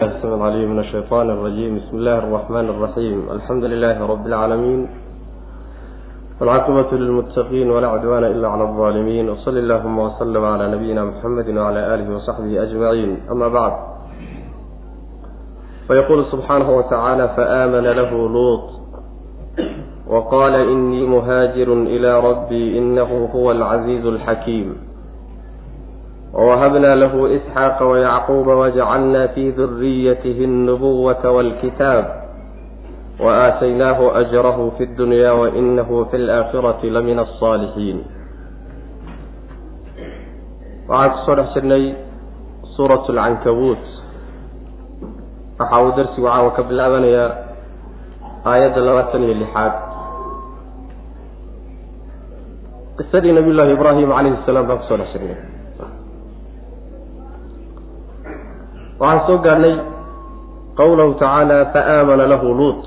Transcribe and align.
السلام 0.00 0.41
العليم 0.41 0.69
من 0.71 0.79
الشيطان 0.79 1.29
الرجيم 1.29 1.77
بسم 1.77 1.97
الله 1.97 2.17
الرحمن 2.17 2.69
الرحيم 2.69 3.29
الحمد 3.31 3.63
لله 3.63 4.05
رب 4.07 4.27
العالمين 4.27 4.89
والعاقبة 6.41 6.97
للمتقين 6.97 7.69
ولا 7.71 7.87
عدوان 7.87 8.23
إلا 8.23 8.47
على 8.47 8.63
الظالمين 8.63 9.29
وصل 9.29 9.57
اللهم 9.57 9.99
وسلم 9.99 10.45
على 10.45 10.71
نبينا 10.71 11.03
محمد 11.05 11.49
وعلى 11.57 11.93
آله 11.95 12.15
وصحبه 12.15 12.63
أجمعين 12.63 13.17
أما 13.31 13.47
بعد 13.47 13.73
فيقول 15.87 16.25
سبحانه 16.31 16.77
وتعالى 16.77 17.27
فآمن 17.37 17.83
له 17.83 18.11
لوط 18.29 18.69
وقال 20.07 20.53
إني 20.55 21.05
مهاجر 21.05 21.73
إلى 21.73 22.19
ربي 22.19 22.77
إنه 22.77 23.29
هو 23.35 23.51
العزيز 23.51 24.05
الحكيم 24.05 24.75
ووهبنا 26.36 26.94
له 26.94 27.14
إسحاق 27.36 27.78
ويعقوب 27.82 28.46
وجعلنا 28.46 29.22
في 29.26 29.50
ذريته 29.56 30.38
النبوة 30.44 31.22
والكتاب 31.30 32.04
وآتيناه 33.20 34.20
أجره 34.20 34.58
في 34.78 34.84
الدنيا 34.84 35.30
وإنه 35.32 36.04
في 36.10 36.16
الآخرة 36.16 36.80
لمن 36.86 37.18
الصالحين 37.18 37.98
waxaan 40.86 41.10
kusoo 41.18 41.34
dhex 41.40 41.48
jirnay 41.56 41.84
suurat 42.76 43.02
alcankabuut 43.10 43.82
waxa 45.58 45.76
uu 45.82 45.90
darsigu 45.98 46.26
caawa 46.30 46.50
ka 46.56 46.62
bilaabanayaa 46.68 47.30
aayadda 48.50 48.80
labaatan 48.86 49.22
iyo 49.26 49.34
lixaad 49.42 49.74
qisadii 52.98 53.32
nabiy 53.38 53.52
llaahi 53.56 53.72
ibraahim 53.78 54.08
calayhi 54.14 54.38
salaam 54.46 54.66
baan 54.68 54.78
kusoo 54.84 54.96
dhex 55.00 55.10
jirnay 55.16 55.38
waxaan 59.01 59.25
soo 59.27 59.37
gaadhnay 59.45 59.75
qawlahu 60.79 61.13
tacaala 61.21 61.57
faamana 61.73 62.25
lahu 62.33 62.47
luut. 62.59 62.81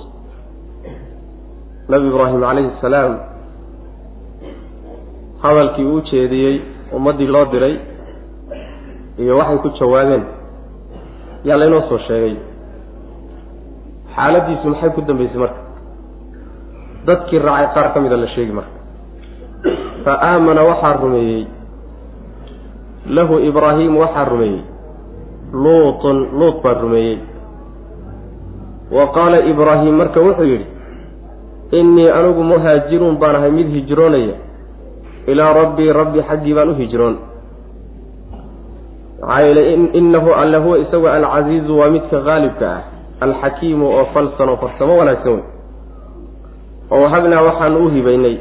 Nabi 1.91 2.07
ibraahim 2.11 2.41
calayhi 2.41 2.71
salaam 2.81 3.13
hadalkii 5.43 5.85
uu 5.93 6.01
jeediyey 6.11 6.57
ummaddii 6.97 7.27
loo 7.35 7.45
diray 7.53 7.75
iyo 9.19 9.37
waxay 9.39 9.59
ku 9.65 9.69
jawaabeen. 9.79 10.25
Yaa 11.45 11.59
laynoo 11.61 11.83
soo 11.89 11.99
sheegay. 12.09 12.37
Xaaladiisu 14.15 14.67
maxay 14.73 14.91
ku 14.97 15.01
dambeysay 15.09 15.39
marka? 15.45 15.61
Dadkii 17.07 17.39
raacay 17.47 17.69
qaar 17.75 17.87
ka 17.95 17.99
mida 18.01 18.17
la 18.17 18.29
sheegi 18.35 18.53
marka. 18.59 18.77
Fa 20.05 20.13
aamana 20.31 20.63
waxaa 20.71 20.95
rumeeyey. 21.03 21.45
Lahu 23.17 23.35
ibraahim 23.51 23.93
waxaa 24.03 24.25
rumeeyey 24.33 24.74
luutun 25.55 26.17
luut 26.39 26.63
baa 26.63 26.75
rumeeyey. 26.83 27.19
Wa 28.91 29.07
qaala 29.15 29.39
ibraahim 29.47 29.95
marka 29.97 30.21
wuxuu 30.21 30.45
yidhi 30.45 30.67
innii 31.73 32.11
anigu 32.11 32.43
muhaajirun 32.43 33.17
baan 33.23 33.37
ahay 33.37 33.51
mid 33.51 33.69
hijroonaya. 33.71 34.35
Ilaa 35.27 35.53
rabbii 35.53 35.93
rabbi 35.93 36.21
xaggii 36.29 36.55
baan 36.55 36.71
u 36.71 36.75
hijroon. 36.75 37.17
Maxaa 39.25 39.41
yeelay 39.41 39.75
innahu 39.99 40.35
alle 40.35 40.59
huwa 40.59 40.79
isagu 40.79 41.09
alcasiizu 41.09 41.79
waa 41.79 41.91
midka 41.91 42.21
qaalibka 42.21 42.67
ah 42.71 42.83
alxakiimu 43.25 43.87
oo 43.89 44.05
falsan 44.15 44.49
oo 44.49 44.57
farsamo 44.57 44.99
wanaagsan 44.99 45.33
wey 45.33 45.45
oo 46.91 47.01
wahabnaa 47.03 47.43
waxaan 47.43 47.77
u 47.77 47.89
hibaynay. 47.89 48.37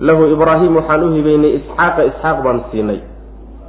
Lahu 0.00 0.26
ibraahim 0.34 0.76
waxaan 0.76 1.02
u 1.04 1.12
hibaynay 1.14 1.52
isxaaqa 1.62 2.02
isxaaq 2.10 2.42
baan 2.44 2.60
siinay. 2.70 3.00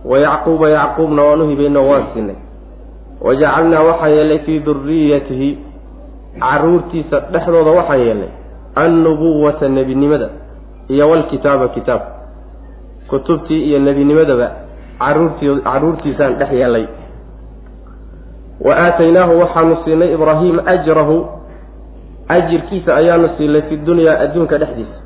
Wa 0.05 0.17
yacquuba 0.17 0.69
yacquubna 0.69 1.21
waan 1.23 1.41
u 1.41 1.47
hibayno 1.53 1.81
waan 1.89 2.05
siinay 2.13 2.35
wajacalnaa 3.21 3.83
waxaan 3.83 4.11
yeelnay 4.11 4.39
fii 4.39 4.59
duriyatihi 4.59 5.49
caruurtiisa 6.39 7.19
dhexdooda 7.19 7.71
waxaan 7.71 7.99
yeelnay 7.99 8.31
annubuwata 8.75 9.69
nebinimada 9.69 10.29
iyo 10.87 11.09
walkitaaba 11.09 11.67
kitaab. 11.67 12.01
Kutubtii 13.07 13.63
iyo 13.69 13.79
nebinimadaba 13.79 14.51
caruurtii 14.99 15.61
caruurtiisaan 15.63 16.35
dhex 16.35 16.51
yeelay. 16.51 16.85
Wa 18.61 18.75
aataynaahu 18.77 19.39
waxaanu 19.39 19.77
siinay 19.85 20.13
ibraahim 20.13 20.59
ajrahu 20.65 21.27
ajirkiisa 22.27 22.95
ayaanu 22.95 23.29
siinay 23.37 23.61
fi 23.61 23.77
dunyaa 23.77 24.19
adduunka 24.19 24.57
dhexdiisa. 24.57 24.97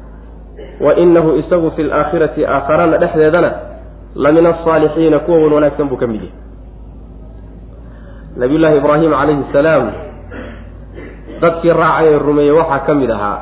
Wa 0.80 0.96
inahu 0.96 1.36
isagu 1.36 1.72
fi 1.72 1.84
laakhirati 1.84 2.46
aakharana 2.46 2.98
dhexdeedana 2.98 3.52
la 4.16 4.32
min 4.32 4.46
asaalixiina 4.46 5.20
kuwa 5.20 5.38
wan 5.38 5.54
wanaagsan 5.54 5.90
buu 5.90 5.98
ka 5.98 6.08
mid 6.08 6.22
yahay 6.22 6.49
nabiy 8.38 8.58
llaahi 8.62 8.78
ibraahim 8.78 9.12
calayhi 9.12 9.44
salaam 9.54 9.86
dadkii 11.42 11.74
raacay 11.82 12.08
ee 12.14 12.20
rumeeyey 12.28 12.52
waxaa 12.60 12.80
ka 12.88 12.94
mid 12.94 13.10
ahaa 13.12 13.40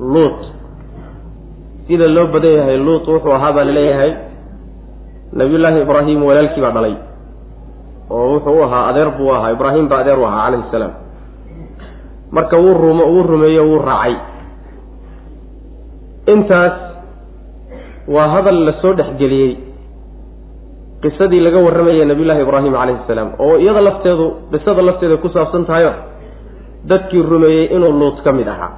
luut. 0.00 0.40
Sida 1.86 2.06
loo 2.08 2.26
badan 2.34 2.52
yahay 2.58 2.78
luut 2.78 3.04
wuxuu 3.08 3.32
ahaa 3.32 3.52
baa 3.56 3.64
la 3.64 3.72
leeyahay 3.78 4.10
nabiyullaahi 5.32 5.80
ibraahim 5.84 6.18
walaalkii 6.28 6.62
baa 6.64 6.74
dhalay 6.76 6.94
oo 8.10 8.26
wuxuu 8.34 8.56
u 8.58 8.62
ahaa 8.66 8.82
adeer 8.90 9.10
buu 9.18 9.30
ahaa 9.36 9.52
ibraahim 9.56 9.88
baa 9.88 10.00
adeer 10.04 10.18
u 10.18 10.24
ahaa 10.26 10.44
calayhi 10.46 10.70
salaam 10.74 10.92
marka 12.36 12.56
wuu 12.64 12.74
rum 12.82 13.00
wuu 13.00 13.22
rumeeyo 13.22 13.62
wuu 13.70 13.78
raacay. 13.88 14.14
Intaas 16.34 16.76
waa 18.14 18.28
hadal 18.34 18.58
la 18.66 18.72
soo 18.82 18.92
dhexgeliyey 18.98 19.52
qisadii 21.02 21.40
laga 21.46 21.58
warramayay 21.66 22.04
nabiyullaahi 22.10 22.42
ibraahim 22.46 22.72
calayhi 22.80 23.00
salaam 23.10 23.28
oo 23.44 23.54
iyada 23.62 23.80
lafteedu 23.88 24.26
qisada 24.52 24.82
lafteeda 24.88 25.16
ku 25.22 25.28
saabsan 25.36 25.64
tahayo 25.68 25.92
dadkii 26.90 27.22
rumeeyey 27.32 27.64
inuu 27.76 27.92
luut 28.00 28.18
ka 28.24 28.32
mid 28.32 28.48
ahaa. 28.48 28.70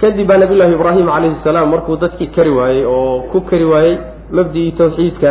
Kadib 0.00 0.26
baa 0.28 0.38
nabiyullaahi 0.42 0.74
ibraahim 0.78 1.06
calayhi 1.14 1.36
salaam 1.44 1.68
markuu 1.72 1.96
dadkii 2.02 2.28
kari 2.36 2.50
waayey 2.58 2.84
oo 2.84 3.28
ku 3.32 3.40
kari 3.50 3.64
waayey 3.72 3.94
mabdii 4.36 4.72
tawxiidka 4.78 5.30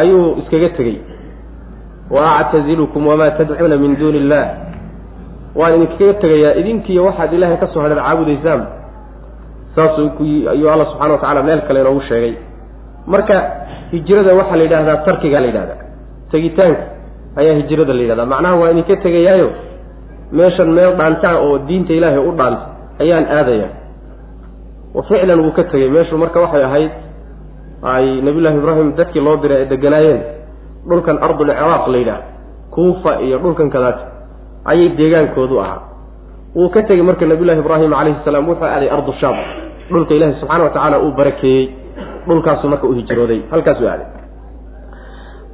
ayuu 0.00 0.36
iskaga 0.40 0.68
tegey. 0.76 0.98
Wa 2.10 2.24
actazilukum 2.40 3.06
wamaa 3.06 3.30
tadcuuna 3.38 3.76
min 3.76 3.96
duuni 4.00 4.18
illah 4.24 4.44
waan 5.58 5.74
idinkaga 5.76 6.14
tegayaa 6.22 6.54
idinkiiyo 6.60 7.02
waxaad 7.08 7.32
ilaahay 7.36 7.56
ka 7.62 7.66
soo 7.72 7.80
hadheer 7.84 8.00
caabudaysaan 8.04 8.60
saasuu 9.76 10.08
ku 10.16 10.24
ayuu 10.52 10.68
alla 10.72 10.84
subxana 10.90 11.12
wa 11.14 11.18
tacala 11.22 11.42
meel 11.48 11.60
kale 11.68 11.80
inoogu 11.80 12.00
sheegay 12.08 12.34
marka 13.12 13.36
hijrada 13.92 14.32
waxaa 14.40 14.56
la 14.60 14.64
yidhahdaa 14.66 14.96
tarkigaa 15.08 15.40
la 15.44 15.48
yidhahdaa 15.50 15.78
tegitaanka 16.32 16.82
ayaa 17.40 17.54
hijrada 17.60 17.92
la 17.98 18.02
yidhahdaa 18.04 18.26
macnaha 18.32 18.54
waa 18.60 18.70
idinka 18.74 18.96
tegayaayo 19.06 19.48
meeshan 20.38 20.70
meel 20.76 20.92
dhaantaa 21.00 21.34
oo 21.46 21.54
diinta 21.68 21.92
ilaahay 21.98 22.22
u 22.28 22.32
dhaanta 22.40 22.64
ayaan 23.02 23.26
aadaya 23.38 23.68
wa 24.96 25.02
ficlan 25.08 25.40
wuu 25.44 25.52
ka 25.58 25.64
tegey 25.72 25.88
meeshu 25.96 26.14
marka 26.22 26.38
waxay 26.44 26.64
ahayd 26.68 26.90
ay 27.92 28.06
nabiyullahi 28.26 28.56
ibraahim 28.60 28.88
dadkii 28.98 29.22
loo 29.26 29.36
diray 29.42 29.58
ay 29.62 29.66
deganaayeen. 29.72 30.20
Dhulkan 30.88 31.16
ardul 31.26 31.46
ciraaq 31.52 31.84
la 31.92 31.98
yidhaah 32.02 32.20
kuufa 32.74 33.12
iyo 33.26 33.36
dhulkan 33.42 33.68
kadaata 33.74 34.02
ayay 34.70 34.88
deegaankoodu 34.98 35.56
ahaa. 35.64 35.80
Wuu 36.58 36.68
ka 36.74 36.80
tegey 36.88 37.04
marka 37.08 37.26
nabiyullahi 37.32 37.60
ibraahim 37.64 37.90
calayhi 37.98 38.18
salaam 38.26 38.48
wuxuu 38.50 38.66
aaday 38.74 38.90
ardu 38.96 39.12
shaam. 39.20 39.36
Dhulka 39.92 40.12
ilaahi 40.16 40.34
subxana 40.40 40.64
wa 40.66 40.70
tacaala 40.74 40.96
uu 41.06 41.12
barakeeyey 41.18 41.64
dhulkaasu 42.28 42.68
marka 42.68 42.86
u 42.86 42.92
hijrooday. 42.98 43.40
Halkaasuu 43.50 43.88
aaday 43.88 44.06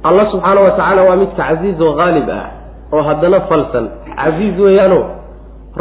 allah 0.03 0.25
subxaana 0.31 0.61
wa 0.61 0.71
tacaala 0.71 1.01
waa 1.03 1.15
midka 1.21 1.43
casiiz 1.43 1.81
oo 1.81 1.93
haalib 1.99 2.29
ah 2.29 2.45
oo 2.93 3.01
haddana 3.09 3.39
falsan. 3.49 3.85
Casiiz 4.19 4.59
weeyaano 4.59 4.99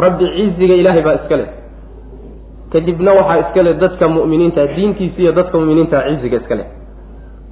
rabbi 0.04 0.24
ciziga 0.36 0.74
ilaahay 0.80 1.02
baa 1.02 1.14
iska 1.20 1.36
leh. 1.36 1.48
Kadibna 2.72 3.12
waxaa 3.18 3.38
iska 3.44 3.62
leh 3.62 3.74
dadka 3.82 4.08
mu'miniinta 4.08 4.66
diintiisa 4.76 5.18
iyo 5.22 5.32
dadka 5.32 5.58
mu'miniinta 5.58 5.98
ciziga 6.08 6.36
iska 6.42 6.54
leh. 6.60 6.66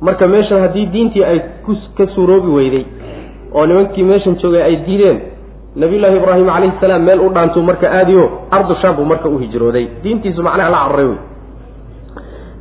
Marka 0.00 0.26
meeshan 0.26 0.60
haddii 0.64 0.86
diintii 0.94 1.24
ay 1.24 1.38
ku 1.66 1.72
ka 1.98 2.06
suuroobi 2.14 2.50
weyday 2.58 2.84
oo 3.54 3.66
nimankii 3.66 4.02
meeshan 4.04 4.34
joogay 4.42 4.62
ay 4.62 4.76
diideen 4.86 5.18
nabiyullaahi 5.76 6.16
ibraahim 6.16 6.46
calayhi 6.46 6.72
salaam 6.80 7.02
meel 7.04 7.20
u 7.20 7.28
dhaantuu 7.34 7.62
marka 7.62 7.86
aadiyo 7.98 8.24
ardu 8.50 8.74
shaam 8.82 8.96
buu 8.96 9.04
marka 9.04 9.28
u 9.28 9.38
hijrooday. 9.38 9.86
Diintiisu 10.02 10.42
macnaha 10.42 10.70
la 10.70 10.78
cararay 10.88 11.06
wey 11.06 11.18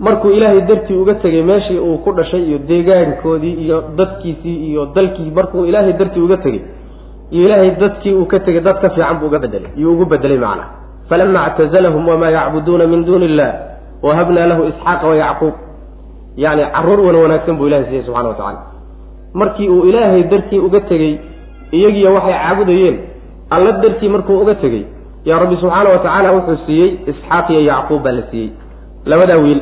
markuu 0.06 0.31
ilaahay 0.38 0.62
dartii 0.69 0.98
uga 1.03 1.13
tegey 1.24 1.44
meeshii 1.50 1.80
uu 1.88 1.98
ku 2.03 2.12
dhashay 2.18 2.42
iyo 2.50 2.57
deegaankoodii 2.69 3.56
iyo 3.65 3.77
dadkiisii 4.00 4.56
iyo 4.69 4.86
dalkii 4.95 5.31
markuu 5.38 5.65
ilaahay 5.69 5.94
dartii 6.01 6.21
uga 6.27 6.38
tegey 6.45 6.62
iyo 7.31 7.44
ilaahay 7.48 7.71
dadkii 7.81 8.13
uu 8.19 8.25
ka 8.31 8.39
tegey 8.45 8.62
dad 8.68 8.77
ka 8.83 8.89
fiican 8.95 9.19
buu 9.19 9.27
uga 9.31 9.39
bedelay 9.44 9.71
iyuu 9.77 9.94
ugu 9.95 10.06
bedelay 10.13 10.38
macna. 10.45 10.65
Falama 11.09 11.39
actazalahum 11.48 12.07
wamaa 12.07 12.30
yacbuduuna 12.38 12.88
min 12.88 13.06
duuni 13.06 13.25
illah 13.25 13.50
wahabnaa 14.06 14.45
lahu 14.51 14.63
isxaaqa 14.71 15.06
wayacquub 15.12 15.53
yacni 16.44 16.63
carruur 16.75 17.00
wan 17.07 17.15
wanaagsan 17.24 17.56
buu 17.59 17.68
ilahay 17.69 17.86
siiyey 17.89 18.03
subxana 18.07 18.30
wa 18.30 18.36
tacala 18.39 18.59
markii 19.33 19.69
uu 19.75 19.83
ilaahay 19.89 20.24
dartii 20.31 20.59
uga 20.68 20.80
tegey 20.92 21.13
iyagiiyo 21.77 22.13
waxay 22.18 22.33
caabudayeen 22.44 22.98
alla 23.56 23.71
dartii 23.83 24.09
markuu 24.15 24.38
uga 24.44 24.56
tegey 24.63 24.83
yaa 25.25 25.39
rabbi 25.44 25.56
subxaana 25.62 25.89
wa 25.95 26.00
tacaala 26.06 26.30
wuxuu 26.38 26.57
siiyey 26.65 26.89
isxaaq 27.12 27.50
iyo 27.53 27.62
yacquub 27.71 28.01
baa 28.06 28.12
la 28.19 28.24
siiyey. 28.31 28.50
Labadaa 29.06 29.38
wiil 29.44 29.62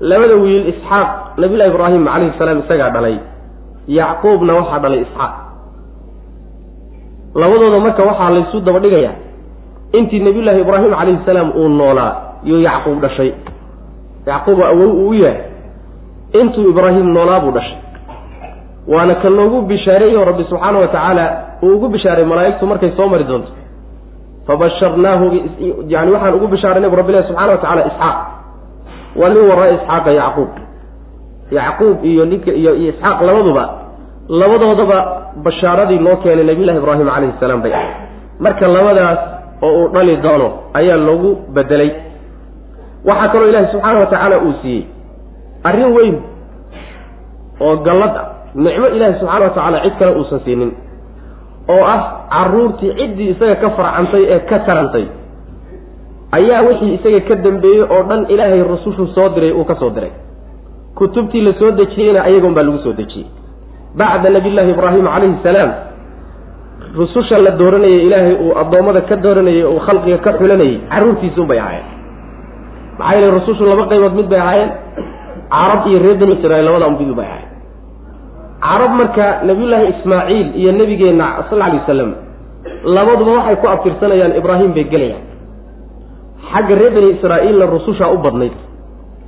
labada 0.00 0.36
wiil 0.42 0.68
isxaaq 0.72 1.08
nabiyullahi 1.40 1.70
ibraahim 1.72 2.04
calayhi 2.06 2.38
salaam 2.38 2.58
isagaa 2.64 2.90
dhalay. 2.96 3.16
Yacquubna 3.98 4.52
waxaa 4.58 4.78
dhalay 4.84 5.00
isxaaq. 5.06 5.32
Labadooda 7.34 7.78
marka 7.80 8.02
waxaa 8.10 8.30
laysu 8.34 8.60
daba 8.66 8.78
dhigayaa. 8.84 9.14
Intii 9.98 10.20
nabiyullaahi 10.26 10.60
ibraahim 10.64 10.90
calayhi 10.98 11.20
salaam 11.26 11.48
uu 11.60 11.68
noolaa 11.68 12.12
iyo 12.44 12.58
yacquub 12.60 13.00
dhashay. 13.04 13.30
Yacquub 14.26 14.58
awow 14.62 14.90
uu 14.92 15.08
u 15.08 15.14
yahay. 15.14 15.40
Intuu 16.40 16.70
ibraahim 16.70 17.06
noolaa 17.16 17.40
buu 17.40 17.52
dhashay. 17.56 17.78
Waana 18.88 19.14
kan 19.22 19.32
loogu 19.38 19.62
bishaareeyo 19.70 20.24
rabbi 20.24 20.44
subxaana 20.50 20.78
wa 20.78 20.88
tacaala 20.88 21.24
uu 21.62 21.72
ugu 21.76 21.88
bishaaray 21.88 22.24
malaa'igtu 22.24 22.66
markay 22.66 22.90
soo 22.96 23.08
mari 23.08 23.24
doonto. 23.24 23.50
Fabasharnaahu 24.46 25.24
yani 25.88 26.10
waxaan 26.14 26.34
ugu 26.38 26.46
bishaaranay 26.54 26.90
bu 26.90 26.96
rabbilahi 27.00 27.26
subxana 27.28 27.52
wa 27.52 27.58
tacala 27.58 27.82
isxaaq 27.90 28.16
wa 29.20 29.28
min 29.34 29.42
waraa 29.50 29.70
isxaaqa 29.76 30.10
yacquub. 30.20 30.50
Yacquub 31.58 31.96
iyo 32.10 32.22
ninka 32.30 32.50
iyo 32.60 32.72
iyo 32.80 32.90
isxaaq 32.92 33.18
labaduba 33.28 33.64
labadoodaba 34.40 34.98
bashaaradii 35.44 35.98
loo 36.06 36.16
keenay 36.22 36.44
nabiyullahi 36.50 36.78
ibraahim 36.82 37.06
calayhi 37.06 37.34
salaam 37.40 37.60
bay. 37.64 37.72
Ahayd 37.72 37.94
marka 38.44 38.64
labadaas 38.76 39.18
oo 39.62 39.70
uu 39.80 39.88
dhali 39.94 40.16
doono 40.24 40.48
ayaa 40.78 40.96
loogu 41.06 41.30
bedelay. 41.54 41.90
Waxaa 43.08 43.28
kaloo 43.32 43.48
ilaahi 43.50 43.68
subxaana 43.72 43.98
wa 44.02 44.06
tacaala 44.12 44.36
uu 44.46 44.54
siiyey 44.62 44.84
arrin 45.68 45.90
weyn 45.96 46.16
oo 47.60 47.76
gallad 47.86 48.14
ah. 48.22 48.26
Nicmo 48.54 48.86
ilaahi 48.96 49.18
subxaana 49.20 49.44
wa 49.44 49.50
tacaala 49.54 49.78
cid 49.84 49.94
kale 49.98 50.12
uusan 50.20 50.40
siinin 50.44 50.70
oo 51.74 51.84
ah 51.94 52.00
caruurtii 52.34 52.92
ciddii 52.98 53.30
isaga 53.34 53.54
ka 53.62 53.68
farcantay 53.78 54.22
ee 54.34 54.40
ka 54.50 54.58
tarantay 54.66 55.06
ayaa 56.32 56.62
wixii 56.68 56.94
isaga 56.98 57.20
ka 57.28 57.34
dambeeyey 57.46 57.82
oo 57.94 58.02
dhan 58.08 58.26
ilaahay 58.32 58.62
rusushu 58.62 59.06
soo 59.14 59.28
diray 59.34 59.52
uu 59.52 59.64
ka 59.64 59.74
soo 59.80 59.90
diray. 59.90 60.10
Kutubtii 60.98 61.40
la 61.46 61.52
soo 61.58 61.70
dejiyeyna 61.70 62.20
ayagoon 62.28 62.54
baa 62.54 62.62
lagu 62.62 62.78
soo 62.84 62.92
dejiyey. 62.92 63.26
Bacda 63.98 64.30
nabiyllaahi 64.30 64.70
ibraahim 64.70 65.04
calayhi 65.06 65.36
salaam 65.42 65.70
rususha 66.96 67.38
la 67.38 67.50
dooranayay 67.60 68.00
ilaahay 68.06 68.34
uu 68.44 68.52
addoommada 68.62 69.00
ka 69.08 69.16
dooranayay 69.24 69.64
uu 69.64 69.78
khalqiga 69.86 70.18
ka 70.24 70.30
xulanayay 70.38 70.76
carruurtiisuun 70.92 71.46
bay 71.50 71.58
ahaayeen. 71.58 71.86
Maxaa 72.98 73.14
yeele 73.16 73.30
rusushu 73.36 73.62
laba 73.70 73.84
qaybood 73.92 74.14
mid 74.18 74.28
bay 74.32 74.40
ahaayeen 74.44 74.70
carab 75.54 75.86
iyo 75.90 75.98
reer 76.04 76.16
bani 76.20 76.32
israiil 76.38 76.64
labada 76.68 76.86
unbidu 76.92 77.14
bay 77.18 77.26
ahaayeen. 77.26 77.52
Carab 78.66 78.92
marka 79.00 79.26
nabiyullaahi 79.48 79.86
ismaaciil 79.94 80.46
iyo 80.60 80.70
nebigeenna 80.80 81.26
sal 81.50 81.62
alay 81.62 81.78
wasalam 81.82 82.10
labaduba 82.96 83.32
waxay 83.38 83.56
ku 83.62 83.66
abtirsanayaan 83.74 84.32
ibraahim 84.40 84.70
bay 84.76 84.84
gelayaan 84.94 85.22
xagga 86.52 86.74
reer 86.80 86.92
bani 86.96 87.08
israa'iilna 87.16 87.66
rusushaa 87.74 88.10
u 88.14 88.18
badnayd. 88.18 88.52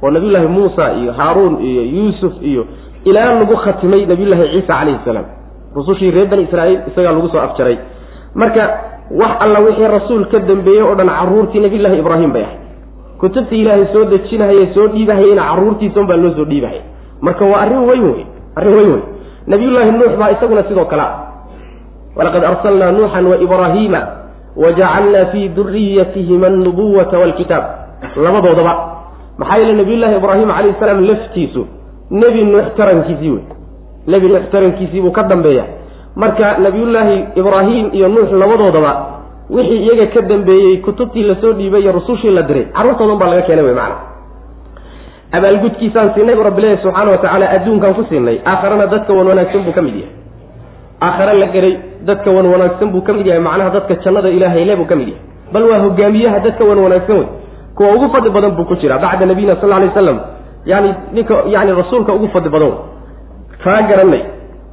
Oo 0.03 0.11
nabiyullaahi 0.11 0.47
muusa 0.57 0.93
iyo 1.01 1.13
haaruun 1.13 1.55
iyo 1.69 1.83
yuusuf 1.83 2.33
iyo 2.43 2.63
ilaa 3.05 3.35
lagu 3.41 3.57
khatimay 3.57 4.07
nabiyullaahi 4.07 4.51
ciisa 4.53 4.67
calayhi 4.75 5.01
salaam. 5.05 5.27
Rusushii 5.77 6.11
reer 6.11 6.27
bani 6.33 6.43
israa'iil 6.49 6.81
isagaa 6.91 7.13
lagu 7.13 7.29
soo 7.29 7.41
afjaray. 7.41 7.79
Marka 8.35 8.63
wax 9.21 9.33
alla 9.45 9.59
wixii 9.67 9.89
rasuul 9.97 10.25
ka 10.33 10.39
dambeeyey 10.39 10.83
oo 10.83 10.95
dhan 10.95 11.09
carruurtii 11.19 11.61
nabiyullaahi 11.61 11.99
ibraahim 11.99 12.33
bay 12.33 12.43
ahayd. 12.43 12.61
Kutubtii 13.21 13.61
ilaahay 13.63 13.87
soo 13.93 14.05
dejinahaye 14.05 14.67
soo 14.75 14.87
dhiibahayena 14.95 15.43
carruurtiisa 15.43 16.01
unbaa 16.01 16.17
loo 16.17 16.33
soo 16.39 16.45
dhiibahaya 16.45 16.83
marka 17.21 17.45
waa 17.45 17.61
arrin 17.67 17.83
weyn 17.89 18.05
wey 18.05 18.27
arrin 18.57 18.75
weyn 18.79 18.91
wey 18.93 19.03
nabiyullaahi 19.47 19.91
nuux 19.91 20.13
baa 20.21 20.31
isaguna 20.31 20.63
sidoo 20.69 20.85
kale 20.85 21.03
ah. 21.03 21.15
Walaqad 22.17 22.45
arsalnaa 22.45 22.93
nuuxan 22.93 23.27
waibraahiima 23.27 24.01
wajacalnaa 24.65 25.25
fii 25.33 25.49
duriyatihima 25.49 26.47
alnubuwata 26.47 27.19
waalkitaab 27.19 27.65
labadoodaba 28.25 28.73
maxaa 29.39 29.59
yeele 29.59 29.73
nabiyullaahi 29.73 30.17
ibraahim 30.17 30.49
calayhi 30.49 30.75
salaam 30.81 31.05
laftiisu 31.11 31.67
nebi 32.11 32.45
nuux 32.45 32.67
tarankiisii 32.77 33.31
wey 33.31 33.43
nebi 34.07 34.29
nuux 34.29 34.45
tarankiisii 34.53 35.01
buu 35.01 35.11
ka 35.19 35.23
dambeeya 35.23 35.65
marka 36.17 36.59
nabiyullaahi 36.59 37.17
ibraahim 37.41 37.87
iyo 37.93 38.09
nuux 38.09 38.33
labadoodaba 38.43 38.93
wixii 39.51 39.81
iyaga 39.87 40.07
ka 40.15 40.21
dambeeyey 40.31 40.77
kutubtii 40.87 41.23
la 41.23 41.35
soo 41.41 41.53
dhiibay 41.53 41.81
iyo 41.83 41.93
rusushii 41.93 42.31
la 42.31 42.43
diray 42.43 42.65
carruurtoodan 42.77 43.19
baa 43.19 43.29
laga 43.33 43.43
keenay 43.43 43.65
wey 43.65 43.75
macana 43.75 43.97
abaalgudkiisaan 45.33 46.11
siinay 46.15 46.35
bu 46.37 46.43
rabbilahi 46.49 46.77
subxaana 46.83 47.11
wa 47.11 47.19
tacaala 47.19 47.51
adduunkaan 47.57 47.95
ku 47.95 48.05
siinay 48.09 48.39
aakharana 48.45 48.87
dadka 48.87 49.13
wan 49.19 49.27
wanaagsan 49.33 49.63
buu 49.67 49.73
ka 49.79 49.83
mid 49.83 49.95
yahay 49.95 50.13
aakhare 51.07 51.35
la 51.43 51.47
geray 51.55 51.75
dadka 52.09 52.31
wan 52.37 52.47
wanaagsan 52.53 52.89
buu 52.95 53.03
ka 53.07 53.13
mid 53.19 53.27
yahay 53.27 53.43
macnaha 53.49 53.71
dadka 53.77 53.95
jannada 54.05 54.29
ilaahay 54.37 54.65
le 54.65 54.77
buu 54.81 54.85
ka 54.91 54.97
mid 55.01 55.09
yahay. 55.09 55.23
Bal 55.53 55.63
waa 55.71 55.79
hogaamiyaha 55.85 56.39
dadka 56.47 56.65
wan 56.71 56.79
wanaagsan 56.85 57.17
wey. 57.21 57.29
Kuwa 57.77 57.89
ugu 57.97 58.07
fadli 58.15 58.31
badan 58.37 58.51
buu 58.57 58.65
ku 58.71 58.75
jiraa 58.81 58.99
bacda 58.99 59.27
nabiyina 59.27 59.55
sal 59.61 59.73
alay 59.73 59.89
waslam 59.89 60.19
yani 60.67 60.95
ninka 61.13 61.35
yani 61.55 61.73
rasuulka 61.81 62.13
ugu 62.19 62.29
fadli 62.35 62.51
badan 62.55 62.73
kaa 63.65 63.83
garanay 63.91 64.23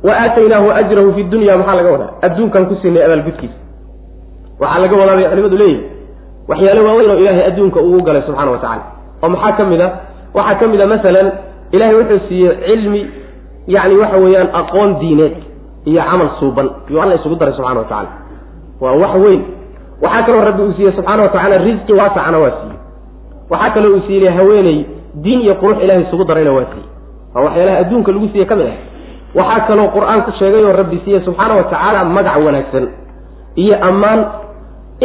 wa 0.08 0.14
aataynaahu 0.24 0.68
ajrahu 0.80 1.14
fi 1.16 1.24
dunya 1.24 1.58
maxaa 1.58 1.76
laga 1.80 1.92
wadaa? 1.96 2.10
Adduunkaan 2.26 2.66
ku 2.70 2.76
siinay 2.82 3.04
abaalgudkiisa 3.08 3.58
waxaa 4.62 4.80
laga 4.84 4.96
wadaa 5.02 5.16
bay 5.20 5.28
culimadu 5.32 5.58
leeyihi 5.62 5.84
waxyaale 6.50 6.82
waaweyn 6.88 7.12
oo 7.12 7.18
ilaahay 7.24 7.44
adduunka 7.50 7.80
ugu 7.88 8.02
galay 8.08 8.22
subxana 8.28 8.52
wa 8.52 8.58
tacala 8.64 8.84
oo 9.24 9.30
maxaa 9.36 9.54
ka 9.58 9.64
mid 9.72 9.82
a 9.82 9.88
waxaa 10.38 10.56
ka 10.62 10.66
mid 10.74 10.82
a 10.82 10.88
masalan 10.94 11.28
ilahay 11.76 11.96
wuxuu 12.00 12.20
siiyey 12.28 12.54
cilmi 12.68 13.02
yacni 13.76 13.96
waxa 14.02 14.18
weeyaan 14.26 14.50
aqoon 14.62 14.90
diineed 15.02 15.36
iyo 15.90 16.02
camal 16.10 16.30
suuban 16.40 16.68
iyuu 16.90 17.02
alla 17.04 17.16
isugu 17.20 17.36
daray 17.40 17.54
subxana 17.58 17.80
wa 17.80 17.86
tacala 17.86 18.10
waa 18.82 18.92
wax 19.04 19.14
weyn. 19.24 19.42
Waxaa 20.04 20.24
kaloo 20.28 20.42
rabbi 20.48 20.62
uu 20.64 20.74
siiyey 20.78 20.92
subxaana 20.98 21.22
wa 21.24 21.30
tacala 21.36 21.58
risqi 21.68 21.94
waasacana 22.00 22.38
waa 22.44 22.52
siiyey. 22.60 22.78
Waxaa 23.52 23.70
kaloo 23.76 23.92
uu 23.96 24.02
siiyey 24.08 24.30
haweeney 24.38 24.78
diin 25.24 25.42
iyo 25.46 25.56
qurux 25.62 25.78
ilahay 25.84 26.04
isugu 26.08 26.24
darayna 26.30 26.52
waa 26.58 26.66
siiyey. 26.72 26.88
Waa 27.36 27.44
waxyaalaha 27.46 27.78
adduunka 27.84 28.12
lagu 28.12 28.28
siiye 28.34 28.46
ka 28.50 28.56
mid 28.60 28.68
ah. 28.68 28.78
Waxaa 29.40 29.68
kaloo 29.70 29.88
qur'aanku 29.96 30.30
sheegay 30.40 30.64
oo 30.68 30.74
rabbi 30.82 30.98
siiyey 31.06 31.22
subxaana 31.28 31.54
wa 31.60 31.64
tacaala 31.72 32.00
magac 32.18 32.38
wanaagsan 32.48 32.86
iyo 33.64 33.76
ammaan 33.90 34.20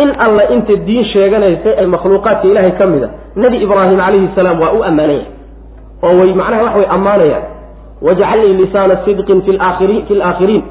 in 0.02 0.08
alla 0.24 0.42
inta 0.54 0.74
diin 0.86 1.04
sheeganaysa 1.12 1.70
ee 1.82 1.86
makhluuqaadka 1.94 2.46
ilaahay 2.50 2.72
ka 2.78 2.86
mid 2.92 3.02
a 3.04 3.08
nebi 3.42 3.56
ibraahim 3.64 3.98
calayhi 3.98 4.28
salaam 4.38 4.58
waa 4.62 4.72
u 4.78 4.80
ammaanaya 4.88 5.24
oo 6.06 6.12
way 6.20 6.30
macnaha 6.40 6.62
wax 6.66 6.74
way 6.78 6.86
ammaanayaan 6.96 7.42
wajcalnii 8.06 8.54
lisaana 8.60 8.94
sidqin 9.04 9.42
fi 9.46 9.52
laakhiriin 9.56 10.62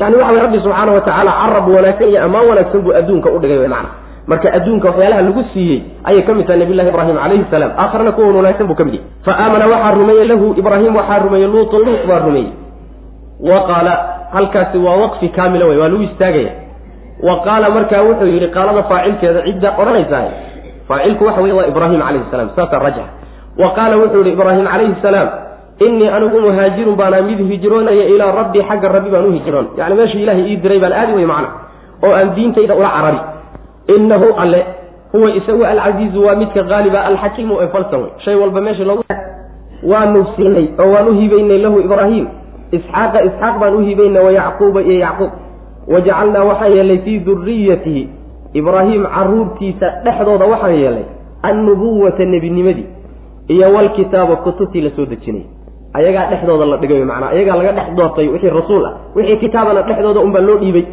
yani 0.00 0.16
waxa 0.16 0.40
rabbi 0.44 0.58
subxaana 0.64 0.92
wa 0.96 1.00
tacaala 1.00 1.32
carab 1.40 1.66
wanaagsan 1.76 2.08
iyo 2.12 2.20
ammaan 2.26 2.48
wanaagsan 2.50 2.80
buu 2.84 2.92
adduunka 3.00 3.28
u 3.30 3.38
dhigay 3.42 3.68
macna. 3.68 3.90
Marka 4.30 4.48
adduunka 4.56 4.86
waxyaalaha 4.88 5.22
lagu 5.26 5.42
siiyey 5.52 5.78
ayay 6.08 6.22
ka 6.26 6.32
mid 6.34 6.46
tahay 6.46 6.58
nabiy 6.62 6.76
llahi 6.78 6.88
ibraahim 6.92 7.16
calayhi 7.22 7.44
salaam. 7.50 7.70
Aakharna 7.82 8.12
kuwan 8.16 8.36
wanaagsan 8.40 8.66
buu 8.70 8.74
ka 8.80 8.84
mid 8.88 8.94
yahay. 8.94 9.06
Fa 9.26 9.32
aamana 9.42 9.66
waxaa 9.72 9.92
rumeeyey 9.98 10.26
lahu 10.32 10.46
ibraahim 10.60 10.92
waxaa 10.96 11.18
rumeeyey 11.24 11.48
luutun 11.54 11.80
luut 11.86 12.02
baa 12.10 12.18
rumeeyey. 12.26 12.50
Wa 13.48 13.58
qaala 13.68 13.92
halkaasi 14.34 14.78
waa 14.86 14.96
waqfi 15.02 15.28
kaamila 15.36 15.64
wey 15.70 15.78
waa 15.82 15.88
lagu 15.92 16.02
istaagaya. 16.08 16.52
Wa 17.26 17.34
qaala 17.46 17.66
markaa 17.76 18.02
wuxuu 18.08 18.26
yidhi 18.34 18.48
qaalada 18.56 18.82
faacilkeeda 18.90 19.40
cidda 19.46 19.68
odhanaysaa 19.80 20.24
faacilku 20.88 21.24
waxa 21.28 21.40
wey 21.46 21.52
waa 21.58 21.66
ibraahim 21.72 22.00
calayhi 22.00 22.24
salam 22.30 22.48
saasaa 22.56 22.78
rajx 22.86 23.06
wa 23.60 23.68
qaala 23.76 23.94
wuxuu 24.00 24.22
yihi 24.24 24.32
ibraahim 24.38 24.64
calayhi 24.72 24.96
salaam 25.02 25.28
innii 25.86 26.08
anigu 26.16 26.40
muhaajirun 26.40 26.96
baanaa 26.96 27.22
mid 27.22 27.38
hijroonaya 27.50 28.04
ilaa 28.14 28.32
rabbii 28.32 28.62
xagga 28.68 28.88
rabbi 28.88 29.10
baan 29.10 29.26
u 29.26 29.32
hijroon. 29.32 29.66
Yani 29.78 29.94
meesha 29.94 30.18
ilaahay 30.18 30.44
ii 30.52 30.56
diray 30.56 30.78
baan 30.78 30.92
aadi 30.92 31.12
wey 31.12 31.26
macna. 31.26 31.48
Oo 32.04 32.12
aan 32.18 32.34
diintayda 32.34 32.74
ula 32.74 32.88
carari. 32.96 33.20
Innahu 33.96 34.26
alle 34.42 34.60
huwa 35.12 35.30
isagu 35.38 35.64
alcasiizu 35.64 36.24
waa 36.26 36.36
midka 36.36 36.62
qaaliba 36.64 37.04
alxakiimu 37.04 37.54
ee 37.62 37.68
falsan 37.74 38.00
wey 38.02 38.10
shay 38.24 38.34
walba 38.34 38.60
meesha 38.60 38.84
loogu 38.84 39.02
waanu 39.90 40.26
siinay 40.36 40.66
oo 40.78 40.90
waan 40.94 41.08
u 41.08 41.14
hibaynay 41.20 41.58
lahu 41.58 41.80
ibraahim. 41.80 42.26
Isxaaqa 42.72 43.22
isxaaq 43.28 43.58
baan 43.60 43.74
u 43.74 43.80
hibaynay 43.88 44.24
wa 44.24 44.32
yacquuba 44.32 44.80
iyo 44.82 44.98
yacquub. 45.06 45.30
Wajacalnaa 45.92 46.44
waxaan 46.44 46.72
yeelnay 46.76 46.98
fii 46.98 47.18
duriyatihi 47.18 48.08
ibraahim 48.54 49.02
caruurtiisa 49.14 49.86
dhexdooda 50.04 50.46
waxaan 50.52 50.74
yeelnay 50.82 51.04
annubuwata 51.42 52.24
nebinimadii 52.24 52.86
iyo 53.48 53.72
walkitaaba 53.74 54.36
kutubtii 54.36 54.80
la 54.80 54.90
soo 54.96 55.06
dejinay 55.06 55.42
ayagaa 55.98 56.26
dhexdooda 56.30 56.64
la 56.72 56.76
dhigay 56.82 57.04
macnaa 57.04 57.30
ayagaa 57.34 57.56
laga 57.60 57.72
dhex 57.78 57.88
doortay 57.98 58.26
wixii 58.34 58.52
rasuul 58.58 58.84
ah 58.86 58.92
wixii 59.16 59.36
kitaabana 59.44 59.82
dhexdooda 59.88 60.20
unbaa 60.20 60.40
loo 60.48 60.58
dhiibay. 60.62 60.84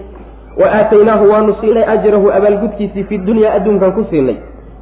Wa 0.59 0.67
aataynaahu 0.77 1.23
waanu 1.31 1.55
siinay 1.61 1.85
ajrahu 1.93 2.27
abaalgudkiisii 2.37 3.03
fi 3.09 3.17
dunya 3.17 3.53
adduunkan 3.57 3.91
ku 3.95 4.03
siinay. 4.11 4.37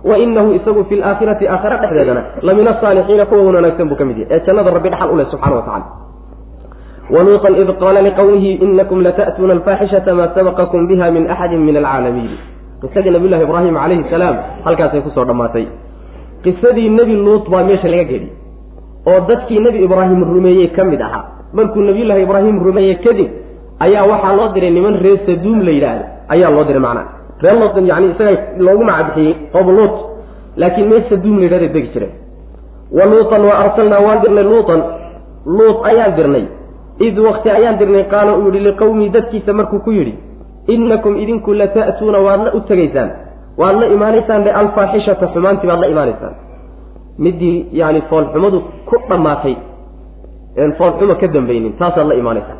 Wa 0.10 0.18
inahu 0.18 0.54
isagu 0.58 0.82
fi 0.90 0.96
laakhirati 1.02 1.46
aakhira 1.48 1.78
dhexdeedana 1.84 2.22
la 2.42 2.54
min 2.58 2.68
asaalixiina 2.68 3.26
kuwa 3.30 3.44
wan 3.46 3.56
wanaagsan 3.62 3.86
buu 3.90 3.98
ka 4.00 4.06
mid 4.06 4.18
yahay. 4.18 4.38
Ee 4.38 4.46
jannada 4.46 4.72
rabbi 4.78 4.90
dhaxal 4.90 5.10
u 5.14 5.18
leh 5.20 5.28
subxana 5.34 5.56
wa 5.56 5.62
tacala 5.68 5.86
waluuطa 7.14 7.50
id 7.62 7.70
qaala 7.82 8.02
liqowmihi 8.08 8.52
inakum 8.66 9.00
lata'tuuna 9.06 9.54
alfaaxishata 9.58 10.12
maa 10.20 10.34
sabaqakum 10.36 10.88
biha 10.90 11.12
min 11.12 11.30
axadi 11.34 11.56
min 11.68 11.78
alcaalamiin. 11.78 12.34
Qisadii 12.82 13.12
nabiy 13.16 13.30
llahi 13.32 13.44
ibraahim 13.48 13.76
calayhi 13.78 14.10
salaam 14.10 14.36
halkaasay 14.66 15.02
ku 15.06 15.10
soo 15.16 15.26
dhammaatay. 15.30 15.66
Qisadii 16.44 16.90
nebi 16.90 17.16
luut 17.26 17.46
baa 17.54 17.64
meesha 17.70 17.88
laga 17.94 18.06
geli 18.12 18.28
oo 19.10 19.20
dadkii 19.30 19.60
nebi 19.66 19.80
ibraahim 19.88 20.22
rumeeyey 20.34 20.68
ka 20.78 20.84
mid 20.92 21.02
ahaa 21.08 21.24
markuu 21.58 21.82
nabiyullaahi 21.90 22.24
ibraahim 22.28 22.56
rumeeyey 22.68 22.96
kadib 23.06 23.30
ayaa 23.86 24.06
waxaa 24.12 24.36
loo 24.40 24.48
diray 24.56 24.72
niman 24.78 24.96
reer 25.04 25.20
saduum 25.26 25.60
la 25.68 25.72
yidhaahdo. 25.78 26.06
Ayaa 26.34 26.50
loo 26.56 26.64
diray 26.70 26.82
macnaa. 26.88 27.06
Reer 27.44 27.56
luut 27.62 27.76
yani 27.92 28.08
isaga 28.14 28.32
loogu 28.66 28.84
macabixiyey 28.90 29.34
qoob 29.54 29.68
luut 29.78 29.96
laakiin 30.62 30.88
meel 30.92 31.04
saduum 31.10 31.36
la 31.40 31.44
yidhahda 31.46 31.68
degi 31.76 31.90
jireen. 31.94 32.14
Wa 32.98 33.06
luutan 33.12 33.42
wa 33.50 33.54
arsalnaa 33.64 34.02
waan 34.08 34.20
dirnay 34.24 34.44
luutan. 34.52 34.82
Luut 35.58 35.78
ayaan 35.90 36.16
dirnay. 36.18 36.46
Id 37.08 37.16
wakti 37.28 37.50
ayaan 37.58 37.78
dirnay 37.80 38.04
qaala 38.14 38.32
uu 38.38 38.50
yihi 38.54 38.66
liqowmii 38.68 39.10
dadkiisa 39.16 39.54
markuu 39.60 39.80
ku 39.86 39.92
yidhi 39.92 40.14
innakum 40.74 41.14
idinku 41.24 41.54
lata'tuuna 41.62 42.20
waadna 42.28 42.50
u 42.58 42.60
tegaysaan 42.70 43.10
waadna 43.62 43.86
imaanaysaan 43.96 44.44
be 44.46 44.52
alfaaxishata 44.62 45.26
xumaantii 45.34 45.68
baad 45.70 45.80
la 45.84 45.88
imaanaysaan 45.94 46.34
midii 47.20 47.68
yani 47.72 48.02
foolxumadu 48.10 48.60
ku 48.90 48.96
dhammaatay 49.10 49.56
een 50.58 50.72
foolxuma 50.80 51.16
ka 51.22 51.28
dambaynin 51.28 51.74
taasaad 51.80 52.08
la 52.08 52.16
imaanaysaan 52.22 52.60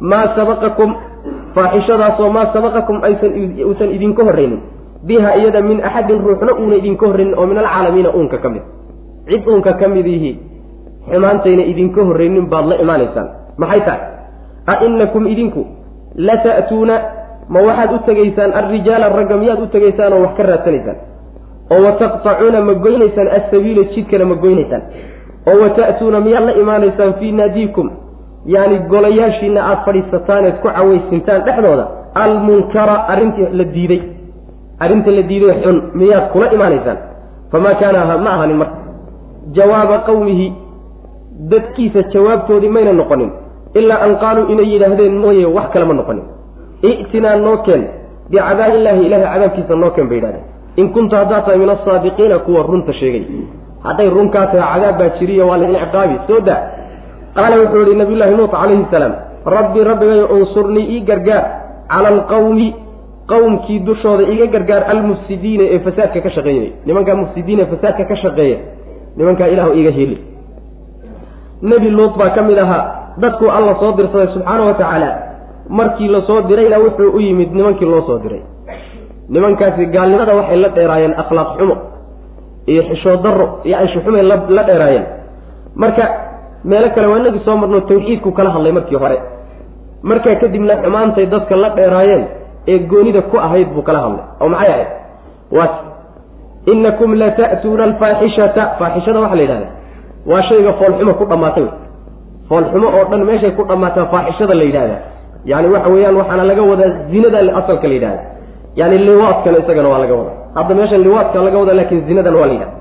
maa 0.00 0.26
sabaqakum 0.36 0.90
faaxishadaasoo 1.54 2.30
maa 2.36 2.46
sabaqakum 2.54 2.96
aysan 3.08 3.32
uusan 3.68 3.90
idinka 3.96 4.22
horraynin 4.28 4.60
biha 5.06 5.30
iyada 5.40 5.60
min 5.68 5.78
axadin 5.88 6.18
ruuxna 6.26 6.52
uuna 6.60 6.74
idinka 6.80 7.06
horraynin 7.06 7.34
oo 7.38 7.46
min 7.46 7.58
alcaalamiina 7.58 8.10
uunka 8.14 8.38
ka 8.38 8.48
mid. 8.48 8.62
Cid 9.28 9.42
uunka 9.46 9.72
ka 9.80 9.88
mid 9.88 10.06
ihi 10.06 10.32
xumaantayna 11.10 11.62
idinka 11.72 12.00
horraynin 12.08 12.46
baad 12.52 12.66
la 12.70 12.76
imaanaysaan. 12.84 13.28
Maxay 13.58 13.80
tahay? 13.86 14.00
A 14.66 14.74
inakum 14.86 15.26
idinku 15.26 15.62
la 16.16 16.36
ta'tuuna 16.44 16.94
ma 17.48 17.60
waxaad 17.66 17.90
u 17.94 17.98
tegaysaan 18.06 18.52
alrijaala 18.60 19.08
ragga 19.18 19.36
miyaad 19.36 19.60
u 19.62 19.66
tegaysaan 19.74 20.12
oo 20.12 20.20
wax 20.24 20.34
ka 20.36 20.42
raadsanaysaan 20.50 20.96
oo 21.70 21.82
wa 21.84 21.92
taqtacuuna 21.92 22.60
ma 22.60 22.74
goynaysaan 22.74 23.28
assabiila 23.38 23.82
jidkana 23.94 24.24
ma 24.24 24.34
goynaysaan. 24.34 24.82
oo 25.50 25.56
wa 25.62 25.68
ta'tuuna 25.70 26.20
miyaad 26.20 26.44
la 26.44 26.52
imaanaysaan 26.62 27.14
fii 27.20 27.32
naadiikum. 27.32 27.90
Yani 28.46 28.78
golayaashiina 28.90 29.60
aada 29.64 29.82
fadhiisataan 29.86 30.44
eed 30.44 30.56
ku 30.62 30.68
cawaysintaan 30.68 31.42
dhexdooda. 31.46 31.86
Almunkara 32.14 32.96
arrintii 33.12 33.48
la 33.58 33.64
diiday. 33.64 34.00
Arrinta 34.80 35.10
la 35.10 35.22
diiday 35.22 35.54
xun 35.62 35.82
miyaad 35.94 36.26
kula 36.32 36.52
imaanaysaan. 36.56 36.98
Famaa 37.52 37.74
kaana 37.80 38.18
ma 38.18 38.30
ahanin 38.34 38.56
marka. 38.62 38.76
Jawaaba 39.56 39.98
qawmihi 40.08 40.52
dadkiisa 41.50 42.02
jawaabtoodii 42.14 42.68
mayna 42.76 42.92
noqonin. 42.92 43.30
Ilaa 43.74 44.00
an 44.06 44.16
qaaluu 44.22 44.46
inay 44.52 44.68
yidhaahdeen 44.72 45.16
mooye 45.24 45.46
wax 45.46 45.66
kale 45.72 45.84
ma 45.84 45.94
noqonin. 45.94 46.24
I'tinaa 46.82 47.36
noo 47.36 47.56
keen. 47.66 47.82
Bicadaab 48.30 48.74
illaahi 48.74 49.06
ilahay 49.06 49.26
cadaabkiisa 49.34 49.74
noo 49.82 49.90
keen 49.90 50.08
bay 50.08 50.18
yidhahdeen 50.18 50.51
in 50.76 50.86
kunta 50.94 51.16
haddaad 51.20 51.44
tahay 51.44 51.58
min 51.58 51.70
asaadiqiina 51.76 52.38
kuwa 52.46 52.62
runta 52.70 52.92
sheegay. 53.00 53.24
Hadday 53.86 54.08
runkaa 54.16 54.46
tahay 54.52 54.62
cadaab 54.72 54.98
baa 54.98 55.10
jiriyo 55.18 55.48
waa 55.48 55.58
laydin 55.60 55.78
ciqaabi 55.84 56.16
soo 56.28 56.40
daa. 56.48 56.60
Qaala 57.36 57.56
wuxuu 57.62 57.82
yihi 57.86 57.96
nabiyullaahi 58.02 58.34
nuut 58.38 58.50
calayhi 58.50 58.86
salaam 58.90 59.14
rabbi 59.56 59.84
rabbigayo 59.90 60.26
unsurnii 60.36 60.86
ii 60.94 61.00
gargaar 61.08 61.44
cala 61.92 62.08
alqawmi 62.14 62.68
qowmkii 63.32 63.78
dushooda 63.88 64.24
iga 64.34 64.46
gargaar 64.54 64.82
almufsidiina 64.92 65.64
ee 65.74 65.78
fasaadka 65.86 66.20
ka 66.26 66.30
shaqeynay 66.36 66.70
nimankaa 66.86 67.14
mufsidiina 67.22 67.62
ee 67.62 67.70
fasaadka 67.74 68.04
ka 68.10 68.16
shaqeeya 68.22 68.58
nimankaa 69.16 69.48
ilahu 69.54 69.72
iga 69.80 69.90
heli. 69.98 70.18
Nebi 71.62 71.90
luut 71.90 72.14
baa 72.20 72.30
ka 72.36 72.42
mid 72.42 72.58
ahaa 72.58 72.84
dadkuu 73.22 73.50
alla 73.56 73.74
soo 73.80 73.92
dirsaday 73.98 74.28
subxaana 74.34 74.62
wa 74.68 74.74
tacaala 74.80 75.10
markii 75.78 76.08
la 76.14 76.20
soo 76.28 76.40
dirayna 76.48 76.78
wuxuu 76.84 77.10
u 77.16 77.20
yimid 77.20 77.50
nimankii 77.56 77.86
loo 77.92 78.02
soo 78.08 78.18
diray 78.24 78.42
nimankaasi 79.28 79.86
gaalnimada 79.86 80.34
waxay 80.34 80.56
la 80.56 80.68
dheeraayeen 80.68 81.14
akhlaaq 81.22 81.48
xumo 81.58 81.76
iyo 82.66 82.82
xishood 82.90 83.22
darro 83.22 83.46
iyo 83.64 83.76
anshuxumay 83.78 84.22
la 84.22 84.62
dheeraayeen. 84.68 85.04
Marka 85.76 86.04
meelo 86.64 86.88
kale 86.94 87.06
waa 87.06 87.18
inagii 87.18 87.44
soo 87.44 87.56
marno 87.56 87.80
tawxiidku 87.80 88.32
kala 88.32 88.50
hadlay 88.50 88.72
markii 88.72 88.96
hore. 89.02 89.18
Markaa 90.02 90.34
kadibna 90.42 90.74
xumaantay 90.82 91.26
dadka 91.26 91.56
la 91.56 91.70
dheeraayeen 91.78 92.24
ee 92.68 92.78
goonida 92.78 93.22
ku 93.22 93.36
ahayd 93.38 93.68
buu 93.74 93.82
kala 93.82 93.98
hadlay 94.04 94.24
oo 94.40 94.48
maxay 94.48 94.70
ahayd? 94.72 94.88
Waas 95.56 95.70
inakum 96.66 97.14
lata'tuuna 97.14 97.84
alfaaxishata 97.84 98.62
faaxishada 98.78 99.20
waxaa 99.20 99.36
la 99.36 99.42
yidhahda 99.42 99.66
waa 100.30 100.42
shayga 100.48 100.72
foolxumo 100.80 101.14
ku 101.20 101.24
dhammaatay 101.30 101.66
foolxumo 102.48 102.88
oo 102.96 103.04
dhan 103.10 103.24
meeshay 103.28 103.50
ku 103.58 103.62
dhammaataa 103.70 104.06
faaxishada 104.12 104.54
la 104.54 104.64
yidhahda 104.68 104.96
yani 105.50 105.68
waxa 105.74 105.88
weeyaan 105.94 106.16
waxaana 106.20 106.44
laga 106.50 106.62
wadaa 106.70 106.90
zinada 107.10 107.38
asalka 107.60 107.88
la 107.88 107.94
yidhahda 107.98 108.22
yani 108.76 108.98
liwaadkana 108.98 109.58
isagana 109.58 109.88
waa 109.88 109.98
laga 109.98 110.14
wadaa. 110.14 110.36
Hadda 110.54 110.74
meeshan 110.74 111.00
liwaadka 111.06 111.42
laga 111.46 111.58
wadaa 111.58 111.74
laakin 111.80 112.00
zinadana 112.06 112.36
waa 112.40 112.46
la 112.46 112.52
yidhahda 112.52 112.76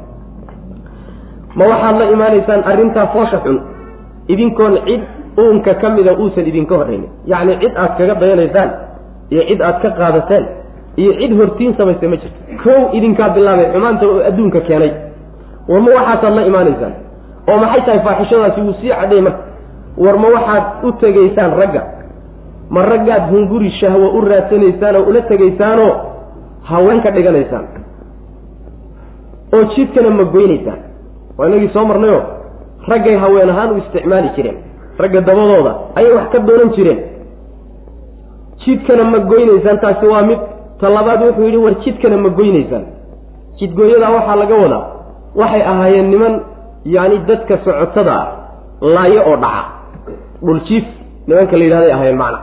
ma 1.56 1.66
waxaad 1.72 1.96
la 2.00 2.06
imaanaysaan 2.16 2.62
arrintaa 2.72 3.08
foosha 3.14 3.38
xun. 3.44 3.58
Idinkoon 4.28 4.76
cid 4.88 5.02
uunka 5.40 5.74
ka 5.82 5.90
mida 5.90 6.12
uusan 6.22 6.46
idinka 6.52 6.76
horraynin 6.80 7.10
yacni 7.32 7.54
cid 7.62 7.74
aad 7.84 7.92
kaga 7.98 8.16
dayanaysaan 8.22 8.70
iyo 9.34 9.44
cid 9.50 9.62
aad 9.62 9.78
ka 9.84 9.90
qaadateen 10.00 10.46
iyo 11.02 11.12
cid 11.20 11.32
hortiin 11.40 11.74
samaysay 11.78 12.10
ma 12.10 12.16
jirto. 12.22 12.40
Kow 12.64 12.80
idinkaa 12.98 13.30
bilaabay 13.36 13.68
xumaanta 13.74 14.06
oo 14.08 14.20
adduunka 14.30 14.60
keenay. 14.68 14.92
Warma 15.70 15.90
waxaasaad 15.98 16.34
la 16.38 16.42
imaanaysaan? 16.52 16.94
Oo 17.50 17.58
maxay 17.64 17.82
tahay 17.86 18.00
faaxishadaasi 18.06 18.62
wuu 18.62 18.74
sii 18.82 18.90
cadhay 19.00 19.22
marka 19.22 19.42
war 20.04 20.16
ma 20.24 20.28
waxaad 20.36 20.64
u 20.84 20.92
tegaysaan 21.02 21.52
ragga 21.62 21.82
ma 22.76 22.82
raggaad 22.92 23.24
hunguri 23.32 23.70
shahwo 23.80 24.08
u 24.18 24.22
raadsanaysaan 24.32 24.96
oo 25.00 25.04
ula 25.12 25.22
tegaysaanoo 25.32 25.92
haween 26.70 27.02
ka 27.06 27.12
dhiganaysaan. 27.16 27.66
oo 29.56 29.64
jidkana 29.76 30.10
ma 30.20 30.24
goynaysaan. 30.34 30.80
Waa 31.38 31.48
inagii 31.48 31.70
soo 31.74 31.86
marnayoo 31.86 32.22
raggay 32.92 33.16
haween 33.24 33.50
ahaan 33.54 33.72
u 33.72 33.78
isticmaali 33.82 34.30
jireen. 34.36 34.58
Ragga 35.02 35.22
dabadooda 35.28 35.72
ayay 35.96 36.12
wax 36.18 36.28
ka 36.34 36.40
doonan 36.48 36.70
jireen. 36.76 37.00
Jidkana 38.66 39.04
ma 39.04 39.20
goynaysaan 39.32 39.80
taasi 39.84 40.06
waa 40.14 40.22
mid 40.30 40.40
ta 40.80 40.90
labaad 40.90 41.22
wuxuu 41.26 41.44
yidhi 41.46 41.58
war 41.66 41.76
jidkana 41.86 42.18
ma 42.18 42.30
goynaysaan. 42.40 42.86
Jidgooyadaa 43.60 44.12
waxaa 44.18 44.36
laga 44.42 44.56
wadaa 44.64 44.84
waxay 45.36 45.62
ahaayeen 45.72 46.10
niman 46.14 46.34
yacni 46.96 47.18
dadka 47.28 47.58
socotada 47.66 48.14
ah 48.22 48.28
laayo 48.96 49.22
oo 49.30 49.38
dhaca. 49.44 49.64
Dhuljiif 50.46 50.86
nimanka 51.28 51.58
la 51.58 51.64
yidhahday 51.66 51.92
ahaayeen 51.94 52.18
macna 52.24 52.40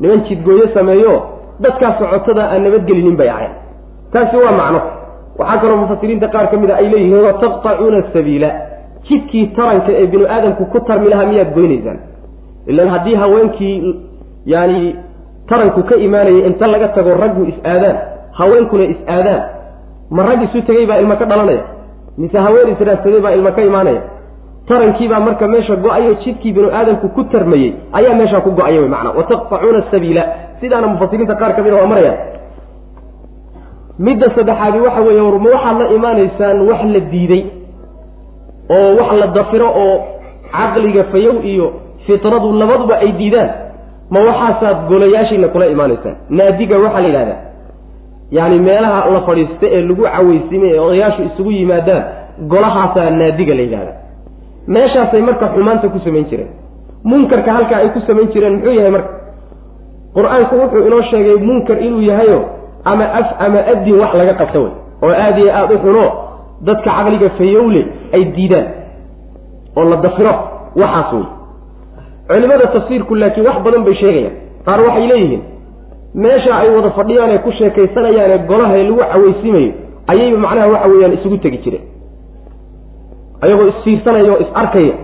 niman 0.00 0.20
jidgooyo 0.28 0.66
sameeyo 0.74 1.12
dadkaa 1.60 1.92
socotada 1.98 2.44
aan 2.52 2.62
nabadgelinin 2.64 3.16
bay 3.16 3.28
ahayn. 3.28 3.52
Taasi 4.12 4.36
waa 4.36 4.52
macno. 4.60 4.80
Waxaa 5.38 5.58
kaloo 5.62 5.76
mufasiriinta 5.76 6.28
qaar 6.34 6.46
ka 6.50 6.56
mid 6.56 6.70
a 6.70 6.76
ay 6.80 6.88
leeyihiin 6.92 7.24
wataqtacuuna 7.26 8.02
sabiila. 8.12 8.50
Jidkii 9.08 9.46
taranka 9.56 9.92
ee 9.92 10.06
binu 10.06 10.26
aadamku 10.34 10.64
ku 10.72 10.80
tarmi 10.80 11.08
lahaa 11.12 11.26
miyaad 11.30 11.54
goynaysaan? 11.54 11.98
Ilan 12.66 12.88
haddii 12.88 13.14
haweenkii 13.14 13.76
yani 14.46 14.96
taranku 15.48 15.82
ka 15.82 15.96
imaanayay 15.96 16.46
inta 16.48 16.66
laga 16.66 16.88
tago 16.88 17.14
raggu 17.22 17.42
is-aadaan 17.52 17.96
haweenkuna 18.38 18.84
is-aadaan 18.94 19.42
ma 20.10 20.22
rag 20.28 20.42
isu 20.46 20.62
tegey 20.68 20.86
baa 20.86 20.98
ilma 21.02 21.16
ka 21.16 21.24
dhalanaya? 21.24 21.62
Mise 22.18 22.38
haween 22.38 22.68
israadsaday 22.74 23.20
baa 23.20 23.32
ilma 23.36 23.50
ka 23.52 23.62
imaanaya 23.62 24.00
tarankiibaa 24.68 25.20
marka 25.20 25.46
meesha 25.48 25.76
go'ayo 25.76 26.14
jidkii 26.24 26.52
binu 26.56 26.68
aadamku 26.78 27.08
ku 27.16 27.24
tarmayey 27.32 27.70
ayaa 27.98 28.14
meeshaa 28.20 28.40
ku 28.40 28.50
go'aya 28.58 28.80
wy 28.80 28.88
macnaa. 28.88 29.12
Wataqtacuuna 29.18 29.82
sabiila. 29.90 30.22
Sidaana 30.60 30.86
mufasiriinta 30.92 31.34
qaar 31.40 31.52
ka 31.56 31.62
mid 31.62 31.72
a 31.72 31.76
waa 31.80 31.86
marayaan. 31.92 32.18
Midda 33.98 34.26
saddexaadi 34.36 34.78
waxa 34.86 35.00
weeye 35.06 35.22
ma 35.44 35.48
waxaad 35.54 35.78
la 35.80 35.86
imaanaysaan 35.96 36.58
wax 36.68 36.80
la 36.94 37.00
diiday 37.12 37.42
oo 38.76 38.88
wax 38.98 39.10
la 39.20 39.26
dafiro 39.36 39.68
oo 39.84 39.96
caqliga 40.54 41.04
fayow 41.12 41.36
iyo 41.52 41.66
fitradu 42.06 42.52
labaduba 42.60 42.94
ay 43.04 43.12
diidaan 43.20 43.50
ma 44.10 44.20
waxaasaad 44.28 44.78
golayaashiina 44.90 45.48
kula 45.48 45.66
imaanaysaan. 45.74 46.16
Naadiga 46.38 46.76
waxaa 46.84 47.00
la 47.00 47.08
yidhahdaa 47.08 47.40
yacni 48.36 48.58
meelaha 48.66 49.10
la 49.14 49.20
fadhiista 49.28 49.66
ee 49.76 49.82
lagu 49.88 50.02
caweysimay 50.14 50.70
ee 50.74 50.78
odayaashu 50.86 51.22
isugu 51.28 51.50
yimaadaan 51.58 52.02
golahaasaa 52.52 53.10
naadiga 53.20 53.54
la 53.54 53.62
yidhahdaa 53.66 53.96
meeshaasay 54.66 55.22
marka 55.22 55.48
xumaanta 55.54 55.88
ku 55.88 55.98
samayn 56.04 56.24
jireen. 56.30 56.48
Munkarka 57.04 57.52
halkaa 57.52 57.78
ay 57.78 57.88
ku 57.94 58.00
samayn 58.06 58.28
jireen 58.32 58.54
muxuu 58.56 58.72
yahay 58.78 58.90
marka? 58.90 59.10
Qur'aanku 60.14 60.54
wuxuu 60.62 60.86
inoo 60.86 61.02
sheegay 61.10 61.36
munkar 61.48 61.78
inuu 61.82 62.00
yahayo 62.02 62.40
ama 62.84 63.04
af 63.20 63.28
ama 63.46 63.58
adin 63.72 63.94
wax 64.00 64.14
laga 64.14 64.34
qabta 64.40 64.58
wey 64.60 64.72
oo 65.02 65.10
aada 65.12 65.38
iyo 65.40 65.52
aada 65.52 65.74
u 65.74 65.78
xuno 65.78 66.04
dadka 66.66 66.90
caqliga 66.90 67.28
fayowle 67.38 67.82
ay 68.12 68.24
diidaan. 68.36 68.66
Oo 69.76 69.84
la 69.90 69.96
dafiro 69.96 70.34
waxaas 70.76 71.12
wey 71.12 71.26
culimada 72.28 72.66
tafsiirku 72.66 73.14
laakiin 73.14 73.46
wax 73.46 73.56
badan 73.64 73.84
bay 73.84 73.94
sheegayaan. 73.94 74.34
Qaar 74.66 74.80
waxay 74.80 75.06
leeyihiin 75.10 75.42
meesha 76.14 76.52
ay 76.62 76.68
wada 76.76 76.90
fadhiyaan 76.90 77.30
ee 77.30 77.38
ku 77.38 77.50
sheekaysanayaan 77.58 78.30
ee 78.30 78.38
golaha 78.50 78.76
lagu 78.76 78.96
caweysimayo 79.12 79.72
ayayba 80.12 80.38
macnaha 80.44 80.68
waxa 80.74 80.88
weeyaan 80.92 81.12
isugu 81.18 81.36
tegi 81.44 81.58
jireen 81.64 81.84
ayagoo 83.44 83.68
isfiirsanaya 83.72 84.32
oo 84.32 84.40
is 84.44 84.50
arkaya 84.62 84.94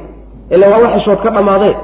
ila 0.51 0.69
waa 0.73 0.81
wax 0.85 0.93
xeshood 0.97 1.21
ka 1.25 1.31
dhammaadee 1.37 1.75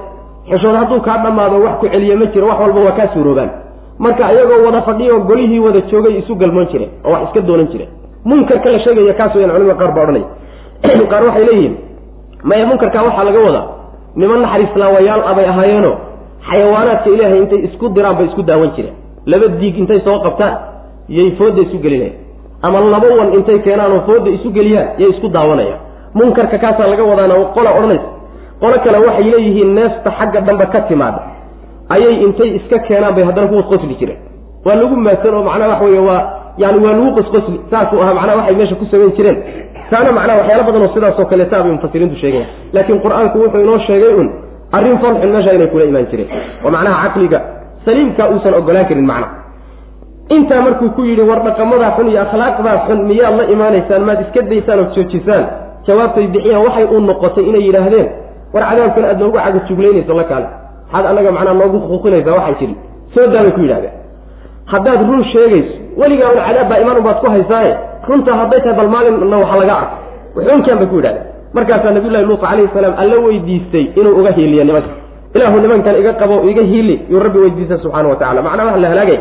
xeshood 0.51 0.77
hadduu 0.81 1.01
kaa 1.07 1.19
dhammaado 1.25 1.63
wax 1.67 1.75
ku 1.81 1.89
celiye 1.95 2.17
ma 2.17 2.27
jiro 2.35 2.47
wax 2.51 2.59
walba 2.65 2.81
waa 2.87 2.97
kaa 2.99 3.09
suuroobaan 3.15 3.51
marka 3.99 4.27
ayagoo 4.27 4.61
wada 4.67 4.83
fadhiyo 4.89 5.21
golihii 5.31 5.59
wada 5.67 5.81
joogay 5.91 6.19
isu 6.21 6.35
galmoon 6.35 6.69
jireen 6.73 6.91
oo 7.05 7.13
wax 7.13 7.23
iska 7.29 7.41
doonan 7.49 7.69
jireen 7.73 7.91
munkarka 8.25 8.71
la 8.71 8.79
sheegaya 8.85 9.15
kaas 9.15 9.35
weyaan 9.35 9.53
culimada 9.55 9.79
qaar 9.81 9.93
baa 9.95 10.03
odhanaya 10.03 10.29
qaar 11.11 11.23
waxay 11.29 11.45
leeyihiin 11.51 11.77
maya 12.47 12.67
munkarkaa 12.67 13.03
waxaa 13.03 13.25
laga 13.25 13.41
wadaa. 13.41 13.67
Niman 14.17 14.41
naxariislaawayaal 14.43 15.23
abay 15.31 15.47
ahaayeeno. 15.49 15.93
Xayawaanaadka 16.49 17.11
ilaahay 17.11 17.39
intay 17.39 17.61
isku 17.69 17.89
diraan 17.89 18.17
bay 18.17 18.27
isku 18.27 18.43
daawan 18.43 18.71
jireen 18.77 18.95
laba 19.27 19.49
diig 19.61 19.79
intay 19.79 20.01
soo 20.01 20.19
qabtaan 20.25 20.55
yay 21.09 21.31
fooda 21.39 21.63
isu 21.63 21.79
gelinayaan. 21.79 22.17
Ama 22.63 22.81
laba 22.81 23.09
wan 23.19 23.35
intay 23.35 23.59
keenaan 23.67 23.93
oo 23.93 24.01
fooda 24.07 24.31
isu 24.31 24.51
geliyaan 24.51 24.89
yay 24.99 25.11
isku 25.11 25.29
daawanayaan 25.29 25.81
munkarka 26.19 26.57
kaasaa 26.65 26.87
laga 26.93 27.05
wadaana 27.11 27.35
qola 27.57 27.71
odhanaysa 27.79 28.09
qolo 28.63 28.77
kale 28.85 28.99
waxay 29.07 29.27
leeyihiin 29.33 29.71
neefta 29.79 30.11
xagga 30.19 30.41
dambe 30.49 30.67
ka 30.75 30.81
timaada 30.89 31.21
ayay 31.95 32.15
intay 32.27 32.49
iska 32.59 32.77
keenaan 32.87 33.15
bay 33.17 33.25
haddana 33.29 33.49
ku 33.51 33.55
qosqosli 33.61 33.95
jireen. 34.01 34.19
Waa 34.67 34.75
lagu 34.81 34.95
maadsan 35.07 35.35
oo 35.39 35.43
macnaha 35.49 35.69
waxa 35.73 35.85
weeye 35.89 36.03
waa 36.09 36.21
yani 36.63 36.79
waa 36.85 36.93
lagu 36.99 37.11
qosqosli 37.19 37.57
saasuu 37.71 38.01
ahaa 38.03 38.15
macnaha 38.19 38.37
waxay 38.41 38.55
meesha 38.61 38.75
ku 38.81 38.85
samayn 38.93 39.13
jireen. 39.19 39.37
Taana 39.91 40.11
macnaha 40.19 40.39
waxyaala 40.41 40.63
badan 40.69 40.83
oo 40.87 40.91
sidaasoo 40.95 41.27
kaleeta 41.31 41.57
bay 41.65 41.73
mufasiriintu 41.77 42.17
sheegaya 42.23 42.47
laakiin 42.75 42.99
qur'aanku 43.05 43.37
wuxuu 43.43 43.61
inoo 43.67 43.79
sheegay 43.89 44.13
un 44.21 44.29
arrin 44.77 44.97
farxun 45.03 45.31
meesha 45.35 45.53
inay 45.57 45.69
kula 45.73 45.85
imaan 45.91 46.07
jireen. 46.11 46.29
Oo 46.65 46.71
macnaha 46.77 46.97
caqliga 47.05 47.39
saliimka 47.85 48.23
uusan 48.33 48.55
ogolaan 48.61 48.87
karin 48.91 49.07
macna. 49.13 49.29
Intaa 50.37 50.61
markuu 50.67 50.89
ku 50.97 51.01
yidhi 51.09 51.23
war 51.31 51.41
dhaqamadaa 51.47 51.91
xun 51.97 52.07
iyo 52.13 52.21
akhlaaqdaa 52.27 52.77
xun 52.87 52.99
miyaad 53.11 53.35
la 53.41 53.45
imaanaysaan 53.55 54.03
maad 54.09 54.21
iska 54.27 54.41
daysaan 54.51 54.79
oo 54.83 54.89
joojisaan 54.97 55.45
jawaabtay 55.87 56.27
bixiyaan 56.35 56.63
waxay 56.67 56.85
u 56.95 57.01
noqotay 57.09 57.45
inay 57.51 57.63
yidhaahdeen 57.69 58.09
war 58.55 58.65
cadaabkan 58.71 59.05
aad 59.11 59.19
noogu 59.23 59.39
cagajuglaynayso 59.45 60.15
la 60.21 60.25
kaale 60.31 60.47
maxaad 60.93 61.07
annaga 61.11 61.31
macnaa 61.37 61.55
noogu 61.61 61.77
xuquuqinaysaa 61.85 62.35
waxay 62.39 62.55
jiri 62.61 62.75
soo 63.15 63.27
daabay 63.35 63.53
ku 63.57 63.61
yidhahdeen 63.67 63.95
haddaad 64.73 65.01
run 65.11 65.23
sheegayso 65.33 65.73
weligaa 66.01 66.31
un 66.35 66.41
cadaab 66.49 66.69
baa 66.71 66.79
imaan 66.85 66.99
unbaad 67.01 67.19
ku 67.23 67.27
haysaaye. 67.35 67.73
Runtaa 68.09 68.35
hadday 68.41 68.61
tahay 68.65 68.77
bal 68.79 68.89
maalinna 68.95 69.37
waxa 69.43 69.57
laga 69.61 69.75
arko. 69.81 69.95
Wuxuunkaan 70.37 70.79
bay 70.81 70.89
ku 70.93 70.97
yidhahdeen 71.01 71.25
markaasaa 71.57 71.91
nabiyullahi 71.97 72.25
luut 72.29 72.41
calayhi 72.45 72.69
salaam 72.75 72.95
alla 73.03 73.17
weydiistay 73.27 73.85
inuu 74.01 74.15
uga 74.21 74.31
hiiliya 74.37 74.65
nimanka. 74.69 74.91
Ilaahu 75.35 75.57
nimankan 75.65 75.95
iga 76.01 76.13
qabo 76.21 76.35
iga 76.51 76.63
hiili 76.71 76.95
yuu 77.11 77.21
rabbi 77.27 77.39
weydiistay 77.45 77.79
subxaana 77.85 78.09
wa 78.13 78.17
tacala 78.21 78.43
macnaa 78.47 78.65
waxa 78.69 78.81
la 78.85 78.89
halaagay. 78.93 79.19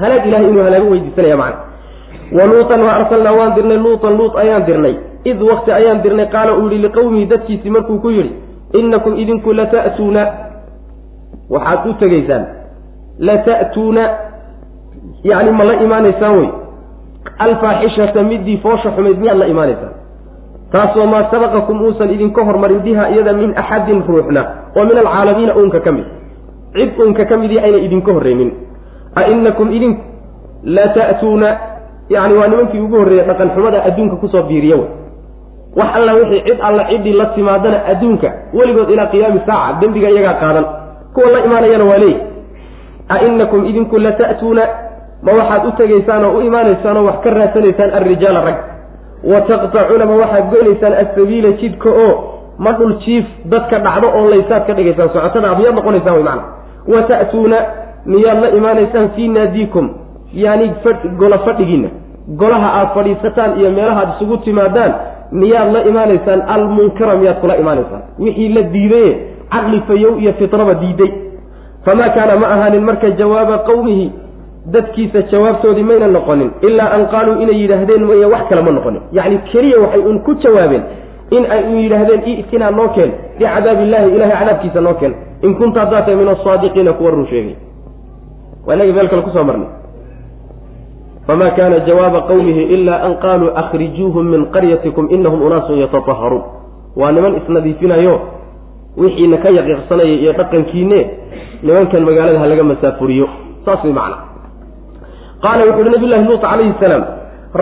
Halaag 0.00 0.26
ilahay 0.28 0.46
inuu 0.50 0.62
halaago 0.66 0.86
weydiisanaya 0.92 1.36
macna 1.42 1.58
wa 2.38 2.44
luutan 2.50 2.80
wa 2.86 2.92
arsalnaa 2.98 3.32
waan 3.38 3.52
dirnay 3.56 3.78
luutan 3.84 4.12
luut 4.18 4.34
ayaan 4.42 4.62
dirnay 4.68 4.94
id 5.30 5.40
wakti 5.50 5.70
ayaan 5.78 6.02
dirnay 6.04 6.28
qaala 6.34 6.52
uu 6.58 6.68
yihi 6.70 6.82
liqowmihi 6.86 7.26
dadkiisii 7.32 7.70
markuu 7.76 7.98
ku 8.04 8.10
yidhi 8.10 8.32
innakum 8.80 9.16
idinku 9.22 9.52
lata'tuuna 9.60 10.22
waxaad 11.54 11.86
u 11.90 11.92
tegaysaan 12.02 12.44
lata'tuuna 13.28 14.02
yacni 15.30 15.50
ma 15.58 15.64
la 15.64 15.74
imaanaysaan 15.86 16.38
wey 16.38 16.48
alfaaxishata 17.38 18.22
midii 18.22 18.58
foosha 18.64 18.90
xumayd 18.96 19.18
miyaad 19.22 19.38
la 19.38 19.46
imaanaysaan 19.54 19.92
taasoo 20.72 21.06
maa 21.06 21.24
sabaqakum 21.30 21.82
uusan 21.86 22.10
idinka 22.14 22.44
hormarin 22.48 22.80
biha 22.86 23.08
iyada 23.14 23.32
min 23.32 23.50
axadin 23.62 24.02
ruuxna 24.08 24.42
oo 24.76 24.84
min 24.84 24.98
alcaalamiina 25.04 25.56
uunka 25.56 25.80
ka 25.80 25.92
mid 25.92 26.06
cid 26.74 26.90
uunka 27.00 27.24
ka 27.24 27.36
midii 27.36 27.58
ayna 27.58 27.78
idinka 27.86 28.12
horreynin 28.12 28.50
a 29.14 29.26
inakum 29.32 29.68
idinku 29.78 30.02
la 30.76 30.88
ta'tuuna 30.98 31.48
yani 32.10 32.34
waa 32.38 32.48
nimankii 32.48 32.80
ugu 32.80 32.96
horreeyey 32.96 33.26
dhaqan 33.28 33.50
xumada 33.54 33.84
adduunka 33.88 34.16
ku 34.16 34.28
soo 34.28 34.42
biiriya 34.42 34.76
wey 34.76 34.88
wax 35.76 35.88
alla 35.94 36.12
wixii 36.14 36.40
cid 36.46 36.58
alla 36.62 36.84
ciddii 36.90 37.12
la 37.12 37.26
timaadana 37.26 37.78
adduunka 37.86 38.32
weligood 38.54 38.90
ilaa 38.90 39.06
qiyaami 39.06 39.40
saaca 39.46 39.80
dembiga 39.80 40.08
iyagaa 40.10 40.34
qaadan. 40.40 40.64
Kuwa 41.14 41.30
la 41.30 41.44
imaanayana 41.44 41.84
waa 41.84 41.98
leeyi 41.98 42.16
a 43.08 43.18
inakum 43.26 43.64
idinku 43.64 43.98
la 43.98 44.12
ta'tuuna 44.12 44.62
ma 45.22 45.32
waxaad 45.32 45.66
u 45.66 45.72
tegaysaan 45.72 46.24
oo 46.24 46.38
u 46.38 46.40
imaanaysaan 46.40 46.96
oo 46.96 47.04
wax 47.04 47.20
ka 47.24 47.30
raadsanaysaan 47.30 47.90
alrijaala 47.98 48.40
rag. 48.40 48.56
Wa 49.24 49.40
taqtacuuna 49.40 50.06
ma 50.06 50.14
waxaad 50.22 50.50
goynaysaan 50.50 50.92
asabiila 51.02 51.50
jidka 51.60 51.88
oo 51.90 52.12
ma 52.58 52.72
dhul 52.72 52.94
jiif 53.04 53.24
dadka 53.44 53.78
dhacdo 53.78 54.08
oo 54.18 54.30
laysaad 54.30 54.66
ka 54.66 54.72
dhigaysaan 54.74 55.08
socotada 55.08 55.54
miyaad 55.58 55.74
noqonaysaan 55.74 56.14
wey 56.16 56.22
macana 56.24 56.42
wa 56.92 57.02
ta'tuuna 57.10 57.56
miyaad 58.06 58.38
la 58.44 58.48
imaanaysaan 58.58 59.08
fii 59.16 59.28
naadiikum 59.28 59.90
yani 60.32 60.72
gola 61.18 61.38
fadhigiinna. 61.38 61.88
Golaha 62.40 62.68
aad 62.80 62.88
fadhiisataan 62.94 63.60
iyo 63.60 63.70
meelahaad 63.70 64.08
isugu 64.16 64.36
timaadaan 64.36 64.92
miyaad 65.32 65.72
la 65.72 65.80
imaanaysaan 65.90 66.42
almunkara 66.54 67.16
miyaad 67.16 67.40
kula 67.40 67.56
imaanaysaan. 67.56 68.02
Wixii 68.18 68.48
la 68.48 68.62
diidaye 68.62 69.10
caqli 69.52 69.80
fayow 69.88 70.18
iyo 70.20 70.32
fitraba 70.32 70.74
diiday. 70.74 71.10
Famaa 71.84 72.08
kaana 72.08 72.36
ma 72.36 72.46
ahaanin 72.54 72.84
marka 72.84 73.10
jawaaba 73.10 73.58
qowmihi 73.58 74.12
dadkiisa 74.72 75.22
jawaabtoodii 75.32 75.82
mayna 75.82 76.06
noqonin. 76.06 76.50
Ilaa 76.62 76.90
an 76.96 77.06
qaaluu 77.12 77.40
inay 77.42 77.60
yidhaahdeen 77.62 78.04
mooye 78.04 78.26
wax 78.26 78.48
kale 78.48 78.62
ma 78.62 78.70
noqonin. 78.70 79.02
Yacni 79.12 79.38
keliya 79.52 79.80
waxay 79.80 80.00
un 80.10 80.18
ku 80.26 80.34
jawaabeen 80.34 80.82
in 81.30 81.44
ay 81.50 81.62
un 81.70 81.78
yidhaahdeen 81.84 82.20
i'tinaa 82.26 82.70
noo 82.70 82.88
keen. 82.88 83.10
Bicadaab 83.38 83.80
illahi 83.80 84.14
ilahay 84.16 84.36
cadaabkiisa 84.40 84.80
noo 84.80 84.94
keen. 84.94 85.14
In 85.42 85.54
kunta 85.54 85.80
haddaa 85.80 86.02
tahay 86.02 86.16
min 86.16 86.28
asaadiqiina 86.28 86.92
kuwa 86.92 87.10
run 87.10 87.26
sheegay. 87.26 87.54
Waa 88.66 88.74
inagii 88.74 88.92
meel 88.92 89.08
kale 89.08 89.22
ku 89.22 89.30
soo 89.30 89.44
marnay 89.44 89.68
fama 91.26 91.50
kana 91.50 91.80
jawaaba 91.80 92.20
qawmihi 92.30 92.62
ila 92.74 92.94
an 93.02 93.16
qaluu 93.24 93.50
akhrijuuhum 93.62 94.24
min 94.30 94.46
qaryatikum 94.54 95.10
inahum 95.10 95.42
unaasun 95.42 95.78
yatataharuun 95.78 96.42
waa 96.96 97.12
niman 97.12 97.36
isnadiifinayo 97.40 98.20
wixiina 98.96 99.36
ka 99.42 99.50
yaqiiqsanaya 99.50 100.14
iyo 100.22 100.32
dhaqankiine 100.32 101.00
nimankan 101.62 102.02
magaalada 102.08 102.38
ha 102.38 102.46
laga 102.46 102.62
masaafuriyo 102.62 103.26
saas 103.64 103.84
way 103.84 103.92
macna 103.92 104.16
qaala 105.42 105.66
wuxu 105.68 105.80
uhi 105.82 105.90
nabiy 105.90 106.08
llahi 106.12 106.24
luut 106.28 106.40
calayhi 106.40 106.74
salaam 106.80 107.04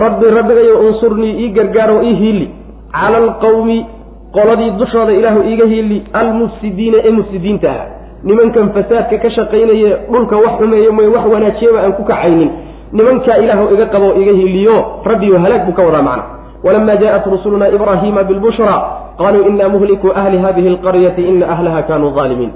rabbi 0.03 0.25
rabbigayo 0.37 0.79
unsurnii 0.87 1.33
ii 1.43 1.49
gargaaro 1.57 2.03
ii 2.03 2.15
hiili 2.21 2.47
cala 2.91 3.17
alqawmi 3.17 3.85
qoladii 4.31 4.71
dushooda 4.79 5.13
ilaahu 5.13 5.41
iiga 5.49 5.65
hiili 5.65 6.03
almufsidiina 6.13 6.97
ee 7.03 7.11
mufsidiinta 7.11 7.69
ah 7.71 7.85
nimankan 8.23 8.69
fasaadka 8.77 9.17
ka 9.17 9.29
shaqaynaye 9.37 9.89
dhulka 10.11 10.35
wax 10.37 10.53
xumeeye 10.59 10.89
mooye 10.89 11.07
wax 11.15 11.25
wanaajiyaba 11.33 11.79
aan 11.83 11.93
ku 11.93 12.03
kacaynin 12.03 12.49
nimankaa 12.97 13.37
ilaahu 13.43 13.65
iga 13.75 13.85
qabo 13.93 14.07
iga 14.21 14.33
hiiliyo 14.39 14.75
rabbiyo 15.09 15.39
halaag 15.43 15.63
buu 15.67 15.75
ka 15.77 15.83
wadaa 15.87 16.01
macna. 16.09 16.23
Walama 16.65 16.95
jaءat 17.01 17.25
rusuluna 17.33 17.65
ibrahima 17.75 18.21
bilbushra 18.29 18.75
qaluu 19.21 19.47
ina 19.49 19.69
muhliku 19.73 20.07
ahli 20.21 20.37
hadihi 20.45 20.67
alqaryati 20.73 21.21
ina 21.31 21.45
ahlaha 21.53 21.81
kanuu 21.89 22.11
aalimiin 22.21 22.51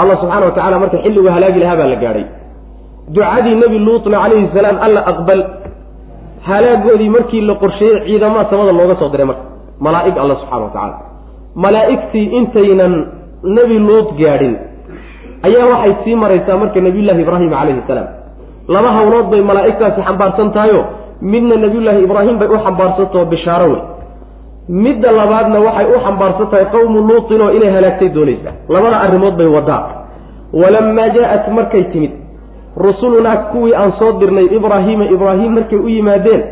allah 0.00 0.16
subxana 0.22 0.46
wa 0.48 0.52
tacala 0.56 0.76
marka 0.82 0.98
xilligu 1.04 1.28
halaagi 1.36 1.58
lahaa 1.62 1.76
baa 1.80 1.88
la 1.92 1.96
gaadhay. 2.04 2.24
Ducadii 3.14 3.54
nebi 3.62 3.78
luutna 3.86 4.16
calayhi 4.22 4.48
salaam 4.56 4.76
alla 4.86 5.00
aqbal. 5.12 5.40
Halaagoodii 6.48 7.10
markii 7.16 7.40
la 7.48 7.54
qorsheeyey 7.62 7.98
ciidamaha 8.06 8.44
samada 8.50 8.72
looga 8.78 8.96
soo 9.00 9.08
diray 9.12 9.26
marka. 9.30 9.44
Malaa'ig 9.86 10.16
alla 10.22 10.34
subxana 10.40 10.64
wa 10.66 10.72
tacaala 10.74 10.96
malaa'igtii 11.64 12.26
intaynan 12.38 12.92
nebi 13.56 13.76
luut 13.88 14.08
gaadhin 14.20 14.54
ayaa 15.48 15.66
waxay 15.72 15.94
sii 16.04 16.16
maraysaa 16.22 16.56
marka 16.62 16.80
nebiyullaahi 16.86 17.22
ibraahim 17.26 17.50
calayhi 17.50 17.82
salaam 17.90 18.08
laba 18.74 18.90
hawlood 18.96 19.26
bay 19.32 19.42
malaa'igtaasi 19.50 20.00
xambaarsan 20.08 20.48
tahayo 20.56 20.80
midna 21.32 21.56
nebiyullaahi 21.64 22.02
ibraahim 22.06 22.36
bay 22.40 22.48
u 22.48 22.58
xambaarsantaho 22.66 23.24
bishaaro 23.32 23.66
wey. 23.72 23.82
Midda 24.84 25.10
labaadna 25.20 25.58
waxay 25.66 25.86
u 25.94 25.98
xambaarsan 26.06 26.46
tahay 26.50 26.66
qowmu 26.74 26.98
luutin 27.08 27.40
oo 27.44 27.50
inay 27.56 27.70
halaagtay 27.76 28.08
doonaysaa 28.16 28.54
labada 28.74 28.96
arrimood 29.06 29.34
bay 29.40 29.46
wadaa 29.56 29.82
walamaa 30.60 31.08
jaa-at 31.16 31.48
markay 31.58 31.84
timid 31.92 32.12
rusulunaa 32.86 33.36
kuwii 33.52 33.74
aan 33.80 33.92
soo 33.98 34.12
dirnay 34.20 34.46
ibraahiima 34.56 35.04
ibraahim 35.14 35.52
markay 35.58 35.78
u 35.78 35.88
yimaadeen 35.88 36.42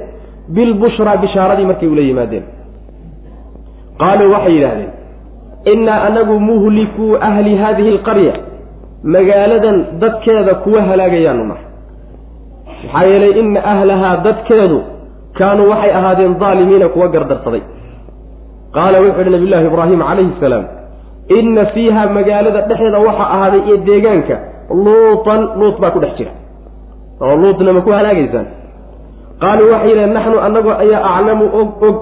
bilbushraa 0.55 1.17
bishaaradii 1.23 1.67
markay 1.71 1.89
ula 1.89 2.03
yimaadeen. 2.11 2.45
Qaaluu 4.01 4.33
waxay 4.33 4.55
yidhaahdeen 4.57 4.91
innaa 5.73 6.03
anagu 6.09 6.41
muhlikuu 6.41 7.17
ahli 7.29 7.57
haadihi 7.63 7.89
alqarya 7.95 8.35
magaaladan 9.15 9.77
dadkeeda 10.03 10.55
kuwa 10.65 10.83
halaagayaanu 10.83 11.45
nahay 11.51 11.65
maxaa 12.85 13.05
yeelay 13.11 13.33
ina 13.41 13.61
ahlahaa 13.73 14.17
dadkeedu 14.27 14.79
kaanuu 15.39 15.69
waxay 15.73 15.93
ahaadeen 15.99 16.35
daalimiina 16.43 16.89
kuwa 16.95 17.09
gardarsaday. 17.15 17.63
Qaala 18.77 18.99
wuxuu 19.05 19.21
yihi 19.21 19.31
nabiyullaahi 19.35 19.67
ibraahim 19.71 20.01
calayhi 20.09 20.33
salaam 20.41 20.65
inna 21.39 21.65
fiiha 21.75 22.03
magaalada 22.17 22.61
dhexeeda 22.69 22.99
waxaa 23.09 23.29
ahaaday 23.37 23.61
iyo 23.67 23.77
deegaanka 23.89 24.37
luutan 24.85 25.41
luut 25.61 25.77
baa 25.83 25.91
ku 25.95 26.01
dhex 26.05 26.13
jira. 26.19 26.33
Oo 27.21 27.37
luutna 27.43 27.73
ma 27.73 27.81
ku 27.87 27.91
halaagaysaan? 27.99 28.47
Qaaluu 29.43 29.71
waxay 29.73 29.91
yidhahen 29.91 30.13
naxnu 30.17 30.37
annagu 30.47 30.71
ayaa 30.85 31.01
aclamu 31.17 31.45
og 31.61 31.69
og 31.89 31.97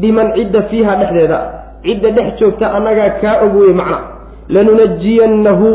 biman 0.00 0.28
cidda 0.36 0.62
fiiha 0.70 0.92
dhexdeeda. 1.00 1.38
Cidda 1.84 2.10
dhex 2.16 2.28
joogta 2.40 2.66
annagaa 2.76 3.10
kaa 3.22 3.36
og 3.44 3.52
weye 3.60 3.74
macna. 3.80 3.98
Lanunajiyannahu 4.54 5.68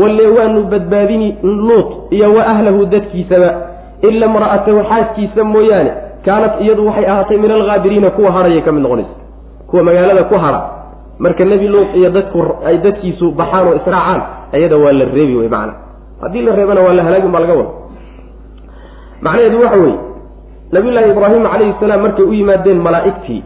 walle 0.00 0.26
waanu 0.36 0.60
badbaadini 0.72 1.28
luut 1.42 1.90
iyo 2.10 2.34
wa 2.34 2.42
ahlahu 2.52 2.86
dadkiisaba 2.86 3.50
ila 4.08 4.26
imra'atahu 4.30 4.80
xaaskiisa 4.90 5.44
mooyaane 5.54 5.92
kaanat 6.26 6.54
iyadu 6.64 6.82
waxay 6.88 7.06
ahaatay 7.12 7.36
min 7.44 7.50
alghaabiriina 7.58 8.10
kuwa 8.16 8.30
harayay 8.36 8.62
ka 8.66 8.72
mid 8.72 8.82
noqonaysa 8.86 9.14
kuwa 9.70 9.82
magaalada 9.88 10.24
ku 10.30 10.34
hara 10.44 10.60
marka 11.24 11.44
nebi 11.44 11.68
luut 11.68 11.90
iyo 11.98 12.10
dadku 12.16 12.40
ay 12.68 12.76
dadkiisu 12.84 13.26
baxaan 13.40 13.66
oo 13.68 13.74
israacaan 13.80 14.20
ayada 14.56 14.76
waa 14.82 14.92
la 15.00 15.04
reebi 15.16 15.34
wey 15.40 15.48
macana 15.54 15.72
haddii 16.22 16.42
la 16.46 16.52
reebana 16.58 16.80
waa 16.86 16.94
la 16.98 17.02
halaagin 17.06 17.32
baa 17.34 17.40
laga 17.44 17.54
wada 17.60 17.70
macnaheedu 19.24 19.56
waxa 19.64 19.76
weeye 19.82 19.98
nabiyullaahi 20.74 21.10
ibraahim 21.14 21.42
calayhi 21.52 21.74
salaam 21.80 22.00
markay 22.06 22.24
u 22.24 22.32
yimaadeen 22.38 22.78
malaa'igtii 22.86 23.40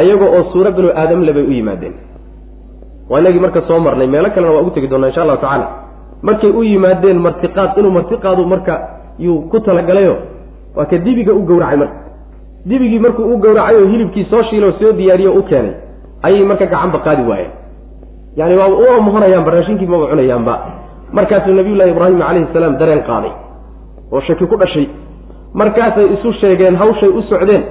ayaga 0.00 0.26
oo 0.36 0.42
suuro 0.52 0.70
binu 0.76 0.88
aadamle 1.02 1.32
bay 1.36 1.42
u 1.42 1.52
yimaadeen 1.58 1.94
waa 3.10 3.20
inagii 3.20 3.40
marka 3.46 3.60
soo 3.68 3.78
marnay 3.86 4.06
meelo 4.14 4.30
kalena 4.34 4.52
waa 4.54 4.60
ugu 4.64 4.70
tegi 4.76 4.88
doonaa 4.92 5.08
insha 5.10 5.22
allahu 5.22 5.40
tacaala 5.44 5.66
markay 6.28 6.50
u 6.50 6.62
yimaadeen 6.70 7.18
martiqaad 7.26 7.70
inuu 7.78 7.90
martiqaadu 7.98 8.44
marka 8.52 8.74
yuu 9.24 9.40
ku 9.50 9.60
talagalayo. 9.60 10.14
Waa 10.76 10.84
ka 10.90 10.96
dibiga 11.06 11.32
u 11.32 11.42
gowracay 11.48 11.76
marka. 11.76 11.96
Dibigii 12.66 12.98
markuu 13.04 13.24
u 13.34 13.36
gowracay 13.44 13.76
oo 13.76 13.86
hilibkii 13.92 14.24
soo 14.30 14.42
shiiloo 14.48 14.72
soo 14.80 14.92
diyaariyo 14.98 15.32
u 15.32 15.42
keenay. 15.42 15.74
Ayay 16.22 16.44
marka 16.50 16.66
gacanba 16.66 16.98
qaadi 17.06 17.22
waayeen. 17.30 17.52
Yani 18.36 18.54
waa 18.60 18.68
u 18.68 18.84
amuhanayaanba 18.98 19.50
raashinkii 19.50 19.86
maba 19.86 20.06
cunayaanba 20.10 20.54
markaasuu 21.12 21.54
nabiyullahi 21.58 21.90
ibraahim 21.90 22.18
calayhi 22.18 22.46
salaam 22.52 22.74
dareen 22.80 23.02
qaaday 23.08 23.32
oo 24.12 24.20
shaki 24.26 24.46
ku 24.46 24.56
dhashay. 24.56 24.86
Markaasay 25.54 26.06
isu 26.14 26.32
sheegeen 26.40 26.76
hawshay 26.76 27.08
u 27.08 27.22
socdeen 27.30 27.62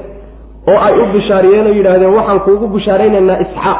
oo 0.72 0.78
ay 0.88 0.94
u 1.02 1.06
bishaariyeen 1.14 1.68
oo 1.68 1.74
yidhaahdeen 1.78 2.14
waxaan 2.18 2.40
kuugu 2.46 2.68
bishaaraynaynaa 2.76 3.38
isxaaq. 3.46 3.80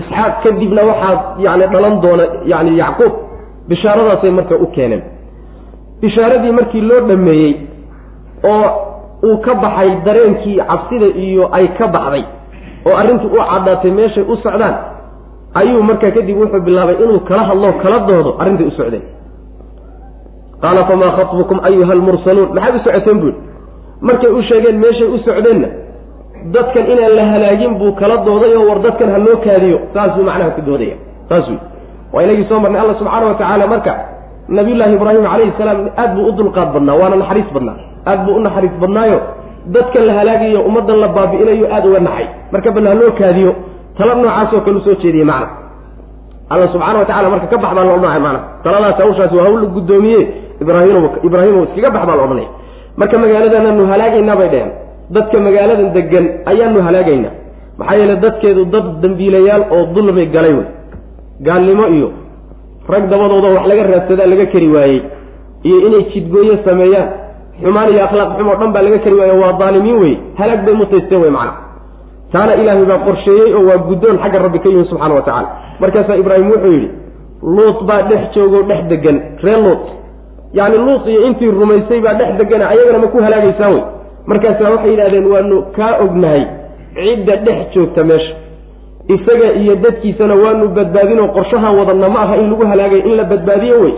Isxaaq 0.00 0.32
kadibna 0.44 0.82
waxaad 0.90 1.18
yani 1.44 1.64
dhalan 1.72 1.94
doona 2.02 2.24
yani 2.52 2.70
yacquub. 2.82 3.12
Bishaaradaasay 3.68 4.30
marka 4.38 4.54
u 4.56 4.66
keeneen 4.76 5.02
bishaaradii 6.00 6.52
markii 6.58 6.80
loo 6.80 7.00
dhameeyey 7.08 7.54
oo 8.44 8.66
uu 9.28 9.36
ka 9.44 9.54
baxay 9.54 9.90
dareenkii 10.04 10.56
cabsida 10.70 11.06
iyo 11.06 11.48
ay 11.52 11.66
ka 11.78 11.86
baxday 11.88 12.24
oo 12.86 12.96
arrintii 12.96 13.30
u 13.36 13.38
caddaatay 13.50 13.90
meeshay 13.90 14.24
u 14.32 14.36
socdaan 14.36 14.74
ayuu 15.54 15.82
markaa 15.82 16.10
kadib 16.16 16.36
wuxuu 16.40 16.60
bilaabay 16.60 16.96
inuu 17.04 17.20
kala 17.28 17.42
hadlo 17.48 17.72
kala 17.82 17.98
doodo 18.08 18.30
arrintay 18.40 18.66
u 18.66 18.70
socdeen 18.70 19.04
qaala 20.62 20.84
famaa 20.84 21.10
khatbukum 21.16 21.58
ayuha 21.68 21.92
almursaluun? 21.92 22.48
Maxaad 22.54 22.74
u 22.76 22.80
socoteen 22.84 23.18
buui 23.20 23.34
markay 24.00 24.30
u 24.30 24.42
sheegeen 24.48 24.76
meeshay 24.84 25.08
u 25.14 25.18
socdeenna 25.26 25.68
dadkan 26.54 26.84
inaan 26.92 27.12
la 27.18 27.24
halaagin 27.32 27.74
buu 27.80 27.92
kala 28.00 28.16
dooday 28.26 28.52
oo 28.56 28.64
war 28.68 28.78
dadkan 28.86 29.10
ha 29.14 29.18
loo 29.26 29.36
kaadiyo 29.46 29.78
saasuu 29.94 30.22
macnaha 30.28 30.50
ku 30.56 30.60
doodaya. 30.68 30.96
Saas 31.28 31.48
wey 31.48 31.58
waa 32.12 32.22
inagii 32.22 32.44
soo 32.48 32.60
marnay 32.60 32.80
alla 32.80 32.94
subxaana 33.00 33.26
wa 33.26 33.34
tacaala 33.34 33.66
marka 33.66 33.92
nabiyullaahi 34.48 34.94
ibraahim 34.98 35.24
calayhi 35.32 35.52
salaam 35.58 35.78
aad 36.02 36.10
buu 36.16 36.26
u 36.28 36.32
dulqaad 36.38 36.68
badnaa 36.74 36.96
waana 37.00 37.16
naxariis 37.22 37.48
badnaa. 37.56 37.76
Aad 38.10 38.20
buu 38.26 38.34
u 38.38 38.40
naxariis 38.46 38.74
badnaayo. 38.82 39.18
Dadkan 39.74 40.02
la 40.08 40.12
halaagayo 40.18 40.60
ummaddan 40.68 40.96
la 41.04 41.08
baabi'inayo 41.16 41.66
aada 41.74 41.86
uga 41.90 42.00
naxay 42.08 42.26
marka 42.52 42.70
bal 42.76 42.86
ha 42.90 42.94
loo 43.00 43.10
kaadiyo 43.20 43.52
tala 43.98 44.14
noocaasoo 44.14 44.60
kale 44.64 44.76
u 44.76 44.80
soo 44.86 44.94
jeediyey 45.02 45.24
macna. 45.30 45.48
Alla 46.52 46.66
subxana 46.72 46.98
wa 46.98 47.04
tacala 47.10 47.28
marka 47.34 47.46
ka 47.52 47.56
bax 47.62 47.72
baa 47.76 47.84
la 47.84 47.92
odhanaya 47.96 48.20
macna. 48.26 48.40
Taladaas 48.64 48.98
hawshaasi 49.02 49.34
waa 49.38 49.44
hawl 49.48 49.66
guddoomiye 49.76 50.20
ibraahim 50.62 50.96
ibraahimo 51.26 51.58
iskaga 51.66 51.90
bax 51.96 52.02
baa 52.08 52.16
la 52.16 52.22
odhanaya 52.26 52.48
marka 53.00 53.16
magaaladananu 53.22 53.82
halaagaynaa 53.92 54.36
bay 54.40 54.48
dheheen 54.52 54.70
dadka 55.14 55.36
magaaladan 55.46 55.88
degan 55.96 56.24
ayaanu 56.50 56.78
halaagaynaa 56.86 57.32
maxaa 57.78 57.96
yeele 58.00 58.16
dadkeedu 58.24 58.62
dad 58.74 58.86
dambiilayaal 59.02 59.62
oo 59.76 59.82
dulmi 59.94 60.26
galay 60.34 60.54
wey. 60.58 60.66
Gaalnimo 61.46 61.84
iyo 61.96 62.08
rag 62.92 63.04
dabadooda 63.12 63.48
wax 63.56 63.64
laga 63.70 63.82
raadsadaa 63.92 64.26
laga 64.32 64.46
kari 64.52 64.68
waayey 64.76 65.00
iyo 65.68 65.78
inay 65.86 66.02
jidgooye 66.12 66.54
sameeyaan. 66.64 67.08
Xumaan 67.62 67.88
iyo 67.92 68.00
akhlaaq 68.06 68.30
xum 68.38 68.48
oo 68.52 68.56
dhan 68.60 68.72
baa 68.74 68.82
laga 68.86 68.98
kari 69.04 69.16
waaye 69.20 69.34
waa 69.42 69.52
daalimiin 69.60 69.98
wey 70.02 70.14
halaag 70.38 70.60
bay 70.66 70.74
mutaysteen 70.80 71.20
wey 71.22 71.30
macna. 71.36 71.52
Taana 72.32 72.52
ilaahay 72.60 72.84
baa 72.90 72.98
qorsheeyey 73.06 73.54
oo 73.58 73.64
waa 73.68 73.78
guddoon 73.88 74.18
xagga 74.22 74.38
rabbi 74.44 74.58
ka 74.64 74.68
yimi 74.68 74.84
subxana 74.90 75.14
wa 75.18 75.22
tacala 75.28 75.48
markaasaa 75.80 76.16
ibraahim 76.22 76.48
wuxuu 76.52 76.72
yidhi 76.76 76.88
luut 77.56 77.78
baa 77.88 78.02
dhex 78.10 78.22
joogoo 78.34 78.62
dhex 78.70 78.82
degan 78.92 79.16
ree 79.44 79.58
luut. 79.64 79.84
Yacni 80.58 80.78
luut 80.86 81.06
iyo 81.12 81.20
intii 81.26 81.50
rumaysay 81.60 82.00
baa 82.06 82.14
dhex 82.20 82.30
degana 82.40 82.64
ayagana 82.72 82.98
ma 82.98 83.06
ku 83.14 83.18
halaagaysaan 83.26 83.72
wey 83.74 83.82
markaasaa 84.30 84.70
waxay 84.74 84.90
yidhahdeen 84.94 85.26
waanu 85.32 85.56
kaa 85.76 85.92
ognahay 86.04 86.42
cidda 86.96 87.36
dhex 87.46 87.58
joogta 87.74 88.04
meesha 88.10 88.34
isaga 89.14 89.48
iyo 89.60 89.74
dadkiisana 89.84 90.34
waanu 90.42 90.68
badbaadinoo 90.76 91.28
qorshahaan 91.36 91.74
wadanna 91.78 92.08
ma 92.14 92.20
aha 92.24 92.34
in 92.42 92.46
lagu 92.50 92.64
halaagay 92.72 93.00
in 93.08 93.14
la 93.20 93.24
badbaadiyo 93.32 93.76
wey. 93.84 93.94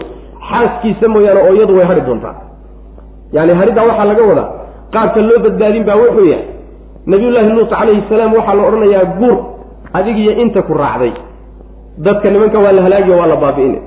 Xaaskiisa 0.51 1.07
mooyaane 1.15 1.41
oo 1.49 1.55
iyadu 1.59 1.75
way 1.79 1.87
hadhi 1.91 2.01
doontaa. 2.09 2.35
Yani 3.37 3.53
hariddaa 3.61 3.85
waxaa 3.91 4.05
laga 4.11 4.23
wadaa 4.31 4.49
qaabka 4.95 5.21
loo 5.29 5.39
badbaadin 5.47 5.85
baa 5.89 5.97
wuxuu 6.03 6.25
yahay 6.33 6.45
nabiyullaahi 7.13 7.51
luut 7.57 7.71
calayhi 7.73 8.03
salaam 8.11 8.33
waxaa 8.39 8.55
la 8.59 8.63
odhanayaa 8.69 9.05
guur 9.21 9.37
adigiyo 9.99 10.33
inta 10.43 10.61
ku 10.69 10.75
raacday. 10.83 11.13
Dadka 12.07 12.27
nimanka 12.35 12.59
waa 12.65 12.73
la 12.77 12.83
halaagi 12.87 13.11
waa 13.21 13.27
la 13.33 13.37
baabi'ina 13.45 13.79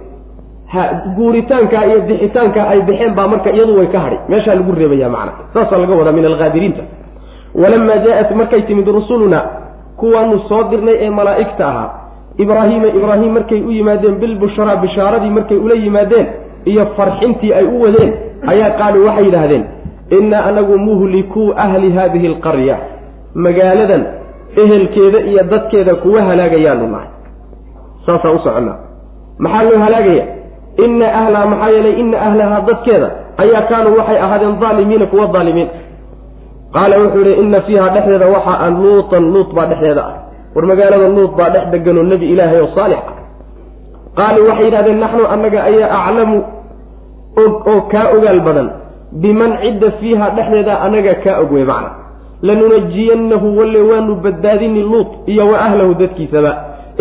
ha 0.74 0.82
guuritaanka 1.18 1.78
iyo 1.88 1.98
bixitaanka 2.10 2.60
ay 2.72 2.80
bixeen 2.88 3.14
baa 3.18 3.28
marka 3.34 3.50
iyadu 3.56 3.74
way 3.80 3.88
ka 3.94 4.00
hadhay 4.06 4.20
meeshaa 4.32 4.56
lagu 4.60 4.72
reebaya 4.80 5.10
macna. 5.16 5.32
Saasaa 5.54 5.78
laga 5.84 5.96
wadaa 6.00 6.12
min 6.18 6.26
alghaadiriinta 6.32 6.84
walamaa 7.62 7.98
jaa-at 8.06 8.30
markay 8.40 8.62
timid 8.70 8.88
rusuluna 8.98 9.40
kuwaanu 10.02 10.40
soo 10.50 10.64
dirnay 10.72 10.96
ee 11.06 11.10
malaa'igta 11.20 11.64
ahaa. 11.72 11.90
Ibraahiima 12.44 12.88
ibraahim 12.98 13.32
markay 13.38 13.62
u 13.62 13.72
yimaadeen 13.78 14.16
bilbushraa 14.22 14.76
bishaaradii 14.84 15.30
markay 15.38 15.58
ula 15.66 15.76
yimaadeen 15.84 16.28
iyo 16.72 16.86
farxintii 16.98 17.54
ay 17.60 17.66
u 17.66 17.82
wadeen 17.84 18.12
ayaa 18.52 18.70
qaaluu 18.80 19.06
waxay 19.08 19.26
yidhaahdeen 19.26 19.64
innaa 20.18 20.44
anagu 20.50 20.78
muhlikuu 20.88 21.48
ahli 21.66 21.90
haadihi 21.98 22.28
alqarya. 22.28 22.78
Magaaladan 23.36 24.04
ehelkeeda 24.64 25.20
iyo 25.30 25.44
dadkeeda 25.52 25.96
kuwa 25.96 26.22
halaagayaanu 26.30 26.88
nahay. 26.94 27.08
Saasaan 28.06 28.36
u 28.36 28.40
soconnaa. 28.46 28.78
Maxaa 29.44 29.64
loo 29.64 29.80
halaagaya 29.86 30.26
inna 30.86 31.08
ahlaha 31.20 31.46
maxaa 31.52 31.70
yeelay 31.76 31.94
inna 32.02 32.18
ahlahaa 32.28 32.62
dadkeeda 32.70 33.08
ayaa 33.44 33.62
kaanuu 33.70 33.98
waxay 34.00 34.18
ahaadeen 34.26 34.60
daalimiina 34.62 35.06
kuwa 35.12 35.28
daalimiin 35.36 35.70
qaala 36.74 36.96
wuxuu 37.04 37.24
yihi 37.28 37.40
inna 37.44 37.62
fiiha 37.68 37.90
dhexdeeda 37.96 38.28
waxa 38.36 38.54
an 38.66 38.74
luutan 38.84 39.24
luut 39.34 39.50
baa 39.56 39.66
dhexdeeda 39.72 40.02
ah. 40.02 40.16
War 40.56 40.66
magaalada 40.72 41.08
luut 41.18 41.34
baa 41.40 41.50
dhex 41.50 41.66
deganoo 41.74 42.04
nebi 42.04 42.26
ilaahay 42.34 42.60
oo 42.62 42.72
saalix 42.76 43.02
ah. 43.10 43.16
Qaaluu 44.20 44.48
waxay 44.50 44.66
yidhahdeen 44.66 45.00
naxnu 45.04 45.24
annaga 45.34 45.60
ayaa 45.70 45.90
aclamu 46.00 46.38
og 47.44 47.54
oo 47.72 47.82
kaa 47.92 48.06
ogaal 48.16 48.40
badan. 48.48 48.68
Biman 49.22 49.52
cidda 49.64 49.92
fiiha 50.00 50.26
dhexdeeda 50.38 50.74
annaga 50.86 51.14
kaa 51.24 51.40
og 51.44 51.52
wey 51.52 51.66
macna. 51.72 51.90
Lanunajiyannahu 52.48 53.48
walle 53.60 53.82
waanu 53.90 54.16
badbaadini 54.24 54.82
luut 54.92 55.10
iyo 55.32 55.48
wa 55.52 55.58
ahlahu 55.66 55.94
dadkiisaba 56.02 56.52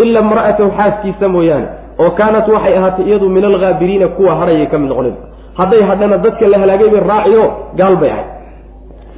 ila 0.03 0.21
imra'atahu 0.21 0.71
xaaskiisa 0.79 1.29
mooyaane 1.35 1.69
oo 2.03 2.11
kaanat 2.19 2.47
waxay 2.55 2.75
ahaatay 2.79 3.05
iyadu 3.09 3.29
min 3.29 3.45
alghaabiriina 3.45 4.09
kuwa 4.17 4.35
hadhayay 4.41 4.67
ka 4.67 4.79
mid 4.79 4.89
noqonaysa. 4.93 5.23
Hadday 5.59 5.83
hadhana 5.91 6.17
dadka 6.19 6.49
la 6.53 6.59
halaagay 6.63 6.89
bay 6.95 7.03
raaciyo 7.13 7.45
gaal 7.81 7.97
bay 8.03 8.11
ahayd 8.11 8.30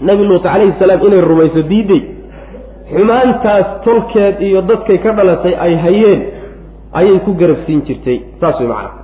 nebi 0.08 0.22
luut 0.30 0.42
calayhi 0.42 0.74
salaam 0.78 1.00
inay 1.06 1.20
rumayso 1.30 1.62
diiday 1.70 2.02
xumaantaas 2.94 3.66
tolkeed 3.84 4.40
iyo 4.48 4.60
dadkay 4.70 4.98
ka 5.04 5.12
dhalatay 5.18 5.54
ay 5.64 5.74
hayeen 5.84 6.20
ayay 6.92 7.18
ku 7.24 7.32
garabsiin 7.40 7.82
jirtay. 7.88 8.18
Saas 8.40 8.60
way 8.60 8.68
macana 8.68 9.00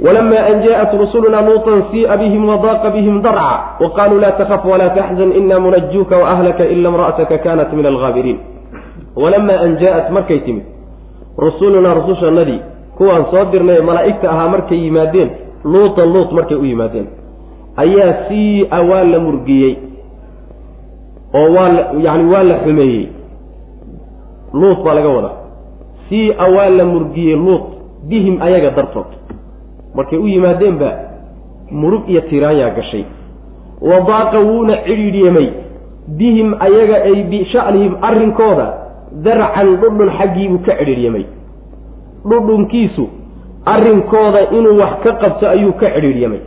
walamaa 0.00 0.44
an 0.50 0.56
jaaءat 0.64 0.92
rusulunaa 0.96 1.44
luutan 1.44 1.80
sii'a 1.92 2.16
bihim 2.16 2.48
wadaaqa 2.48 2.88
bihim 2.96 3.20
darca 3.20 3.76
wa 3.82 3.88
qaaluu 3.96 4.20
laa 4.24 4.32
takaf 4.40 4.64
walaa 4.64 4.96
taxzan 4.96 5.36
ina 5.36 5.60
munajuuka 5.60 6.16
waahlaka 6.16 6.64
ila 6.64 6.88
imra'ataka 6.88 7.36
kanat 7.44 7.68
min 7.76 7.86
alhaabiriin 7.92 8.38
walamaa 9.16 9.60
an 9.66 9.76
jaaat 9.82 10.08
markay 10.16 10.40
timid 10.46 10.64
rusulunaa 11.36 11.94
rusushannadii 12.00 12.60
kuwaan 12.96 13.28
soo 13.30 13.44
dirnay 13.52 13.76
ee 13.76 13.84
malaa'igta 13.90 14.30
ahaa 14.32 14.48
markay 14.48 14.80
yimaadeen 14.86 15.30
luutan 15.64 16.08
luut 16.14 16.32
markay 16.32 16.56
u 16.56 16.64
yimaadeen. 16.64 17.06
Ayaa 17.76 18.12
sii'a 18.28 18.78
waa 18.90 19.04
la 19.04 19.18
murgiyey 19.26 19.89
oo 21.34 21.48
waa 21.54 21.68
la 21.68 21.82
yani 22.06 22.24
waa 22.32 22.42
la 22.42 22.54
xumeeyey. 22.64 23.08
Luut 24.52 24.82
baa 24.84 24.94
laga 24.94 25.08
wadaa. 25.08 25.36
Siia 26.08 26.34
waa 26.56 26.68
la 26.68 26.84
murgiyey 26.84 27.36
luut 27.36 27.62
bihim 28.08 28.42
ayaga 28.42 28.70
dartood. 28.70 29.10
Markay 29.94 30.18
u 30.18 30.26
yimaadeen 30.26 30.78
baa 30.78 30.96
murug 31.70 32.08
iyo 32.08 32.20
tiraanyaa 32.20 32.70
gashay. 32.70 33.04
Wadaaqa 33.80 34.38
wuuna 34.38 34.76
cidhiidhyamay 34.86 35.48
bihim 36.18 36.54
ayaga 36.60 36.96
ay 37.08 37.22
bisha'nihim 37.30 37.94
arrinkooda 38.02 38.66
darcan 39.24 39.76
dhudhun 39.80 40.10
xaggiibuu 40.18 40.58
ka 40.66 40.72
cidhiidhyamay. 40.78 41.24
Dhudhunkiisu 42.28 43.04
arrinkooda 43.64 44.40
inuu 44.50 44.78
wax 44.80 44.92
ka 45.04 45.12
qabto 45.12 45.48
ayuu 45.48 45.72
ka 45.72 45.90
cidhiidhyamay. 45.94 46.40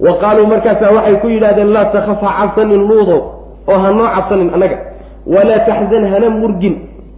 Wa 0.00 0.12
qaaluu 0.20 0.46
markaasaa 0.46 0.92
waxay 0.96 1.16
ku 1.16 1.28
yidhahdeen 1.28 1.72
laa 1.72 1.84
takhaf 1.84 2.20
ha 2.20 2.30
cabsanin 2.40 2.84
luudow 2.88 3.20
oo 3.68 3.78
ha 3.78 3.90
noo 3.90 4.08
cabsanin 4.14 4.50
annaga. 4.54 4.78
Walaa 5.26 5.58
taxzan 5.68 6.04
hana 6.12 6.30
murgin. 6.30 6.76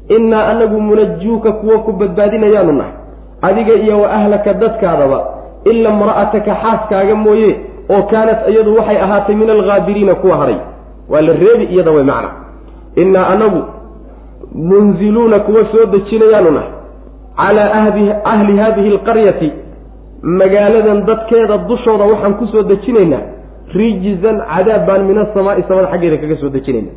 Innaa 0.09 0.47
anagu 0.49 0.81
munajuuka 0.81 1.53
kuwa 1.53 1.79
ku 1.79 1.93
badbaadinayaanu 1.93 2.73
nahay. 2.73 2.93
Adiga 3.43 3.75
iyo 3.75 4.01
wa 4.01 4.11
ahlaka 4.11 4.55
dadkaadaba 4.55 5.19
ila 5.65 5.91
imra'ataka 5.91 6.55
xaaskaaga 6.63 7.15
mooye 7.15 7.51
oo 7.91 8.03
kaanat 8.03 8.49
iyadu 8.49 8.77
waxay 8.77 8.97
ahaatay 8.99 9.35
min 9.35 9.51
alghaabiriina 9.51 10.15
kuwa 10.15 10.37
hadhay 10.37 10.57
waa 11.09 11.21
la 11.21 11.33
reebi 11.33 11.65
iyada 11.65 11.91
way 11.91 12.03
macna. 12.05 12.31
Innaa 12.97 13.27
anagu 13.27 13.63
munziluuna 14.55 15.39
kuwa 15.41 15.65
soo 15.73 15.87
dejinayaanu 15.87 16.51
nahay. 16.51 16.71
Calaa 17.37 17.73
ahli 18.25 18.57
haadihi 18.59 18.89
alqaryati 18.89 19.53
magaaladan 20.23 21.05
dadkeeda 21.07 21.59
dushooda 21.59 22.05
waxaan 22.05 22.35
ku 22.35 22.47
soo 22.47 22.63
dejinaynaa 22.63 23.23
rijzan 23.75 24.37
cadaab 24.53 24.87
baan 24.87 25.03
min 25.09 25.19
asamaa'i 25.25 25.63
samada 25.69 25.89
xaggeeda 25.93 26.17
kaga 26.23 26.37
soo 26.41 26.51
dejinayna. 26.57 26.93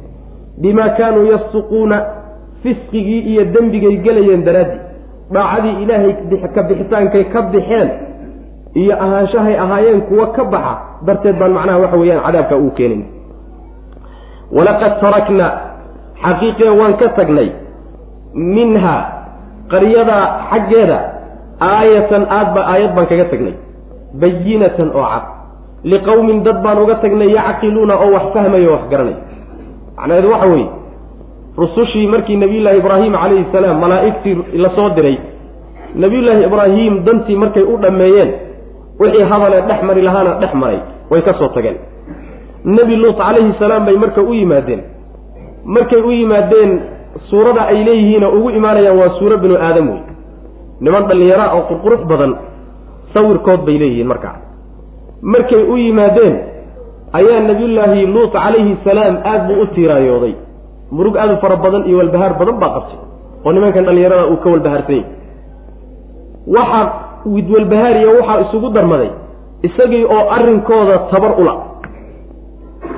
Bimaa 0.62 0.90
kaanuu 0.98 1.26
yassuquuna 1.34 1.98
fisqigii 2.64 3.22
iyo 3.32 3.44
dembigay 3.54 3.96
gelayeen 4.06 4.44
daraaddii 4.48 4.82
dhaacadii 5.34 5.76
ilaahay 5.84 6.12
ka 6.56 6.62
bixitaankay 6.70 7.24
ka 7.34 7.42
bixeen 7.54 7.90
iyo 8.82 8.94
ahaanshahay 9.06 9.56
ahaayeen 9.64 10.02
kuwa 10.10 10.28
ka 10.36 10.44
baxa 10.54 10.74
darteed 11.08 11.36
baan 11.40 11.52
macnaha 11.58 11.80
waxa 11.84 11.98
weeyaan 12.02 12.24
cadaabka 12.28 12.56
uu 12.58 12.72
keenin. 12.78 13.02
Walaqad 14.52 14.94
tarakna 15.02 15.48
xaqiiqee 16.24 16.70
waan 16.80 16.94
ka 17.02 17.08
tagnay 17.18 17.50
minha 18.34 18.96
qaryada 19.72 20.18
xaggeeda 20.52 20.98
aayatan 21.60 22.24
aadba 22.38 22.62
aayad 22.74 22.92
baan 22.96 23.08
kaga 23.12 23.26
tagnay. 23.34 23.56
Bayinatan 24.22 24.90
oo 25.00 25.06
cad 25.12 25.24
liqowmin 25.84 26.44
dad 26.44 26.62
baan 26.64 26.78
uga 26.84 26.96
tagnay 27.04 27.30
yacqiluuna 27.34 27.96
oo 28.04 28.12
wax 28.16 28.26
fahmaya 28.34 28.70
o 28.70 28.74
wax 28.76 28.84
garanay. 28.92 29.16
Macnaheedu 29.98 30.30
waxa 30.32 30.48
weeye 30.48 30.70
rusushii 31.58 32.08
markii 32.08 32.38
nabiyullaahi 32.38 32.78
ibraahim 32.78 33.14
calayhi 33.14 33.46
salaam 33.52 33.80
malaa'igtii 33.80 34.36
la 34.64 34.70
soo 34.76 34.90
diray 34.96 35.18
nabiyullaahi 35.96 36.44
ibraahim 36.50 36.94
dantii 37.06 37.36
markay 37.36 37.64
u 37.64 37.78
dhammeeyeen 37.78 38.30
wixii 39.00 39.24
hadalee 39.32 39.62
dhex 39.70 39.84
mari 39.84 40.02
lahaana 40.02 40.34
dhex 40.42 40.54
maray 40.54 40.80
way 41.12 41.22
ka 41.22 41.34
soo 41.40 41.50
tageen. 41.56 41.78
Nebi 42.66 42.96
luut 42.96 43.18
calayhi 43.18 43.54
salaam 43.60 43.86
bay 43.86 43.98
marka 43.98 44.22
u 44.22 44.34
yimaadeen. 44.34 44.82
Markay 45.66 46.02
u 46.02 46.12
yimaadeen 46.12 46.72
suurada 47.30 47.62
ay 47.68 47.84
leeyihiin 47.86 48.24
oo 48.24 48.32
ugu 48.38 48.50
imaanayaan 48.50 48.98
waa 48.98 49.10
suuro 49.20 49.38
binu 49.38 49.56
aadam 49.58 49.90
wey 49.90 50.02
niman 50.82 51.04
dhallinyara 51.10 51.46
oo 51.56 51.62
qurqurux 51.70 52.02
badan 52.12 52.32
sawirkood 53.14 53.66
bay 53.68 53.78
leeyihiin 53.82 54.08
markaa 54.08 54.36
markay 55.22 55.64
u 55.64 55.78
yimaadeen 55.78 56.36
ayaa 57.14 57.40
nabiyullaahi 57.50 58.06
luut 58.06 58.32
calayhi 58.34 58.78
salaam 58.84 59.18
aad 59.32 59.42
buu 59.48 59.62
u 59.62 59.66
tiiraayooday 59.76 60.34
murug 60.92 61.18
aad 61.18 61.32
u 61.34 61.38
fara 61.42 61.56
badan 61.56 61.84
iyo 61.90 61.98
walbahaar 61.98 62.34
badan 62.40 62.56
baa 62.62 62.70
qabtay 62.78 63.00
oo 63.46 63.52
nimankan 63.52 63.86
dhallinyarada 63.86 64.26
uu 64.34 64.38
ka 64.44 64.50
walbahaarsan 64.54 64.96
yahy 64.96 65.06
waxaa 66.56 66.86
widwalbahaariya 67.36 68.10
waxaa 68.18 68.40
isugu 68.46 68.70
darmaday 68.78 69.10
isagii 69.68 70.04
oo 70.16 70.24
arrinkooda 70.38 70.98
tabar 71.12 71.32
ula 71.42 71.54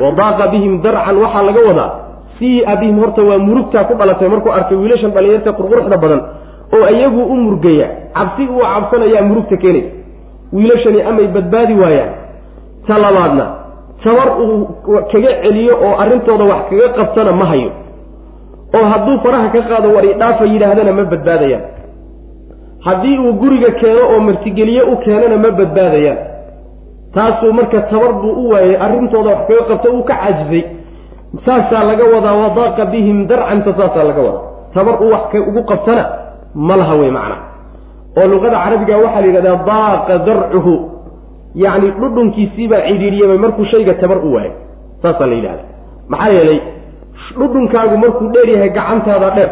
wadaaqa 0.04 0.48
bihim 0.54 0.82
darcan 0.86 1.18
waxaa 1.24 1.44
laga 1.50 1.62
wadaa 1.70 1.92
sii 2.40 2.64
abihim 2.74 3.00
horta 3.04 3.22
waa 3.30 3.38
murugtaa 3.48 3.84
ku 3.90 3.94
dhalatay 4.00 4.30
markuu 4.34 4.52
arkay 4.58 4.78
wiilashan 4.78 5.12
dhalinyarta 5.12 5.52
qurquruxda 5.60 5.98
badan 6.04 6.22
oo 6.76 6.86
iyagu 6.96 7.22
u 7.34 7.36
murgaya 7.46 7.88
cabsi 8.18 8.44
uu 8.56 8.64
cabsanayaa 8.74 9.22
murugta 9.30 9.58
keenaysa 9.64 9.92
wiilashani 10.54 11.02
amay 11.02 11.28
badbaadi 11.28 11.74
waayaan. 11.82 12.12
Ta 12.88 12.98
labaadna 12.98 13.46
tabar 14.04 14.30
uu 14.42 14.68
kaga 15.12 15.32
celiyo 15.44 15.74
oo 15.86 15.94
arrintooda 16.04 16.44
wax 16.52 16.62
kaga 16.70 16.90
qabtana 16.98 17.32
ma 17.32 17.46
hayo. 17.46 17.72
Oo 18.78 18.86
hadduu 18.92 19.18
faraha 19.24 19.50
ka 19.54 19.62
qaado 19.70 19.90
war 19.96 20.06
idhaafa 20.06 20.46
yidhaahdana 20.46 20.92
ma 20.92 21.04
badbaadayaan. 21.14 21.64
Haddii 22.86 23.18
uu 23.18 23.34
guriga 23.34 23.72
keeno 23.80 24.04
oo 24.14 24.20
martigeliye 24.20 24.82
u 24.84 24.96
keenana 25.04 25.38
ma 25.38 25.50
badbaadayaan. 25.60 26.18
Taasuu 27.14 27.54
marka 27.54 27.82
tabar 27.92 28.14
buu 28.22 28.32
u 28.44 28.50
waayay 28.50 28.76
arrintooda 28.86 29.30
wax 29.30 29.48
kaga 29.48 29.64
qabto 29.70 29.88
uu 29.96 30.04
ka 30.04 30.16
cajisay 30.24 30.64
saasaa 31.46 31.84
laga 31.84 32.04
wadaa 32.16 32.34
wadaaqa 32.44 32.86
bihim 32.86 33.28
darcanta 33.28 33.74
saasaa 33.78 34.04
laga 34.10 34.22
wadaa. 34.22 34.44
Tabar 34.74 34.96
uu 35.04 35.12
wax 35.14 35.34
ugu 35.48 35.64
qabtana 35.72 36.04
ma 36.56 36.76
laha 36.76 36.96
wey 37.02 37.12
macna 37.12 37.38
oo 38.20 38.28
luqada 38.32 38.58
carabiga 38.64 38.96
waxaa 39.04 39.22
la 39.24 39.28
yidhahdaa 39.30 39.58
daaqa 39.70 40.14
darcuhu 40.28 40.74
yacni 41.64 41.90
dhudhunkiisiibaa 42.02 42.82
cidhiidhiyamay 42.88 43.38
markuu 43.46 43.66
shayga 43.72 43.94
tabar 44.02 44.18
u 44.28 44.34
waayo. 44.36 44.54
Saasaa 45.02 45.28
la 45.32 45.36
yidhahda 45.40 45.64
maxaa 46.14 46.32
yeelay 46.38 46.60
dhudhunkaagu 47.40 47.96
markuu 48.04 48.28
dheer 48.34 48.50
yahay 48.56 48.70
gacantaada 48.78 49.30
dheer. 49.38 49.50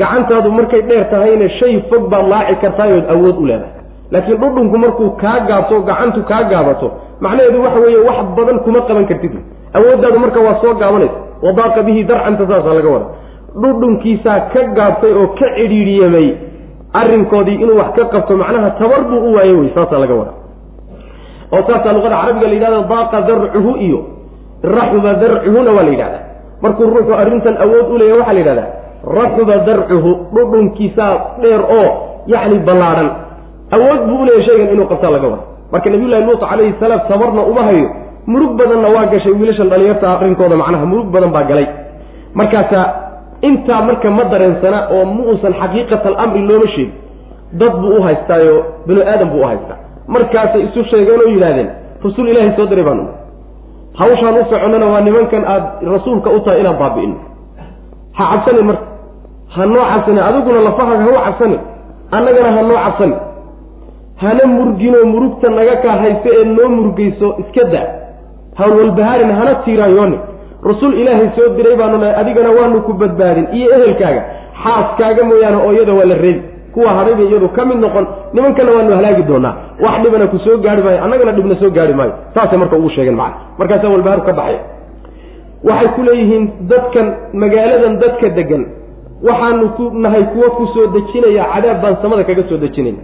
Gacantaadu 0.00 0.48
markay 0.58 0.82
dheer 0.88 1.04
tahayna 1.12 1.48
shay 1.58 1.74
fog 1.90 2.04
baad 2.12 2.26
laaci 2.32 2.54
kartaayood 2.64 3.06
awood 3.14 3.36
u 3.42 3.46
leedahay. 3.50 3.72
Laakiin 4.12 4.38
dhudhunku 4.42 4.76
markuu 4.84 5.08
kaa 5.22 5.38
gaabto 5.48 5.80
gacantu 5.88 6.20
kaa 6.30 6.42
gaabato 6.52 6.88
macnaheedu 7.24 7.58
waxa 7.64 7.80
weeye 7.84 8.00
wax 8.08 8.18
badan 8.36 8.58
kuma 8.64 8.80
qaban 8.88 9.06
kartid. 9.10 9.34
Awooddaadu 9.78 10.18
marka 10.24 10.40
waa 10.46 10.56
soo 10.62 10.74
gaabanaysa. 10.82 11.18
Wadaaqa 11.46 11.80
bihi 11.86 12.00
darcanta 12.10 12.44
saasaa 12.50 12.74
laga 12.78 12.90
wada 12.94 13.06
dhudhunkiisaa 13.62 14.38
ka 14.52 14.60
gaabtay 14.78 15.12
oo 15.20 15.26
ka 15.38 15.46
cidhiidhiyamay 15.58 16.26
arrinkoodii 17.00 17.54
inuu 17.64 17.76
wax 17.78 17.92
ka 17.96 18.04
qabto 18.04 18.36
macnaha 18.36 18.70
tabar 18.80 19.00
buu 19.10 19.20
u 19.28 19.34
waaye 19.34 19.52
wey 19.52 19.70
saasaa 19.74 19.98
laga 19.98 20.14
wada 20.14 20.32
oo 21.52 21.62
saasaa 21.68 21.92
luqada 21.92 22.16
carabiga 22.22 22.46
la 22.46 22.54
yidhahda 22.54 22.80
daaqa 22.92 23.20
darcuhu 23.28 23.76
iyo 23.86 24.00
raxuba 24.62 25.14
darcuhuna 25.14 25.70
waa 25.76 25.82
la 25.82 25.90
yidhahdaa. 25.94 26.22
markuu 26.62 26.86
ruuxu 26.86 27.12
arrintan 27.14 27.56
awood 27.64 27.86
u 27.94 27.98
leeyahy 27.98 28.18
waxaa 28.20 28.32
la 28.32 28.40
yidhahdaa 28.40 28.68
raxuba 29.18 29.54
darcuhu 29.68 30.10
dhudhunkiisaa 30.34 31.14
dheer 31.42 31.62
oo 31.78 31.88
yacni 32.26 32.58
ballaadhan 32.68 33.08
awood 33.76 34.00
buu 34.08 34.18
uleeyahy 34.22 34.46
shaygan 34.46 34.68
inuu 34.74 34.86
qabtaa 34.92 35.10
laga 35.16 35.26
wada 35.32 35.44
marka 35.72 35.90
nabiyullahi 35.90 36.24
luut 36.28 36.40
calayhi 36.50 36.74
salaam 36.80 37.00
tabarna 37.08 37.42
uma 37.52 37.62
hayo 37.68 37.86
murug 38.26 38.52
badanna 38.60 38.88
waa 38.96 39.06
gashay 39.12 39.32
wiilashan 39.32 39.68
dhalinyarta 39.72 40.06
arrinkooda 40.14 40.56
macnaha 40.62 40.86
murug 40.92 41.08
badan 41.14 41.30
baa 41.36 41.44
galay. 41.50 41.66
markaasa 42.34 42.80
intaa 43.48 43.80
marka 43.88 44.08
ma 44.16 44.24
dareensana 44.32 44.78
oo 44.94 45.04
ma 45.14 45.22
uusan 45.30 45.52
xaqiiqat 45.60 46.02
alamri 46.10 46.42
looma 46.48 46.66
sheegin. 46.74 46.92
Dad 47.60 47.72
buu 47.80 47.96
u 47.98 48.02
haystaayo 48.06 48.54
binu 48.86 49.00
aadam 49.12 49.28
buu 49.32 49.40
u 49.44 49.46
haystaa. 49.50 49.78
Markaasay 50.14 50.62
isu 50.66 50.80
sheegeen 50.90 51.20
oo 51.24 51.28
yidhahdeen 51.34 51.68
rasuul 52.04 52.28
ilaahay 52.32 52.52
soo 52.56 52.66
diray 52.70 52.84
baanu. 52.88 53.04
Hawshaan 54.00 54.34
u 54.40 54.44
soconnana 54.50 54.86
waa 54.92 55.00
nimankan 55.06 55.44
aada 55.52 55.68
rasuulka 55.94 56.28
u 56.36 56.40
tahay 56.44 56.60
inaan 56.62 56.78
baabi'ino 56.82 57.16
ha 58.16 58.22
cabsanin 58.32 58.64
marka. 58.70 58.86
Ha 59.54 59.66
noo 59.72 59.84
cabsanin 59.92 60.22
adiguna 60.28 60.60
lafahaga 60.68 61.02
ha 61.04 61.10
u 61.10 61.20
cabsanin 61.26 61.60
annagana 62.16 62.50
ha 62.56 62.62
noo 62.68 62.78
cabsanin 62.86 63.16
hana 64.22 64.44
murginoo 64.56 65.04
murugta 65.12 65.48
naga 65.58 65.76
kaa 65.84 65.96
hayse 66.02 66.28
ee 66.38 66.44
noo 66.56 66.68
murgayso 66.76 67.28
iska 67.42 67.64
daa. 67.72 67.86
Hawlwalbahaarin 68.58 69.30
hana 69.38 69.52
tiiraanyooni 69.64 70.18
rasuul 70.70 70.94
ilaahay 71.00 71.28
soo 71.36 71.48
diray 71.56 71.76
baanu 71.80 71.98
nahay 72.02 72.14
adigana 72.20 72.50
waanu 72.58 72.82
ku 72.86 72.92
badbaadin. 73.02 73.46
Iyo 73.58 73.68
ehelkaaga 73.76 74.22
xaaskaaga 74.62 75.22
mooyaane 75.30 75.56
oo 75.66 75.72
iyada 75.76 75.92
waa 75.98 76.04
la 76.12 76.14
reebi 76.24 76.42
kuwa 76.74 76.90
hadhayba 76.98 77.22
iyadu 77.28 77.48
ka 77.56 77.64
mid 77.68 77.78
noqon 77.84 78.06
nimankana 78.34 78.70
waanu 78.76 78.92
halaagi 78.98 79.22
doonaa. 79.30 79.54
Wax 79.84 79.94
dhibana 80.04 80.26
ku 80.32 80.38
soo 80.44 80.56
gaari 80.64 80.82
maayo 80.86 81.04
annagana 81.04 81.32
dhibna 81.36 81.54
soo 81.62 81.70
gaari 81.70 81.94
maayo. 81.94 82.12
Saasay 82.34 82.58
marka 82.62 82.76
ugu 82.76 82.90
sheegeen 82.94 83.16
macana 83.16 83.36
markaasaa 83.58 83.88
walbahaaru 83.94 84.22
ka 84.28 84.32
baxaya 84.38 84.60
waxay 85.68 85.88
ku 85.96 86.00
leeyihiin 86.08 86.44
dadkan 86.70 87.06
magaaladan 87.42 87.94
dadka 88.02 88.28
degan 88.38 88.62
waxaanu 89.28 89.66
ku 89.78 89.84
nahay 90.04 90.22
kuwo 90.32 90.48
ku 90.58 90.64
soo 90.74 90.86
dejinaya 90.94 91.44
cadaab 91.54 91.82
baan 91.82 91.96
samada 92.02 92.24
kaga 92.30 92.42
soo 92.50 92.56
dejinayna 92.64 93.02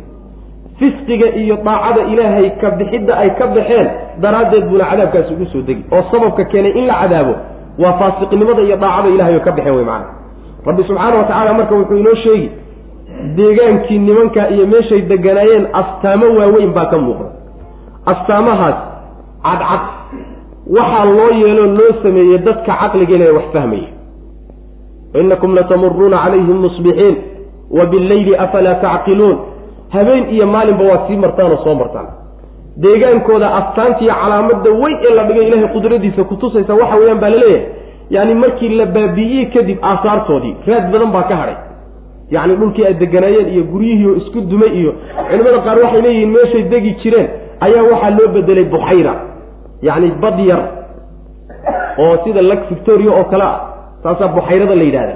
fisqiga 0.81 1.27
iyo 1.43 1.57
daacada 1.67 2.03
ilaahay 2.13 2.51
ka 2.61 2.69
bixidda 2.79 3.13
ay 3.23 3.31
ka 3.39 3.47
baxeen 3.57 3.87
daraaddeed 4.23 4.65
buuna 4.71 4.85
cadaabkaasi 4.91 5.31
ugu 5.35 5.47
soo 5.53 5.63
degi 5.69 5.83
oo 5.97 6.03
sababka 6.11 6.45
keenay 6.53 6.73
in 6.81 6.87
la 6.91 6.95
cadaabo 7.03 7.35
waa 7.83 7.93
faasiqnimada 8.01 8.63
iyo 8.69 8.77
daacada 8.85 9.09
ilahay 9.15 9.35
oo 9.39 9.45
ka 9.47 9.53
baxeen 9.57 9.75
wey 9.79 9.85
macana 9.85 10.15
rabbi 10.69 10.83
subxaana 10.89 11.17
wa 11.21 11.25
tacaala 11.31 11.53
marka 11.59 11.75
wuxuu 11.81 11.99
inoo 12.03 12.15
sheegi 12.25 12.49
deegaankii 13.39 13.99
nimanka 13.99 14.49
iyo 14.55 14.67
meeshay 14.73 15.01
deganaayeen 15.13 15.67
astaamo 15.81 16.27
waaweyn 16.39 16.73
baa 16.77 16.87
ka 16.93 16.99
muuqda. 17.05 17.27
Astaamahaas 18.13 18.79
cadcad 19.47 19.83
waxaa 20.77 21.05
loo 21.17 21.31
yeeloo 21.41 21.67
loo 21.79 21.93
sameeyey 22.03 22.39
dadka 22.47 22.73
caqligeena 22.81 23.25
ee 23.25 23.35
wax 23.39 23.45
fahmaya 23.57 23.89
inakum 25.21 25.55
latamuruuna 25.59 26.19
calayhim 26.25 26.59
musbixiin 26.65 27.17
wa 27.79 27.85
billayli 27.93 28.37
afalaa 28.45 28.75
tacqiluun 28.85 29.37
habeen 29.95 30.25
iyo 30.35 30.47
maalinba 30.55 30.85
waad 30.91 31.03
sii 31.09 31.17
martaan 31.25 31.53
oo 31.53 31.61
soo 31.65 31.75
martaan. 31.75 32.07
Deegaankooda 32.83 33.49
astaantiiyo 33.61 34.15
calaamadda 34.23 34.71
weyn 34.83 34.97
ee 35.09 35.15
la 35.19 35.25
dhigay 35.29 35.47
ilaahay 35.49 35.69
qudradiisa 35.77 36.25
kutusaysa 36.31 36.75
waxa 36.81 36.97
weeyaan 37.01 37.21
baa 37.23 37.31
la 37.35 37.39
leeyahay 37.45 37.67
yacni 38.15 38.35
markii 38.35 38.69
la 38.81 38.87
baabi'iyey 38.97 39.47
kadib 39.55 39.79
aasaartoodii 39.91 40.55
raad 40.69 40.85
badan 40.93 41.11
baa 41.17 41.23
ka 41.31 41.37
hadhay. 41.41 41.57
Yacni 42.35 42.55
dhulkii 42.61 42.85
ay 42.87 42.95
deganaayeen 43.03 43.49
iyo 43.55 43.63
guryihii 43.73 44.07
oo 44.11 44.17
isku 44.21 44.41
dumay 44.51 44.71
iyo 44.81 44.93
culimada 45.31 45.59
qaar 45.67 45.79
waxay 45.85 46.03
leeyihiin 46.07 46.31
meeshay 46.37 46.63
degi 46.73 46.91
jireen 47.03 47.29
ayaa 47.67 47.83
waxaa 47.93 48.11
loo 48.19 48.29
bedelay 48.35 48.65
buxayra 48.75 49.15
yacni 49.89 50.09
bad 50.23 50.39
yar 50.51 50.63
oo 52.03 52.15
sida 52.25 52.43
lak 52.51 52.61
victoria 52.71 53.11
oo 53.19 53.25
kale 53.33 53.45
ah 53.53 53.57
saasaa 54.03 54.29
buxayrada 54.37 54.75
la 54.81 54.85
yidhahda 54.89 55.15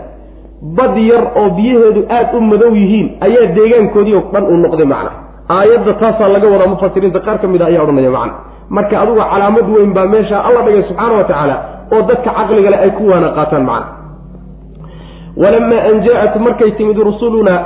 bad 0.79 0.95
yar 1.11 1.25
oo 1.41 1.49
biyaheedu 1.59 2.01
aada 2.17 2.37
u 2.39 2.41
madow 2.51 2.71
yihiin 2.81 3.09
ayaa 3.27 3.47
deegaankoodii 3.57 4.15
oo 4.19 4.25
dhan 4.33 4.45
uu 4.53 4.57
noqday 4.65 4.87
macna. 4.95 5.11
Aayadda 5.57 5.93
taasaa 6.03 6.29
laga 6.35 6.49
wadaa 6.55 6.67
mufasiriinta 6.75 7.21
qaar 7.27 7.39
ka 7.43 7.47
mid 7.53 7.63
a 7.63 7.67
ayaa 7.71 7.83
odhanaya 7.85 8.11
macna. 8.19 8.35
Marka 8.77 8.95
adugu 9.03 9.21
calaamad 9.33 9.67
weyn 9.75 9.93
baa 9.97 10.07
meesha 10.13 10.37
alla 10.47 10.61
dhigay 10.67 10.83
subxaana 10.89 11.15
wa 11.19 11.25
tacaala 11.31 11.57
oo 11.95 12.03
dadka 12.09 12.31
caqligale 12.39 12.77
ay 12.85 12.91
ku 12.99 13.03
waana 13.11 13.29
qaataan 13.39 13.65
macna. 13.71 13.89
Walamaa 15.43 15.83
an 15.91 15.97
jaa-at 16.07 16.35
markay 16.47 16.71
timid 16.79 16.97
rusulunaa 17.09 17.61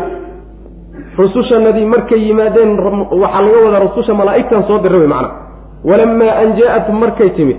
rusushanadii 1.19 1.87
markay 1.95 2.21
yimaadeen 2.29 2.71
waxaa 3.23 3.43
laga 3.47 3.59
wadaa 3.67 3.83
rususha 3.87 4.15
malaa'igtan 4.21 4.63
soo 4.69 4.79
diray 4.85 5.01
wey 5.05 5.09
macna. 5.15 5.31
Walamaa 5.91 6.33
an 6.43 6.49
jaa-at 6.59 6.89
markay 7.03 7.31
timid 7.39 7.57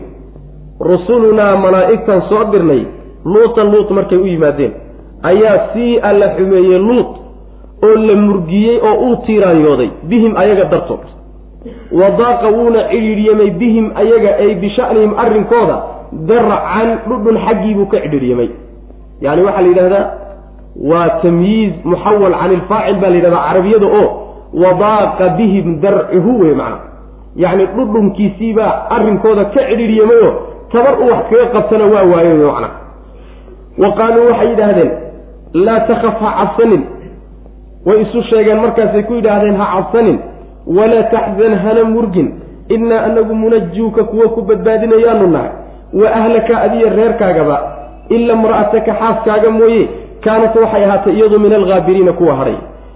rusulunaa 0.90 1.54
malaa'igtan 1.66 2.22
soo 2.30 2.44
dirnay 2.52 2.82
luutan 3.34 3.68
luut 3.74 3.90
markay 3.98 4.18
u 4.18 4.26
yimaadeen 4.34 4.74
ayaa 5.24 5.58
sii 5.74 6.00
alla 6.00 6.30
xumeeyey 6.38 6.80
luut 6.80 7.12
oo 7.84 7.96
la 7.96 8.16
murgiyey 8.16 8.80
oo 8.82 8.96
uu 9.10 9.16
tiiraanyooday 9.26 9.90
bihim 10.04 10.38
ayaga 10.38 10.66
dartood. 10.66 11.04
Wadaaqa 11.92 12.48
wuuna 12.48 12.84
cidhiidhyamay 12.92 13.50
bihim 13.50 13.92
ayaga 13.96 14.32
ay 14.44 14.56
bisha'nihim 14.56 15.14
arrinkooda 15.24 15.76
darcan 16.30 16.90
dhudhun 17.10 17.38
xaggii 17.46 17.74
buu 17.78 17.86
ka 17.92 17.98
cidhiidhyamay 18.04 18.50
yacni 19.22 19.42
waxaa 19.48 19.62
la 19.62 19.68
yidhahdaa 19.68 20.06
waa 20.92 21.10
tamyiiz 21.22 21.74
muxawal 21.84 22.34
can 22.40 22.52
ilfaacil 22.58 22.96
baa 23.02 23.10
la 23.10 23.16
yidhahdaa 23.16 23.48
carabiyada 23.48 23.88
oo 24.00 24.08
wadaaqa 24.64 25.30
bihim 25.38 25.80
darcuhu 25.82 26.40
wey 26.42 26.54
macna. 26.62 26.78
Yacni 27.36 27.66
dhudhunkiisiibaa 27.76 28.72
arrinkooda 28.96 29.46
ka 29.46 29.62
cidhiidhiyamayo 29.70 30.30
tabar 30.72 30.94
u 31.02 31.06
wax 31.12 31.24
kaga 31.30 31.46
qabtana 31.56 31.86
waa 31.94 32.04
waayo 32.12 32.36
macna. 32.52 32.70
Wa 33.82 33.90
qaaluu 33.98 34.26
waxay 34.32 34.50
yidhaahdeen 34.50 34.92
laa 35.54 35.80
takaf 35.80 36.20
ha 36.22 36.30
cabsanin. 36.40 36.84
Way 37.86 38.02
isu 38.02 38.22
sheegeen 38.30 38.60
markaasay 38.60 39.04
ku 39.04 39.14
yidhaahdeen 39.14 39.56
ha 39.56 39.66
cabsanin. 39.76 40.20
Walaa 40.68 41.04
taxzan 41.14 41.54
hana 41.64 41.84
murgin. 41.84 42.28
Innaa 42.70 43.04
anagu 43.04 43.36
munajuuka 43.36 44.04
kuwa 44.04 44.30
ku 44.30 44.42
badbaadinayaanu 44.42 45.28
nahay. 45.28 45.50
Wa 45.94 46.08
ahlaka 46.20 46.62
adiya 46.62 46.90
reerkaagaba. 46.90 47.58
Ila 48.10 48.34
imra'ataka 48.34 48.92
xaaskaaga 49.02 49.50
mooye. 49.50 49.88
Kaanat 50.24 50.56
waxay 50.56 50.84
ahaatay 50.86 51.14
iyadu 51.14 51.40
min 51.40 51.54
alghaabiriina 51.54 52.14
kuwa 52.14 52.36
hadhay 52.36 52.56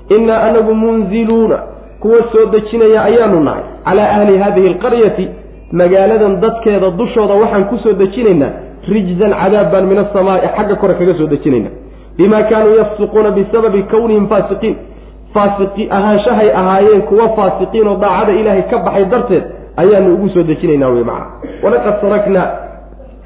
innaa 0.10 0.42
anagu 0.44 0.74
munziluuna 0.76 1.58
kuwa 2.00 2.18
soo 2.32 2.46
dejinaya 2.52 3.04
ayaanu 3.04 3.40
nahay. 3.44 3.64
Calaa 3.86 4.10
ahli 4.10 4.38
hadihi 4.38 4.68
alqaryati 4.68 5.28
magaaladan 5.72 6.42
dadkeeda 6.42 6.90
dushooda 6.92 7.34
waxaan 7.34 7.66
ku 7.70 7.78
soo 7.78 7.94
dejinaynaa 7.94 8.50
rijzan 8.88 9.32
cadaab 9.42 9.72
baan 9.72 9.86
min 9.86 9.98
asamaa'i 9.98 10.48
xagga 10.58 10.76
kore 10.76 10.94
kaga 11.00 11.14
soo 11.14 11.28
dejinaynaa 11.28 11.72
bima 12.18 12.40
kaanuu 12.52 12.76
yafsiquuna 12.82 13.32
bisababi 13.38 13.84
kownihim 13.94 14.28
faasiqiin 14.34 14.76
faasiqi 15.34 15.84
ahaanshahay 15.98 16.50
ahaayeen 16.62 17.02
kuwa 17.10 17.30
faasiqiin 17.40 17.88
oo 17.88 17.96
daacada 18.04 18.32
ilaahay 18.42 18.64
ka 18.72 18.78
baxay 18.88 19.06
darteed 19.14 19.44
ayaanu 19.82 20.14
ugu 20.16 20.30
soo 20.36 20.44
dejinaynaa 20.50 20.90
wey 20.96 21.04
macana 21.04 21.64
walaqad 21.64 21.96
taraknaa 22.04 22.48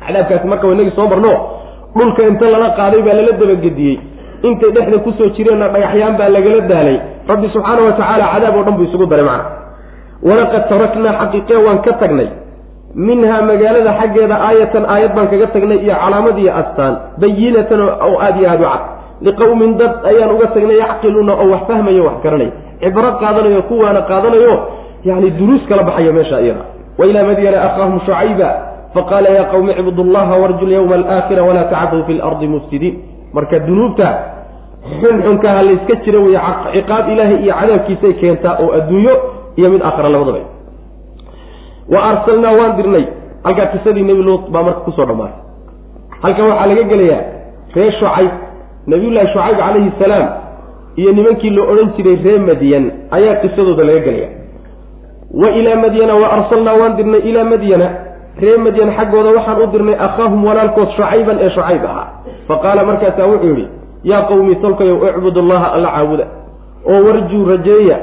cadaabkaasi 0.06 0.48
marka 0.54 0.68
waynagii 0.68 0.96
soo 1.00 1.08
marno 1.14 1.34
dhulka 1.98 2.22
inta 2.32 2.46
lala 2.54 2.70
qaaday 2.80 3.02
baa 3.08 3.16
lala 3.20 3.32
dabagediyey 3.42 3.96
intay 4.50 4.72
dhexda 4.76 4.98
ku 5.06 5.12
soo 5.20 5.30
jireenna 5.38 5.68
dhagaxyaan 5.76 6.18
baa 6.20 6.30
lagala 6.36 6.62
daalay 6.72 6.98
rabbi 7.32 7.48
subxaana 7.56 7.82
wa 7.88 7.94
tacaala 8.00 8.26
cadaab 8.34 8.56
oo 8.60 8.64
dhan 8.68 8.76
buu 8.80 8.88
isugu 8.90 9.06
daray 9.12 9.26
macana 9.26 9.50
walaqad 10.30 10.64
taraknaa 10.72 11.14
xaqiiqee 11.22 11.60
waan 11.66 11.80
ka 11.88 11.94
tagnay 12.02 12.28
minhaa 12.96 13.42
magaalada 13.50 13.92
xaggeeda 14.00 14.36
aayatan 14.48 14.84
aayad 14.94 15.12
baan 15.16 15.28
kaga 15.32 15.48
tagnay 15.56 15.78
iyo 15.86 15.96
calaamad 16.04 16.38
iyo 16.44 16.52
astaan 16.62 16.94
bayinatan 17.22 17.80
oo 17.82 18.16
aada 18.26 18.40
iyo 18.40 18.50
aada 18.50 18.64
u 18.66 18.70
cad. 18.72 18.84
Liqowmin 19.26 19.72
dad 19.80 19.94
ayaan 20.12 20.32
uga 20.36 20.48
tagnay 20.56 20.78
yacqiluuna 20.84 21.34
oo 21.42 21.48
wax 21.54 21.62
fahmayo 21.70 22.04
wax 22.08 22.18
garanay. 22.24 22.50
Cibro 22.82 23.10
qaadanayo 23.22 23.62
kuwaana 23.70 24.02
qaadanayo 24.10 24.54
yani 25.04 25.30
duruus 25.40 25.64
kala 25.70 25.84
baxayo 25.88 26.14
meesha 26.14 26.40
iyada. 26.42 26.64
Wa 26.98 27.04
ilaa 27.10 27.24
madyana 27.30 27.58
akhaahum 27.68 28.00
shucayba 28.06 28.50
faqaala 28.96 29.30
yaa 29.38 29.48
qawmi 29.52 29.72
icbudu 29.80 30.04
llaha 30.16 30.36
warju 30.42 30.66
lyawma 30.72 30.96
alaakhira 30.96 31.44
walaa 31.48 31.68
tacduu 31.74 32.04
fi 32.08 32.14
lardi 32.14 32.48
mufsidiin 32.48 32.96
marka 33.36 33.60
dunuubta 33.68 34.08
xunxunkaha 35.02 35.62
layska 35.68 35.96
jira 36.06 36.20
wey 36.26 36.38
ciqaab 36.76 37.06
ilaahay 37.14 37.38
iyo 37.44 37.54
cadaabkiisay 37.60 38.14
keentaa 38.22 38.56
oo 38.64 38.70
adduunyo 38.78 39.14
iyo 39.60 39.68
mid 39.74 39.82
aakhira 39.88 40.10
labadaba 40.16 40.40
wa 41.94 42.00
arsalnaa 42.10 42.54
waan 42.60 42.76
dirnay. 42.78 43.06
Halkaa 43.44 43.66
qisadii 43.74 44.04
nebi 44.04 44.24
luut 44.24 44.50
baa 44.54 44.64
marka 44.64 44.80
ku 44.86 44.92
soo 44.92 45.06
dhammaatay. 45.06 45.40
Halkan 46.24 46.46
waxaa 46.50 46.68
laga 46.72 46.84
gelayaa 46.92 47.22
reer 47.76 47.94
shucayb. 48.00 48.32
Nabiyullaahi 48.88 49.28
shucayb 49.34 49.58
calayhi 49.58 49.92
salaam 50.00 50.28
iyo 50.96 51.12
nimankii 51.12 51.50
la 51.50 51.62
odhan 51.72 51.90
jiray 51.98 52.16
reer 52.26 52.40
madyan 52.40 52.84
ayaa 53.12 53.36
qisadooda 53.42 53.84
laga 53.84 54.00
gelaya 54.08 54.30
wa 55.42 55.50
ilaa 55.60 55.76
madyana 55.76 56.16
wa 56.16 56.28
arsalnaa 56.38 56.76
waan 56.80 56.96
dirnay 56.98 57.20
ilaa 57.30 57.44
madyana 57.44 57.88
reer 58.42 58.60
madyan 58.60 58.90
xaggooda 58.98 59.30
waxaan 59.38 59.62
u 59.62 59.68
dirnay 59.74 59.96
akhaahum 60.08 60.46
walaalkood 60.48 60.90
shucayban 60.96 61.38
ee 61.42 61.50
shucayb 61.50 61.84
ahaa. 61.86 62.08
Fa 62.48 62.56
qaala 62.64 62.86
markaasaa 62.90 63.28
wuxuu 63.32 63.50
yidhi 63.50 63.68
yaa 64.04 64.22
qowmi 64.30 64.56
tolkayow 64.64 64.98
icbud 65.10 65.38
allaha 65.44 65.68
alla 65.76 65.90
caabuda. 65.96 66.26
Oo 66.90 67.00
warjuu 67.08 67.46
rajeeya 67.52 67.98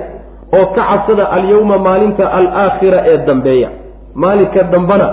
oo 0.57 0.67
ka 0.75 0.83
cabsada 0.91 1.25
alyawma 1.37 1.79
maalinta 1.79 2.25
alaakhira 2.38 2.99
ee 3.07 3.19
dambeeya. 3.27 3.69
Maalinka 4.15 4.62
dambana 4.73 5.09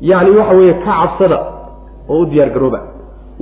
yacni 0.00 0.30
waxa 0.38 0.54
weeye 0.58 0.74
ka 0.74 0.92
cabsada 1.00 1.38
oo 2.08 2.20
u 2.22 2.26
diyaar 2.26 2.50
garooba. 2.50 2.80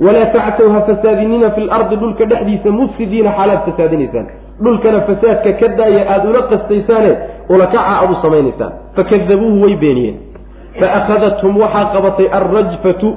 Walaa 0.05 0.25
tactaw 0.35 0.69
ha 0.73 0.81
fasaadinina 0.81 1.51
fi 1.51 1.61
lardi 1.61 1.95
dhulka 1.95 2.25
dhexdiisa 2.25 2.69
mufsidiina 2.79 3.31
xaalaad 3.37 3.59
fasaadinaysaan. 3.67 4.25
Dhulkana 4.63 4.99
fasaadka 5.07 5.51
ka 5.59 5.67
daaya 5.77 6.01
aada 6.13 6.29
ula 6.29 6.41
qastaysaane 6.51 7.11
ulakaca 7.49 7.79
aada 7.93 8.11
u 8.11 8.15
samaynaysaan. 8.21 8.71
Fakadabuuhu 8.95 9.61
way 9.63 9.75
beeniyeen. 9.83 10.15
Fa 10.79 10.85
akhadathum 10.99 11.57
waxaa 11.63 11.85
qabatay 11.95 12.27
alrajfatu 12.37 13.07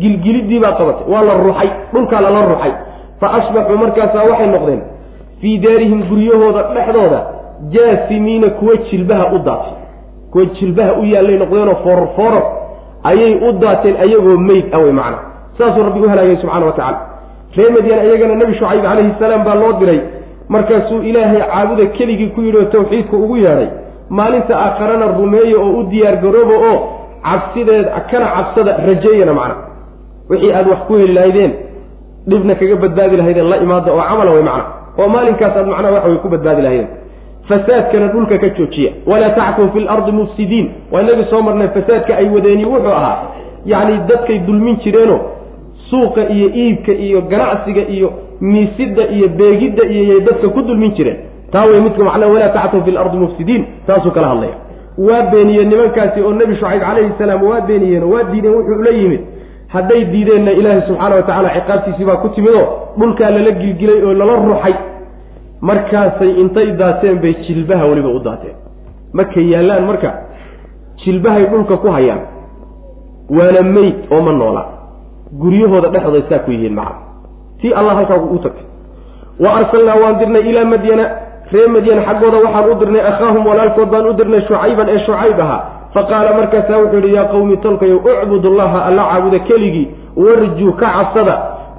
gilgilidii 0.00 0.60
baa 0.64 0.72
qabatay. 0.80 1.04
Waa 1.12 1.22
la 1.28 1.34
ruxay 1.44 1.70
dhulkaa 1.92 2.20
lala 2.20 2.40
ruxay 2.52 2.72
fa 3.20 3.26
asbaxuu 3.38 3.76
markaasaa 3.84 4.24
waxay 4.30 4.46
noqdeen 4.54 4.80
fii 5.40 5.58
daarihim 5.64 6.00
guryahooda 6.08 6.62
dhexdooda 6.74 7.20
jaasimiina 7.74 8.50
kuwa 8.50 8.76
jilbaha 8.76 9.32
u 9.34 9.38
daatay 9.38 9.72
kuwa 10.32 10.44
jilbaha 10.44 10.92
u 10.92 11.04
yaallay 11.04 11.36
noqdeenoo 11.38 11.74
fooror 11.84 12.08
fooror 12.16 12.42
ayay 13.04 13.34
u 13.48 13.52
daateen 13.52 13.96
ayagoo 13.96 14.36
meyd 14.36 14.64
ah 14.74 14.78
wey 14.78 14.92
macna 14.92 15.18
saasuu 15.58 15.82
rabbi 15.82 16.00
u 16.00 16.08
halaagay 16.08 16.36
subxana 16.36 16.66
wa 16.66 16.72
tacala 16.72 17.00
ree 17.56 17.70
madyan 17.70 18.06
iyagana 18.06 18.34
nebi 18.34 18.54
shucayb 18.54 18.82
calayhi 18.82 19.12
salaam 19.18 19.44
baa 19.44 19.54
loo 19.54 19.72
diray 19.72 20.00
markaasuu 20.48 21.02
ilaahay 21.02 21.40
caabuda 21.40 21.86
keligii 21.86 22.26
ku 22.34 22.40
yidhi 22.42 22.58
oo 22.58 22.64
tawxiidka 22.64 23.16
ugu 23.16 23.36
yeedhay 23.36 23.68
maalinta 24.10 24.54
aakharana 24.58 25.06
rumeeya 25.06 25.58
oo 25.58 25.70
u 25.80 25.82
diyaar 25.82 26.16
garooba 26.16 26.54
oo 26.70 26.78
cabsideed 27.22 27.86
kana 28.10 28.26
cabsada 28.36 28.76
rajeeyana 28.86 29.34
macna 29.34 29.54
wixii 30.30 30.52
aad 30.52 30.68
wax 30.68 30.78
ku 30.88 30.94
heli 30.94 31.12
lahaydeen 31.12 31.52
dhibna 32.28 32.54
kaga 32.54 32.76
badbaadi 32.76 33.16
lahaydeen 33.16 33.48
la 33.50 33.56
imaada 33.56 33.92
oo 33.92 34.02
camala 34.08 34.30
wey 34.30 34.42
macna 34.42 34.64
oo 34.98 35.08
maalinkaas 35.08 35.56
aad 35.56 35.66
macnaha 35.66 35.94
waxa 35.94 36.08
way 36.08 36.18
ku 36.24 36.28
badbaadi 36.28 36.62
lahaydeen 36.62 36.88
fasaadkana 37.50 38.06
dhulka 38.14 38.38
ka 38.38 38.48
joojiya. 38.56 38.90
Walaa 39.06 39.30
tactuu 39.30 39.68
fi 39.72 39.80
lardi 39.80 40.12
mufsidiin. 40.12 40.66
Waa 40.92 41.02
inagii 41.02 41.24
soo 41.30 41.42
marnay 41.42 41.68
fasaadka 41.68 42.16
ay 42.16 42.28
wadeeni 42.34 42.64
wuxuu 42.64 42.92
ahaa 42.92 43.18
yacni 43.66 43.98
dadkay 44.08 44.38
dulmin 44.38 44.76
jireeno 44.84 45.20
suuqa 45.90 46.22
iyo 46.28 46.48
iibka 46.54 46.92
iyo 46.92 47.20
ganacsiga 47.20 47.82
iyo 47.96 48.12
miisidda 48.40 49.02
iyo 49.16 49.28
beegidda 49.28 49.84
iyo 49.84 50.20
dadka 50.20 50.48
ku 50.48 50.62
dulmin 50.62 50.94
jireen. 50.94 51.16
Taa 51.52 51.64
wey 51.64 51.80
midka 51.80 52.04
macnaa 52.04 52.26
walaa 52.26 52.48
tactuu 52.48 52.82
fi 52.84 52.90
lardi 52.90 53.16
mufsidiin 53.16 53.64
taasuu 53.86 54.10
kala 54.10 54.28
hadlaya. 54.28 54.54
Waa 54.98 55.22
beeniyeen 55.22 55.68
nimankaasi 55.68 56.20
oo 56.22 56.32
nebi 56.32 56.54
shucayb 56.56 56.80
calayhi 56.80 57.10
salaam 57.18 57.42
waa 57.42 57.60
beeniyeen 57.60 58.02
oo 58.02 58.10
waa 58.14 58.22
diideen 58.32 58.54
wuxuu 58.54 58.82
la 58.82 58.90
yimid. 58.90 59.20
Hadday 59.68 60.04
diideenna 60.04 60.50
ilaahay 60.52 60.82
subxaana 60.86 61.14
wa 61.16 61.22
tacala 61.22 61.50
ciqaabtiisii 61.54 62.04
baa 62.04 62.16
ku 62.16 62.28
timid 62.28 62.54
dhulkaa 62.98 63.30
lala 63.30 63.50
gilgilay 63.50 64.02
oo 64.04 64.12
lala 64.14 64.34
ruxay 64.36 64.74
markaasay 65.62 66.30
intay 66.40 66.72
daateen 66.80 67.18
bay 67.22 67.34
jilbaha 67.46 67.84
weliba 67.86 68.08
u 68.08 68.18
daateen. 68.18 68.54
Markay 69.12 69.44
yaallaan 69.52 69.84
marka 69.86 70.10
jilbahay 71.04 71.44
dhulka 71.50 71.76
ku 71.76 71.88
hayaan 71.96 72.20
waana 73.30 73.62
meyd 73.62 73.96
oo 74.10 74.20
ma 74.20 74.32
noola. 74.32 74.62
Guryahooda 75.40 75.88
dhexdooda 75.94 76.28
saa 76.28 76.38
ku 76.44 76.50
yihiin 76.50 76.74
maca 76.74 76.94
tii 77.60 77.72
allah 77.74 77.94
halkaa 77.96 78.18
u 78.18 78.38
tagtay 78.38 78.66
wa 79.40 79.50
arsalnaa 79.58 79.96
waan 80.02 80.18
dirnay 80.18 80.42
ilaa 80.50 80.64
madyana 80.64 81.04
ree 81.52 81.66
madyan 81.66 82.00
xaggooda 82.06 82.38
waxaan 82.44 82.70
u 82.70 82.74
dirnay 82.80 83.02
akhaahum 83.10 83.46
walaalkood 83.46 83.88
baan 83.92 84.06
u 84.06 84.12
dirnay 84.12 84.40
shucayban 84.48 84.88
ee 84.88 84.98
shucayb 85.06 85.40
ahaa. 85.40 85.60
Fa 85.94 86.02
qaala 86.10 86.30
markaasaa 86.38 86.78
wuxuu 86.82 86.96
yidhi 86.98 87.14
yaa 87.14 87.24
qawmi 87.32 87.56
tolkayow 87.56 87.98
ucbud 88.10 88.44
allaha 88.46 88.78
alla 88.88 89.02
caabuda 89.10 89.38
keligii 89.38 89.86
warjuu 90.16 90.72
ka 90.80 90.86
cabsada 90.96 91.34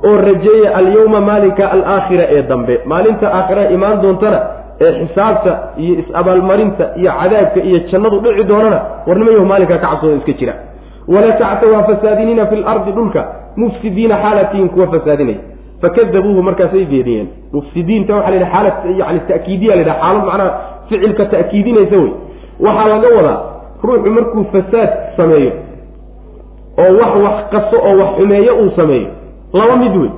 oo 0.08 0.18
rajeeya 0.28 0.70
alyawma 0.80 1.20
maalinka 1.30 1.72
alaakhira 1.76 2.26
ee 2.36 2.42
dambe. 2.52 2.76
Maalinta 2.86 3.28
aakhira 3.38 3.64
imaan 3.76 4.02
doontana 4.04 4.40
ee 4.86 4.92
xisaabta 5.00 5.52
iyo 5.84 5.94
is-abaalmarinta 6.02 6.86
iyo 7.02 7.12
cadaabka 7.22 7.60
iyo 7.70 7.80
jannadu 7.92 8.18
dhici 8.24 8.44
doonana 8.52 8.80
warnimayahu 9.08 9.46
maalinkaa 9.52 9.78
ka 9.78 9.88
cabsooda 9.88 10.16
iska 10.20 10.34
jira. 10.40 10.54
Walaa 11.14 11.38
tactaw 11.42 11.74
ha 11.78 11.84
fasaadinina 11.90 12.46
fi 12.50 12.56
lardi 12.56 12.92
dhulka 12.98 13.22
mufsidiina 13.62 14.16
xaalatihin 14.24 14.70
kuwa 14.74 14.88
fasaadinaya. 14.94 15.38
Fakadabuuhu 15.82 16.42
markaasay 16.48 16.86
beeniyeen 16.92 17.28
mufsidiinta 17.54 18.12
waxa 18.16 18.30
la 18.32 18.36
yidhaha 18.36 18.52
xaalad 18.54 19.00
yani 19.02 19.20
ta'kiidiya 19.30 19.76
la 19.76 19.82
yidhaha 19.82 20.00
xaalad 20.02 20.26
macnaha 20.30 20.50
ficilka 20.90 21.24
ta'kiidinaysa 21.34 21.96
wey. 22.04 22.12
Waxaa 22.66 22.88
laga 22.94 23.08
wadaa 23.18 23.40
ruuxu 23.86 24.10
markuu 24.18 24.44
fasaad 24.54 24.90
sameeyo 25.18 25.52
oo 26.84 26.92
wax 27.02 27.14
wax 27.26 27.38
qaso 27.54 27.78
oo 27.88 27.94
wax 28.02 28.10
xumeeyo 28.18 28.54
uu 28.64 28.72
sameeyo 28.80 29.08
laba 29.54 29.76
mid 29.76 29.96
wey 30.02 30.12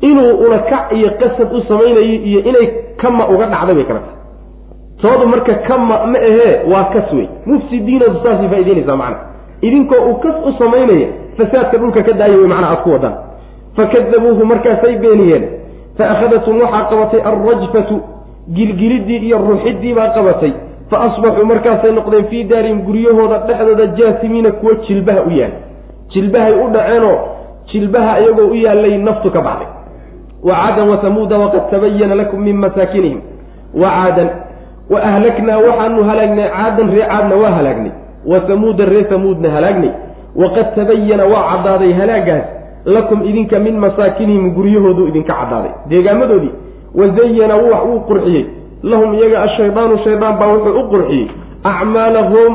inuu 0.00 0.34
ulakac 0.46 0.92
iyo 0.92 1.10
qasad 1.20 1.52
u 1.56 1.60
samaynayo 1.68 2.02
iyo 2.02 2.40
inay 2.40 2.66
kama 2.96 3.28
uga 3.28 3.46
dhacday 3.46 3.74
bay 3.74 3.84
kala 3.84 4.00
tahay. 4.00 4.16
Toodu 5.02 5.26
marka 5.28 5.54
kama 5.68 6.06
ma 6.06 6.18
ahee 6.18 6.60
waa 6.72 6.84
kas 6.94 7.12
wey 7.12 7.28
mufsidiinadu 7.46 8.18
saasay 8.22 8.48
faa'idaynaysaa 8.48 8.96
macna. 8.96 9.18
Idinkoo 9.62 10.00
uu 10.08 10.14
kas 10.24 10.34
u 10.48 10.52
samaynaya 10.58 11.08
fasaadka 11.36 11.78
dhulka 11.78 12.02
ka 12.02 12.12
daaya 12.12 12.36
wey 12.36 12.46
macnaa 12.46 12.70
aad 12.70 12.82
ku 12.84 12.90
wadaan. 12.92 13.14
Fakadabuuhu 13.76 14.44
markaasay 14.46 14.96
beeniyeen 14.98 15.44
fa 15.98 16.10
akhadatum 16.10 16.60
waxaa 16.60 16.84
qabatay 16.90 17.20
alrajfatu 17.20 18.00
gilgiliddii 18.56 19.18
iyo 19.26 19.38
ruuxiddii 19.38 19.94
baa 19.94 20.08
qabatay. 20.16 20.52
Fa 20.90 20.96
asbaxuu 21.06 21.44
markaasay 21.46 21.92
noqdeen 21.92 22.24
fii 22.30 22.44
daarihim 22.44 22.80
guryahooda 22.86 23.38
dhexdooda 23.38 23.86
jaasimiina 23.86 24.50
kuwa 24.52 24.74
jilbaha 24.88 25.20
u 25.22 25.30
yaal 25.30 25.52
jilbahay 26.12 26.52
u 26.52 26.68
dhaceenoo 26.74 27.16
jilbaha 27.72 28.20
iyagoo 28.20 28.46
u 28.50 28.54
yaallay 28.54 28.98
naftu 28.98 29.30
ka 29.30 29.40
baxday. 29.40 29.68
Wacaadan 30.48 30.88
wahamuuda 30.88 31.38
waqad 31.38 31.70
tabayana 31.70 32.14
lakum 32.14 32.40
min 32.40 32.56
masaakinihim. 32.56 33.20
Wacaadan 33.74 34.28
wa 34.90 34.98
ahlaknaa 35.02 35.58
waxaanu 35.66 36.04
halaagnay 36.08 36.48
caadan 36.56 36.88
ree 36.94 37.06
caadna 37.10 37.36
waa 37.42 37.50
halaagnay 37.58 37.92
wa 38.30 38.40
hamuuda 38.48 38.84
ree 38.84 39.06
hamuudna 39.10 39.50
halaagnay 39.50 39.90
waqad 40.42 40.74
tabayana 40.76 41.24
waa 41.32 41.42
caddaaday 41.50 41.92
halaagaas 42.00 42.44
lakum 42.84 43.22
idinka 43.30 43.58
min 43.58 43.78
masaakinihim 43.84 44.54
guryahoodu 44.54 45.08
idinka 45.08 45.32
caddaaday. 45.40 45.72
Deegaamadoodii 45.90 46.52
wazayana 46.94 47.56
wax 47.56 47.82
uu 47.90 48.00
qurxiyey. 48.08 48.44
Lahum 48.82 49.14
iyaga 49.14 49.42
ashaydaanu 49.42 49.98
shaydaan 50.04 50.38
baa 50.38 50.46
wuxuu 50.54 50.80
u 50.80 50.84
qurxiyey. 50.92 51.26
Acmaalahum 51.64 52.52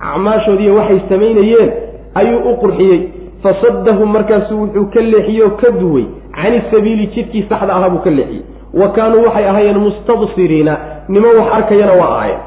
acmaashoodiiy 0.00 0.70
waxay 0.78 1.00
samaynayeen 1.08 1.70
ayuu 2.14 2.40
u 2.50 2.56
qurxiyey 2.62 2.98
fasadahum 3.42 4.12
markaasuu 4.12 4.60
wuxuu 4.62 4.86
ka 4.94 5.00
leexiyey 5.00 5.42
oo 5.42 5.50
ka 5.50 5.70
duway 5.70 6.04
cani 6.42 6.62
sabiili 6.70 7.06
jidkii 7.06 7.44
saxda 7.48 7.74
ahaa 7.74 7.88
buu 7.90 7.98
ka 7.98 8.10
leexiyey. 8.10 8.42
Wa 8.74 8.88
kaanuu 8.92 9.24
waxay 9.24 9.48
ahaayeen 9.48 9.78
mustabsiriina 9.78 10.76
nimo 11.08 11.28
wax 11.38 11.52
arkayana 11.54 11.92
waa 11.92 12.08
ahaayeen. 12.16 12.40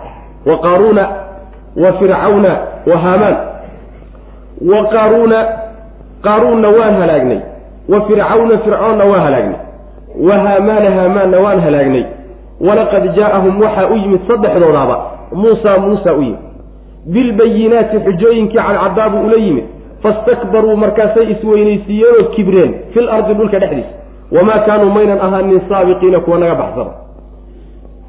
Wa 0.45 0.57
qaaruuna 0.57 1.07
wa 1.83 1.93
fircawna 1.93 2.51
wa 2.87 2.97
haamaan. 2.97 3.35
Wa 4.71 4.85
qaaruuna 4.93 5.39
qaaruunna 6.23 6.69
waan 6.69 6.93
halaagnay. 7.01 7.39
Wa 7.89 8.01
fircawna 8.07 8.57
fircoonna 8.57 9.05
waan 9.05 9.21
halaagnay. 9.23 9.59
Wa 10.27 10.37
haamaana 10.37 10.91
haamaanna 10.91 11.39
waan 11.39 11.59
halaagnay. 11.59 12.03
Walaqad 12.61 13.15
jaa'ahum 13.15 13.61
waxaa 13.61 13.87
u 13.87 13.95
yimid 13.95 14.21
saddexdoodaaba 14.27 14.97
muusa 15.33 15.79
muusa 15.81 16.13
u 16.13 16.21
yimid. 16.21 16.39
Bilbayinaati 17.05 17.99
xujooyinkii 17.99 18.57
cadcadaabuu 18.57 19.25
ula 19.27 19.35
yimid 19.37 19.63
fastakbaruu 20.03 20.75
markaasay 20.83 21.25
isweynaysiiyeen 21.33 22.15
oo 22.21 22.25
kibreen 22.35 22.71
fil 22.93 23.09
ardi 23.09 23.33
dhulka 23.33 23.59
dhexdiisa 23.59 23.89
wamaa 24.35 24.59
kaanuu 24.67 24.89
maynan 24.97 25.19
ahaanin 25.25 25.61
saabiqiina 25.69 26.19
kuwa 26.19 26.37
naga 26.37 26.55
baxsada. 26.61 26.91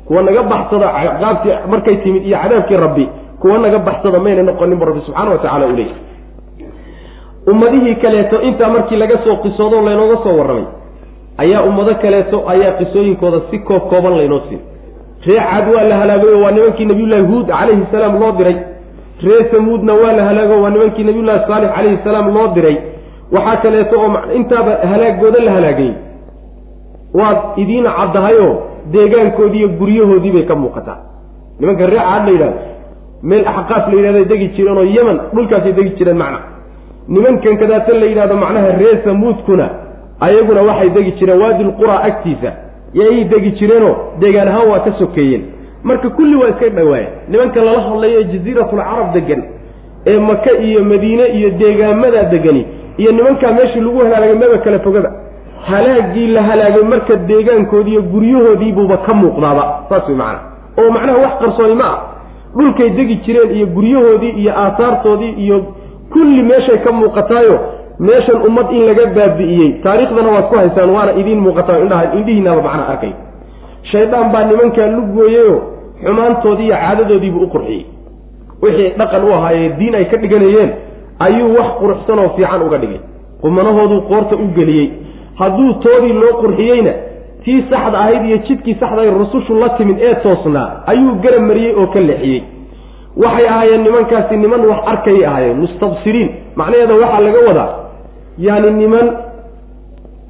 Kuwa 0.06 0.22
naga 0.22 0.42
baxsada 0.42 0.88
qaabtii 1.22 1.54
markay 1.72 1.96
timid 1.96 2.26
iyo 2.26 2.38
cadaabkii 2.42 2.76
rabbi 2.76 3.08
kuwa 3.40 3.58
naga 3.58 3.78
baxsada 3.78 4.18
mayna 4.24 4.42
noqoninbu 4.42 4.84
rabbi 4.84 5.00
subxaana 5.06 5.30
wa 5.30 5.38
tacala 5.38 5.66
u 5.66 5.76
leey 5.76 5.90
ummadihii 7.46 7.94
kaleeto 7.94 8.40
intaa 8.42 8.68
markii 8.68 8.96
laga 8.96 9.18
soo 9.24 9.36
qisoodo 9.36 9.80
laynooga 9.80 10.16
soo 10.24 10.36
warramay 10.38 10.64
ayaa 11.38 11.62
ummado 11.62 11.94
kaleeto 11.94 12.42
ayaa 12.48 12.72
qisooyinkooda 12.78 13.38
si 13.50 13.58
koob 13.58 13.82
kooban 13.90 14.16
laynoo 14.18 14.40
siin. 14.48 14.60
Ree 15.26 15.40
caad 15.40 15.66
waa 15.74 15.82
la 15.90 15.96
halaagay 15.96 16.30
oo 16.34 16.42
waa 16.44 16.50
nimankii 16.50 16.84
nabiyullaahi 16.84 17.26
huud 17.26 17.46
calayhi 17.46 17.86
salaam 17.92 18.20
loo 18.20 18.32
diray 18.38 18.56
ree 19.22 19.44
samuudna 19.50 19.94
waa 19.94 20.12
la 20.12 20.24
halaago 20.24 20.62
waa 20.62 20.70
nimankii 20.70 21.04
nabiyullaahi 21.04 21.46
saalix 21.48 21.70
calayhi 21.76 21.98
salaam 22.04 22.34
loo 22.34 22.48
diray. 22.54 22.76
Waxaa 23.32 23.56
kaleeto 23.56 24.00
oo 24.00 24.10
intaaba 24.34 24.72
halaagooda 24.90 25.40
la 25.44 25.52
halaagay. 25.52 25.90
Waad 27.14 27.38
idiin 27.56 27.84
caddahayoo 27.98 28.54
deegaankoodii 28.92 29.58
iyo 29.58 29.68
guryahoodii 29.68 30.30
bay 30.32 30.42
ka 30.42 30.54
muuqataa. 30.54 30.98
Nimanka 31.60 31.86
ree 31.86 31.98
caad 31.98 32.24
la 32.26 32.30
yidhahdo 32.32 32.58
meel 33.22 33.46
axqaaf 33.48 33.88
la 33.88 33.94
yidhahday 33.98 34.24
degi 34.24 34.48
jireen 34.56 34.76
oo 34.78 34.84
yeman 34.84 35.20
dhulkaasay 35.34 35.72
degi 35.72 35.90
jireen 35.98 36.16
macna. 36.16 36.38
Nimankan 37.08 37.56
kadaata 37.58 37.92
la 37.94 38.06
yidhahdo 38.06 38.36
macnaha 38.36 38.68
ree 38.80 38.98
samuudkuna 39.04 39.68
ayaguna 40.20 40.62
waxay 40.62 40.90
degi 40.90 41.12
jireen 41.18 41.40
waadilquraa 41.42 42.00
agtiisa. 42.08 42.52
Yay 42.94 43.24
degi 43.24 43.50
jireenoo 43.58 43.94
deegaan 44.20 44.48
ahaan 44.48 44.68
waa 44.68 44.78
ka 44.80 44.92
sokeeyeen 44.98 45.42
marka 45.84 46.08
kulli 46.10 46.36
waa 46.36 46.48
iska 46.48 46.68
dhawaayeen 46.68 47.12
nimanka 47.28 47.60
lala 47.66 47.80
hadlayo 47.80 48.20
ee 48.20 48.24
jasiiratulcarab 48.32 49.12
degan 49.14 49.42
ee 50.06 50.18
maka 50.18 50.52
iyo 50.52 50.84
madiine 50.84 51.24
iyo 51.38 51.50
deegaamadaa 51.50 52.22
degani 52.34 52.66
iyo 52.96 53.12
nimankaa 53.12 53.52
meeshii 53.52 53.80
lagu 53.80 53.98
halaagay 53.98 54.34
maba 54.34 54.58
kala 54.58 54.78
fogaba 54.78 55.10
halaagii 55.68 56.26
la 56.26 56.42
halaagay 56.42 56.82
marka 56.82 57.16
deegaankoodiiyo 57.16 58.02
guryahoodiibuuba 58.02 58.96
ka 58.96 59.14
muuqdaaba. 59.14 59.64
Saas 59.88 60.08
way 60.08 60.16
macana 60.16 60.40
oo 60.78 60.90
macnaha 60.90 61.18
wax 61.24 61.32
qarsooni 61.42 61.74
ma 61.74 61.84
ah 61.92 61.98
dhulkay 62.58 62.90
degi 62.90 63.16
jireen 63.24 63.50
iyo 63.56 63.66
guryahoodii 63.66 64.30
iyo 64.40 64.52
aasaartoodii 64.62 65.32
iyo 65.44 65.56
kulli 66.12 66.42
meeshay 66.42 66.78
ka 66.78 66.92
muuqataayo 66.92 67.58
meeshan 67.98 68.42
ummad 68.48 68.66
in 68.72 68.82
laga 68.86 69.06
baabi'iyey. 69.16 69.70
Taariikhdana 69.82 70.28
waad 70.34 70.44
ku 70.50 70.54
haysaan 70.56 70.90
waana 70.90 71.12
idiin 71.20 71.40
muuqataa 71.40 71.78
indhaha 71.78 72.04
indhihiinaaba 72.18 72.62
macnaha 72.62 72.88
arkay. 72.92 73.12
Shaydaan 73.92 74.32
baa 74.32 74.44
nimankaa 74.44 74.86
lugooyeyo 74.96 75.62
xumaantoodii 76.04 76.66
iyo 76.68 76.76
caadadoodiibu 76.82 77.38
u 77.44 77.48
qurxiyey. 77.54 77.84
Wixii 78.62 78.90
dhaqan 78.98 79.24
u 79.24 79.32
ahaayee 79.36 79.68
diin 79.78 79.94
ay 79.94 80.04
ka 80.04 80.16
dhiganayeen 80.22 80.70
ayuu 81.26 81.54
wax 81.58 81.68
quruxsan 81.80 82.18
oo 82.18 82.28
fiican 82.36 82.62
uga 82.66 82.78
dhigay. 82.82 83.00
Qumanahooduu 83.42 84.00
qoorta 84.10 84.34
u 84.36 84.46
geliyey. 84.56 84.88
Hadduu 85.40 85.72
toodii 85.84 86.12
loo 86.22 86.32
qurxiyeyna 86.42 86.92
tii 87.44 87.60
saxda 87.70 87.98
ahayd 87.98 88.22
iyo 88.28 88.38
jidkii 88.46 88.74
saxda 88.80 89.00
ahayd 89.02 89.16
rusushu 89.20 89.54
la 89.62 89.68
timid 89.78 89.98
ee 90.08 90.14
toosnaa 90.24 90.68
ayuu 90.86 91.14
garab 91.22 91.42
mariyey 91.50 91.72
oo 91.80 91.86
ka 91.94 92.00
leexiyey 92.00 92.42
waxay 93.22 93.46
ahaayeen 93.48 93.82
nimankaasi 93.86 94.36
niman 94.36 94.62
wax 94.70 94.80
arkayay 94.92 95.26
ahaayeen 95.26 95.56
mustabsiriin. 95.62 96.28
Macnaheeda 96.56 96.94
waxaa 97.02 97.20
laga 97.26 97.40
wadaa 97.48 97.70
yaani 98.46 98.70
niman 98.70 99.06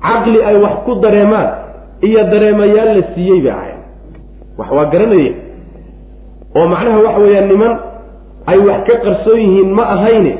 caqli 0.07 0.39
ay 0.49 0.57
wax 0.65 0.75
ku 0.87 0.93
dareemaan 1.05 1.49
iyo 2.09 2.21
dareemayaal 2.33 2.91
la 2.99 3.03
siiyey 3.15 3.41
bay 3.45 3.53
ahaayeen. 3.53 3.81
Wax 4.59 4.69
waa 4.77 4.85
garanayeen 4.93 5.35
oo 6.59 6.67
macnaha 6.73 6.99
waxa 7.07 7.21
weeyaan 7.25 7.49
niman 7.53 7.73
ay 8.53 8.59
wax 8.69 8.81
ka 8.89 8.95
qarsoon 9.05 9.41
yihiin 9.45 9.71
ma 9.79 9.85
ahayne 9.95 10.33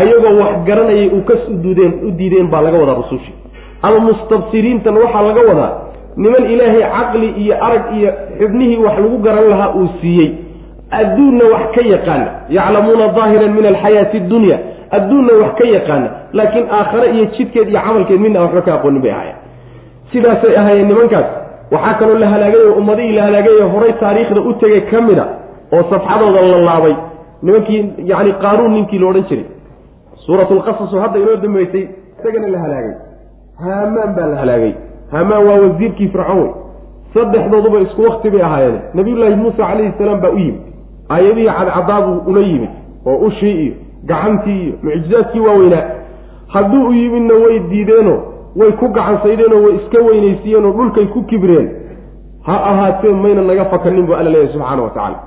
ayagoo 0.00 0.34
wax 0.42 0.52
garanayay 0.68 1.08
u 1.18 1.20
kas 1.28 1.42
ududeen 1.54 1.92
u 2.06 2.10
diideen 2.18 2.46
baa 2.52 2.60
laga 2.66 2.78
wadaa 2.82 2.94
rusushii 3.02 3.34
ama 3.82 3.98
mustabsiriintan 4.08 4.96
waxaa 5.02 5.22
laga 5.28 5.42
wadaa 5.50 5.72
niman 6.16 6.44
ilaahay 6.54 6.82
caqli 6.96 7.28
iyo 7.42 7.54
arag 7.66 7.84
iyo 7.98 8.10
xubnihii 8.40 8.76
wax 8.84 8.94
lagu 9.02 9.18
garan 9.26 9.46
lahaa 9.52 9.70
uu 9.80 9.88
siiyey. 10.00 10.30
Adduunna 11.00 11.44
wax 11.54 11.64
ka 11.74 11.82
yaqaana 11.94 12.28
yaclamuuna 12.56 13.06
daahiran 13.16 13.52
min 13.56 13.66
alxayaati 13.72 14.16
addunya 14.22 14.56
adduunna 14.96 15.32
wax 15.42 15.52
ka 15.58 15.64
yaqaana 15.76 16.08
laakiin 16.32 16.66
aakhare 16.78 17.06
iyo 17.14 17.24
jidkeed 17.36 17.68
iyo 17.68 17.80
camalkeed 17.86 18.20
midna 18.24 18.40
waxba 18.44 18.62
ka 18.66 18.72
aqoonin 18.74 19.02
bay 19.04 19.10
ahaayeen. 19.12 19.36
Sidaasay 20.12 20.54
ahaayeen 20.60 20.88
nimankaas 20.88 21.26
waxaa 21.74 21.94
kaloo 22.00 22.18
la 22.22 22.28
halaagay 22.32 22.62
oo 22.66 22.72
ummadihii 22.80 23.12
la 23.18 23.22
halaagay 23.26 23.54
ee 23.62 23.68
horay 23.74 23.92
taariikhda 24.02 24.40
u 24.40 24.52
tegay 24.62 24.80
ka 24.90 25.00
mid 25.08 25.18
a 25.18 25.26
oo 25.72 25.82
safxadooda 25.90 26.40
la 26.42 26.58
laabay. 26.68 26.94
Nimankii 27.42 27.80
yacni 28.10 28.32
qaaruun 28.42 28.72
ninkii 28.72 28.98
la 28.98 29.06
odhan 29.10 29.24
jiray. 29.28 29.46
Suuratulqasasu 30.26 30.96
hadda 31.00 31.18
inoo 31.18 31.36
dambeysay 31.36 31.84
isagana 32.18 32.48
la 32.54 32.58
halaagay. 32.58 32.94
Haamaan 33.64 34.14
baa 34.16 34.26
la 34.32 34.36
halaagay. 34.36 34.72
Haamaan 35.12 35.46
waa 35.46 35.58
wasiirkii 35.64 36.08
fircoon 36.08 36.38
wey. 36.42 36.52
Saddexdooduba 37.14 37.78
isku 37.80 38.02
wakti 38.02 38.30
bay 38.30 38.42
ahaayeen. 38.42 38.80
Nabiyullaahi 38.94 39.36
muusa 39.36 39.56
calayhi 39.56 39.92
salaam 39.98 40.20
baa 40.20 40.30
u 40.30 40.38
yimid. 40.38 40.60
Aayadihii 41.10 41.50
cadcadaabuu 41.58 42.18
ula 42.30 42.40
yimid 42.40 42.70
oo 43.06 43.16
ushii 43.26 43.54
iyo 43.64 43.74
gacantii 44.04 44.62
iyo 44.62 44.74
mucjizaadkii 44.82 45.40
waaweynaa. 45.40 45.84
Hadduu 46.48 46.88
u 46.88 46.92
yimidna 46.92 47.34
way 47.34 47.58
diideenoo 47.70 48.18
way 48.56 48.72
ku 48.72 48.88
gacansaydeenoo 48.88 49.62
way 49.64 49.74
iska 49.76 49.98
weynaysiiyeenoo 50.08 50.72
dhulkay 50.72 51.06
ku 51.06 51.22
kibreen. 51.22 51.68
Ha 52.46 52.54
ahaatee 52.70 53.12
mayna 53.12 53.42
naga 53.42 53.64
fakanin 53.64 54.06
buu 54.06 54.14
alla 54.14 54.30
leeyahy 54.30 54.52
subxaana 54.52 54.82
wa 54.82 54.90
tacaala 54.90 55.18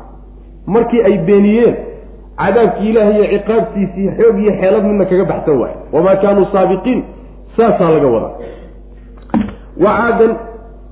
markii 0.67 1.01
ay 1.03 1.17
beeniyeen 1.27 1.75
cadaabkii 2.41 2.89
ilaahay 2.89 3.15
iyo 3.15 3.27
ciqaabtiisii 3.39 4.07
xoog 4.17 4.37
iyo 4.43 4.51
xeelad 4.61 4.83
midna 4.89 5.05
kaga 5.05 5.25
baxsan 5.31 5.57
waaye 5.61 5.75
wamaa 5.93 6.15
kaanuu 6.15 6.45
saabiqiin? 6.53 7.03
Saasaa 7.57 7.89
laga 7.95 8.07
wadaa. 8.07 8.33
Wa 9.83 9.91
caadan 9.99 10.31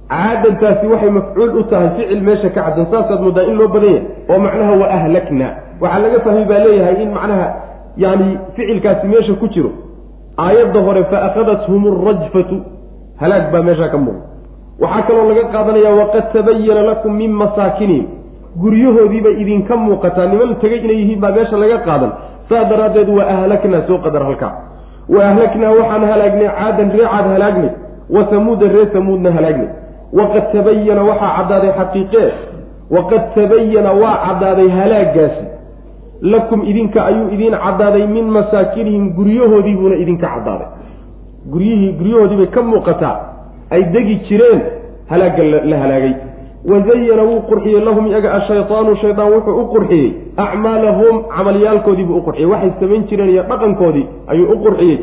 caadantaasi 0.09 0.87
waxay 0.87 1.09
mafcuul 1.09 1.49
u 1.59 1.63
tahay 1.63 1.89
ficil 1.97 2.21
meesha 2.27 2.49
ka 2.49 2.61
caddan. 2.65 2.85
Saasaad 2.91 3.21
moodaa 3.25 3.43
in 3.49 3.55
loo 3.59 3.67
badan 3.67 3.93
yahay. 3.93 4.03
Oo 4.29 4.39
macnaha 4.45 4.73
wa 4.81 4.87
ahlakna. 4.97 5.47
Waxaa 5.81 5.99
laga 6.03 6.19
fahmay 6.25 6.45
baa 6.51 6.59
leeyahay 6.65 6.95
in 7.03 7.11
macnaha 7.17 7.47
yani 7.97 8.27
ficilkaasi 8.55 9.07
meesha 9.07 9.33
ku 9.41 9.47
jiro. 9.53 9.71
Aayadda 10.37 10.79
hore 10.87 11.03
fa 11.11 11.17
akhadathum 11.27 11.81
arajfatu 11.93 12.55
halaag 13.21 13.45
baa 13.53 13.61
meeshaa 13.67 13.89
ka 13.93 13.97
muuqda. 13.97 14.23
Waxaa 14.83 15.01
kaloo 15.07 15.25
laga 15.31 15.43
qaadanaya 15.53 15.91
waqad 16.01 16.25
tabayana 16.33 16.81
lakum 16.89 17.11
min 17.21 17.31
masaakinihim 17.41 18.05
guryahoodiibay 18.57 19.41
idinka 19.41 19.77
muuqataa 19.77 20.25
niman 20.25 20.55
tegay 20.61 20.79
inay 20.85 20.97
yihiin 21.01 21.19
baa 21.19 21.31
meesha 21.31 21.57
laga 21.57 21.77
qaadan. 21.87 22.11
Saa 22.49 22.63
daraaddeed 22.69 23.09
wa 23.09 23.23
ahlaknaa 23.33 23.81
soo 23.87 23.97
qadar 24.05 24.23
halkaa. 24.23 24.53
Wa 25.09 25.19
ahlaknaa 25.29 25.71
waxaan 25.79 26.03
halaagnay 26.11 26.49
caadan 26.59 26.89
ree 26.97 27.07
caad 27.13 27.25
halaagnay 27.33 27.71
wa 28.15 28.21
samuuda 28.31 28.67
ree 28.75 28.87
samuudna 28.93 29.31
halaagnay 29.37 29.69
waqad 30.19 30.45
tabayana 30.53 31.01
waxaa 31.09 31.31
caddaaday 31.37 31.71
xaqiiqee 31.79 32.27
waqad 32.95 33.23
tabayana 33.35 33.91
waa 34.01 34.15
caddaaday 34.25 34.69
halaagaasi 34.79 35.45
lakum 36.21 36.59
idinka 36.71 37.05
ayuu 37.05 37.27
idiin 37.35 37.55
caddaaday 37.65 38.07
min 38.07 38.25
masaakinihim 38.37 39.13
guryahoodii 39.17 39.75
buuna 39.81 39.95
idinka 40.03 40.27
caddaaday. 40.35 40.67
Guryihii 41.53 41.91
guryahoodiibay 41.99 42.47
ka 42.55 42.61
muuqataa 42.61 43.15
ay 43.71 43.83
degi 43.93 44.15
jireen 44.27 44.61
halaagga 45.11 45.43
la 45.71 45.77
halaagay 45.83 46.13
wazayana 46.65 47.23
wuu 47.23 47.39
qurxiyey 47.49 47.81
lahum 47.81 48.07
iyaga 48.07 48.33
ashaytaanu 48.33 48.95
shaydaan 48.95 49.33
wuxuu 49.33 49.61
u 49.61 49.65
qurxiyey 49.73 50.13
acmaalahum 50.37 51.23
camalyaalkoodiibuu 51.35 52.17
u 52.17 52.21
qurxiyey 52.21 52.49
waxay 52.51 52.71
samayn 52.79 53.03
jireen 53.09 53.29
iyo 53.29 53.43
dhaqankoodii 53.43 54.05
ayuu 54.27 54.51
u 54.53 54.57
qurxiyey 54.65 54.97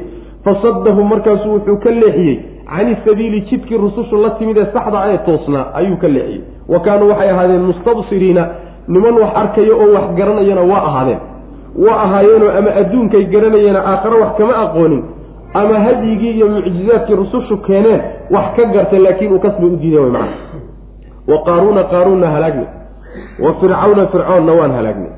fasadahum 0.44 1.08
markaasuu 1.08 1.52
wuxuu 1.54 1.76
ka 1.84 1.90
leexiyey 1.90 2.36
cani 2.74 2.96
sabiili 3.04 3.40
jidkii 3.40 3.76
rusushu 3.76 4.16
la 4.22 4.30
timid 4.30 4.56
ee 4.58 4.66
saxda 4.74 5.00
ee 5.12 5.18
toosnaa 5.18 5.66
ayuu 5.74 5.96
ka 5.96 6.08
leexiyey 6.08 6.40
wa 6.68 6.80
kaanuu 6.80 7.08
waxay 7.08 7.30
ahaadeen 7.30 7.62
mustabsiriina 7.70 8.48
niman 8.88 9.14
wax 9.22 9.30
arkaya 9.34 9.74
oo 9.74 9.92
wax 9.94 10.06
garanayana 10.18 10.62
waa 10.72 10.82
ahaadeen 10.90 11.18
waa 11.86 12.02
ahaayeenoo 12.02 12.50
ama 12.58 12.70
adduunkay 12.80 13.24
garanayeena 13.24 13.80
aakhare 13.86 14.20
wax 14.20 14.36
kama 14.38 14.56
aqoonin 14.64 15.02
ama 15.54 15.80
hadyigii 15.80 16.30
iyo 16.30 16.48
mucjizaadkii 16.48 17.14
rusushu 17.14 17.56
keeneen 17.56 18.00
wax 18.30 18.44
ka 18.56 18.64
gartay 18.64 18.98
laakiin 18.98 19.32
uu 19.32 19.38
kasba 19.38 19.66
u 19.66 19.76
diiday 19.76 20.00
way 20.00 20.10
macana 20.10 20.55
wa 21.30 21.38
qaaruuna 21.46 21.82
qaaruunna 21.92 22.28
halaagnay 22.34 22.68
wa 23.44 23.54
fircawna 23.60 24.06
fircoonna 24.12 24.52
waan 24.60 24.72
halaagnay 24.78 25.12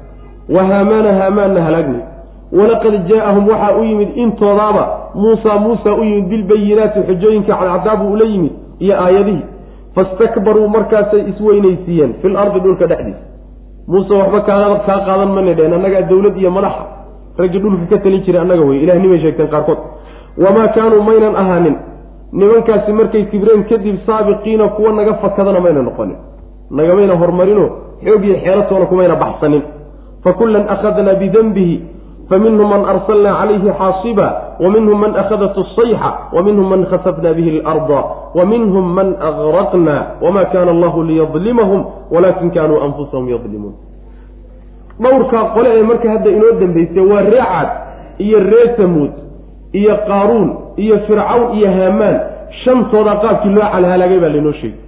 wa 0.55 0.63
haamaana 0.71 1.13
haamaanna 1.21 1.63
halaagnay 1.63 2.03
walaqad 2.53 2.95
jaa-ahum 3.09 3.49
waxaa 3.49 3.77
u 3.81 3.85
yimid 3.85 4.09
intoodaaba. 4.17 4.85
Muusa 5.15 5.59
muusa 5.59 5.93
u 5.95 6.05
yimid 6.05 6.29
bilbayinaati 6.29 7.01
xujooyinka 7.09 7.53
cadcadaabuu 7.61 8.13
ula 8.13 8.25
yimid 8.25 8.53
iyo 8.79 8.95
aayadihii. 9.05 9.45
Fastakbaruu 9.95 10.69
markaasay 10.69 11.21
isweynaysiiyeen 11.31 12.15
fil 12.23 12.37
ardi 12.37 12.61
dhulka 12.61 12.87
dhexdiisa. 12.87 13.25
Muuse 13.89 14.15
waxba 14.15 14.41
kaa 14.41 14.79
kaa 14.87 15.01
qaadan 15.07 15.29
mana 15.37 15.55
dheheen 15.55 15.75
annagaa 15.79 16.03
dawlad 16.11 16.37
iyo 16.37 16.51
madaxa. 16.51 16.85
Raggii 17.39 17.61
dhulka 17.61 17.87
ka 17.91 17.99
talin 18.05 18.23
jiray 18.25 18.41
annaga 18.43 18.65
wey 18.69 18.79
ilahnimay 18.85 19.21
sheegteen 19.21 19.49
qaarkood. 19.49 19.79
Wamaa 20.45 20.69
kaanuu 20.77 21.03
maynan 21.03 21.37
ahaanin 21.37 21.77
nimankaasi 22.33 22.93
markay 22.93 23.25
kibreen 23.25 23.65
kadib 23.65 23.97
saabiqiina 24.07 24.69
kuwa 24.69 24.93
naga 24.93 25.15
fakadana 25.15 25.61
mayna 25.61 25.83
noqonin. 25.83 26.17
Nagamayna 26.71 27.15
horumarino 27.17 27.67
xoog 28.05 28.25
iyo 28.25 28.37
xeelatoona 28.45 28.87
kumayna 28.87 29.17
baxsanin. 29.17 29.63
Fa 30.25 30.33
kullan 30.33 30.69
akhadnaa 30.69 31.15
bidenbihi 31.15 31.77
faminhum 32.29 32.69
man 32.69 32.85
arsalna 32.85 33.31
calayhi 33.41 33.71
xaasiba 33.79 34.27
waminhum 34.61 35.01
man 35.01 35.17
akhadat 35.17 35.57
asayxa 35.57 36.11
waminhum 36.37 36.69
man 36.69 36.85
khasafna 36.91 37.33
bihi 37.35 37.61
alarda 37.65 38.01
waminhum 38.35 38.85
man 38.95 39.17
agraqna 39.29 40.21
wama 40.21 40.45
kana 40.53 40.71
allahu 40.77 41.03
liyadlimahum 41.09 41.81
walakin 42.13 42.51
kanuu 42.51 42.81
anfusahum 42.85 43.29
yadlimuun 43.33 43.75
dhowrkaa 45.01 45.45
qole 45.57 45.71
ee 45.79 45.83
marka 45.83 46.11
hadda 46.11 46.31
inoo 46.31 46.53
dambeysay 46.61 47.01
waa 47.13 47.21
ree 47.33 47.41
cad 47.41 47.69
iyo 48.19 48.39
ree 48.41 48.77
samuud 48.77 49.11
iyo 49.73 49.97
qaaruun 50.09 50.49
iyo 50.77 50.99
fircawn 51.07 51.57
iyo 51.59 51.69
haamaan 51.77 52.21
shantooda 52.65 53.17
qaabkii 53.23 53.51
loo 53.57 53.69
calhalaagay 53.73 54.19
baa 54.21 54.29
laynoo 54.29 54.53
sheegay. 54.53 54.81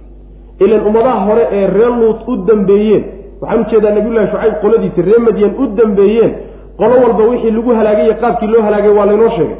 Ilan 0.59 0.81
ummadaha 0.87 1.19
hore 1.25 1.43
ee 1.51 1.67
ree 1.67 1.91
luut 1.99 2.19
u 2.27 2.37
dambeeyeen 2.47 3.03
waxaan 3.41 3.61
u 3.61 3.69
jeedaa 3.71 3.91
nabiyullahi 3.95 4.27
shucayb 4.31 4.53
qoladiisi 4.61 5.01
ree 5.01 5.19
madyan 5.27 5.51
u 5.61 5.65
dambeeyeen 5.79 6.31
qolo 6.77 6.95
walba 7.03 7.23
wixii 7.31 7.51
lagu 7.51 7.71
halaagay 7.79 8.13
qaabkii 8.21 8.47
loo 8.53 8.61
halaagay 8.61 8.91
waa 8.97 9.05
laynoo 9.05 9.29
sheegay. 9.29 9.55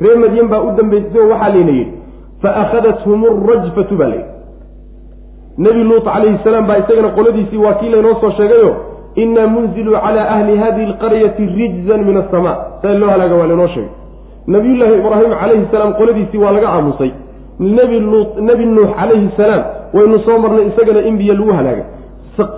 Ree 0.00 0.16
madyan 0.24 0.48
baa 0.48 0.60
u 0.68 0.70
dambaysay 0.76 1.20
oo 1.20 1.28
waxaa 1.32 1.48
layna 1.54 1.72
yidhi 1.78 1.92
fa 2.42 2.50
akhadathum 2.62 3.20
rajfatu 3.50 3.96
baa 3.96 4.08
layidhi 4.12 4.30
nebi 5.58 5.84
luut 5.84 6.04
calayhi 6.04 6.38
salaam 6.44 6.66
baa 6.66 6.78
isagana 6.82 7.08
qoladiisii 7.08 7.56
waa 7.64 7.74
kii 7.80 7.90
laynoo 7.94 8.14
soo 8.20 8.30
sheegayo 8.38 8.70
innaa 9.22 9.46
munziluu 9.46 9.96
calaa 10.04 10.28
ahli 10.34 10.56
hadihi 10.58 10.86
alqaryati 10.90 11.46
rijzan 11.46 12.00
min 12.08 12.16
asama 12.16 12.52
saa 12.82 12.94
loo 13.00 13.10
halaaga 13.10 13.34
waa 13.34 13.46
laynoo 13.46 13.68
sheegay 13.74 13.90
nabiyullaahi 14.46 14.94
ibraahim 15.00 15.32
calayhi 15.40 15.66
salaam 15.72 15.92
qoladiisii 15.94 16.38
waa 16.38 16.52
laga 16.52 16.68
aamusay. 16.68 17.10
Nebi 17.60 18.00
luut 18.00 18.36
nebi 18.40 18.64
nuux 18.66 18.88
calayhi 18.98 19.28
salaam 19.36 19.62
waynu 19.94 20.18
soo 20.26 20.38
marnay 20.38 20.66
isagana 20.70 21.00
in 21.08 21.16
biyo 21.18 21.34
lagu 21.34 21.52
halaagay 21.52 21.84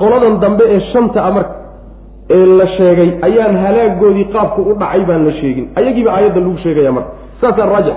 qoladan 0.01 0.39
dambe 0.41 0.64
ee 0.74 0.80
shanta 0.93 1.24
a 1.24 1.30
marka 1.30 1.55
ee 2.30 2.47
la 2.59 2.66
sheegay 2.76 3.11
ayaan 3.22 3.57
halaagoodii 3.64 4.24
qaabku 4.35 4.62
u 4.70 4.74
dhacay 4.80 5.03
baan 5.09 5.24
la 5.26 5.32
sheegin. 5.41 5.66
Ayagiiba 5.76 6.11
aayadda 6.16 6.41
lagu 6.41 6.57
sheegaya 6.64 6.93
marka. 6.93 7.11
Saasaa 7.41 7.66
raajix 7.66 7.97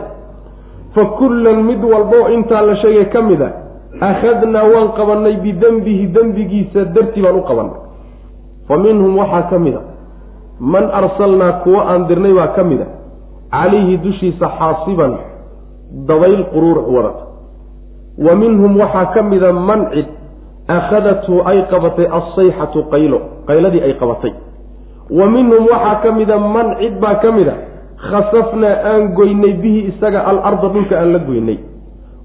fa 0.95 1.05
kullan 1.19 1.63
mid 1.69 1.83
walboo 1.83 2.27
intaa 2.35 2.61
la 2.61 2.75
sheegay 2.81 3.05
ka 3.13 3.21
mid 3.21 3.41
a 3.41 3.49
akhadnaa 4.09 4.63
waan 4.73 4.88
qabannay 4.97 5.35
bidembihi 5.45 6.07
dembigiisa 6.15 6.85
dartii 6.95 7.21
baan 7.23 7.35
u 7.35 7.43
qabannay. 7.49 7.79
Fa 8.67 8.75
minhum 8.77 9.15
waxaa 9.17 9.43
ka 9.51 9.59
mid 9.59 9.75
a 9.75 9.81
man 10.59 10.85
arsalnaa 10.99 11.51
kuwo 11.63 11.79
aan 11.91 12.07
dirnay 12.09 12.33
baa 12.33 12.47
ka 12.57 12.63
mid 12.63 12.81
a 12.81 12.88
calayhi 13.51 13.97
dushiisa 14.05 14.47
xaasiban 14.59 15.13
dabayl 16.07 16.43
quruur 16.53 16.77
wadata 16.95 17.23
wa 18.25 18.35
minhum 18.35 18.77
waxaa 18.81 19.05
ka 19.13 19.21
mida 19.23 19.53
man 19.53 19.87
cid 19.93 20.07
akhadathu 20.77 21.41
ay 21.51 21.59
qabatay 21.71 22.07
alsayxatu 22.17 22.83
qaylo 22.91 23.19
qayladii 23.47 23.81
ay 23.87 23.93
qabatay. 24.01 24.33
Wa 25.17 25.25
minhum 25.35 25.63
waxaa 25.71 26.01
ka 26.03 26.11
mida 26.11 26.35
man 26.39 26.75
cid 26.81 26.99
baa 26.99 27.15
ka 27.23 27.31
mid 27.31 27.47
a 27.47 27.55
khasafnaa 28.09 28.75
aan 28.91 29.13
goynay 29.15 29.53
bihi 29.63 29.79
isaga 29.95 30.19
alarda 30.31 30.67
dhulka 30.73 30.99
aan 30.99 31.13
la 31.15 31.19
goynay. 31.19 31.57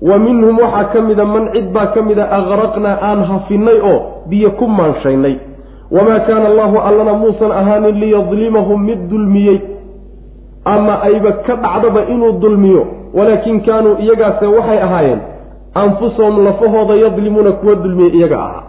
Wa 0.03 0.19
minhum 0.19 0.59
waxaa 0.59 0.91
ka 0.93 1.01
mida 1.07 1.25
man 1.25 1.53
cid 1.55 1.71
baa 1.77 1.87
ka 1.95 2.03
mida 2.03 2.25
aqraqnaa 2.39 2.99
aan 3.11 3.21
hafinay 3.31 3.79
oo 3.93 3.99
biyo 4.27 4.51
ku 4.59 4.67
maanshaynay. 4.67 5.35
Wamaa 5.93 6.21
kaana 6.27 6.47
allahu 6.51 6.77
allana 6.89 7.13
muusan 7.23 7.53
ahaanin 7.53 7.95
liyadlimahum 8.01 8.81
mid 8.89 9.01
dulmiyey 9.13 9.59
ama 10.65 11.03
ayba 11.03 11.33
ka 11.47 11.57
dhacdaba 11.57 12.05
inuu 12.15 12.33
dulmiyo 12.33 12.87
walaakin 13.15 13.61
kaanuu 13.67 13.97
iyagaase 14.05 14.47
waxay 14.47 14.79
ahaayeen 14.83 15.21
anfusahum 15.75 16.45
lafahooda 16.45 16.95
yadlimuuna 16.95 17.53
kuwa 17.53 17.75
dulmiya 17.75 18.15
iyaga 18.15 18.39
ahaa 18.39 18.63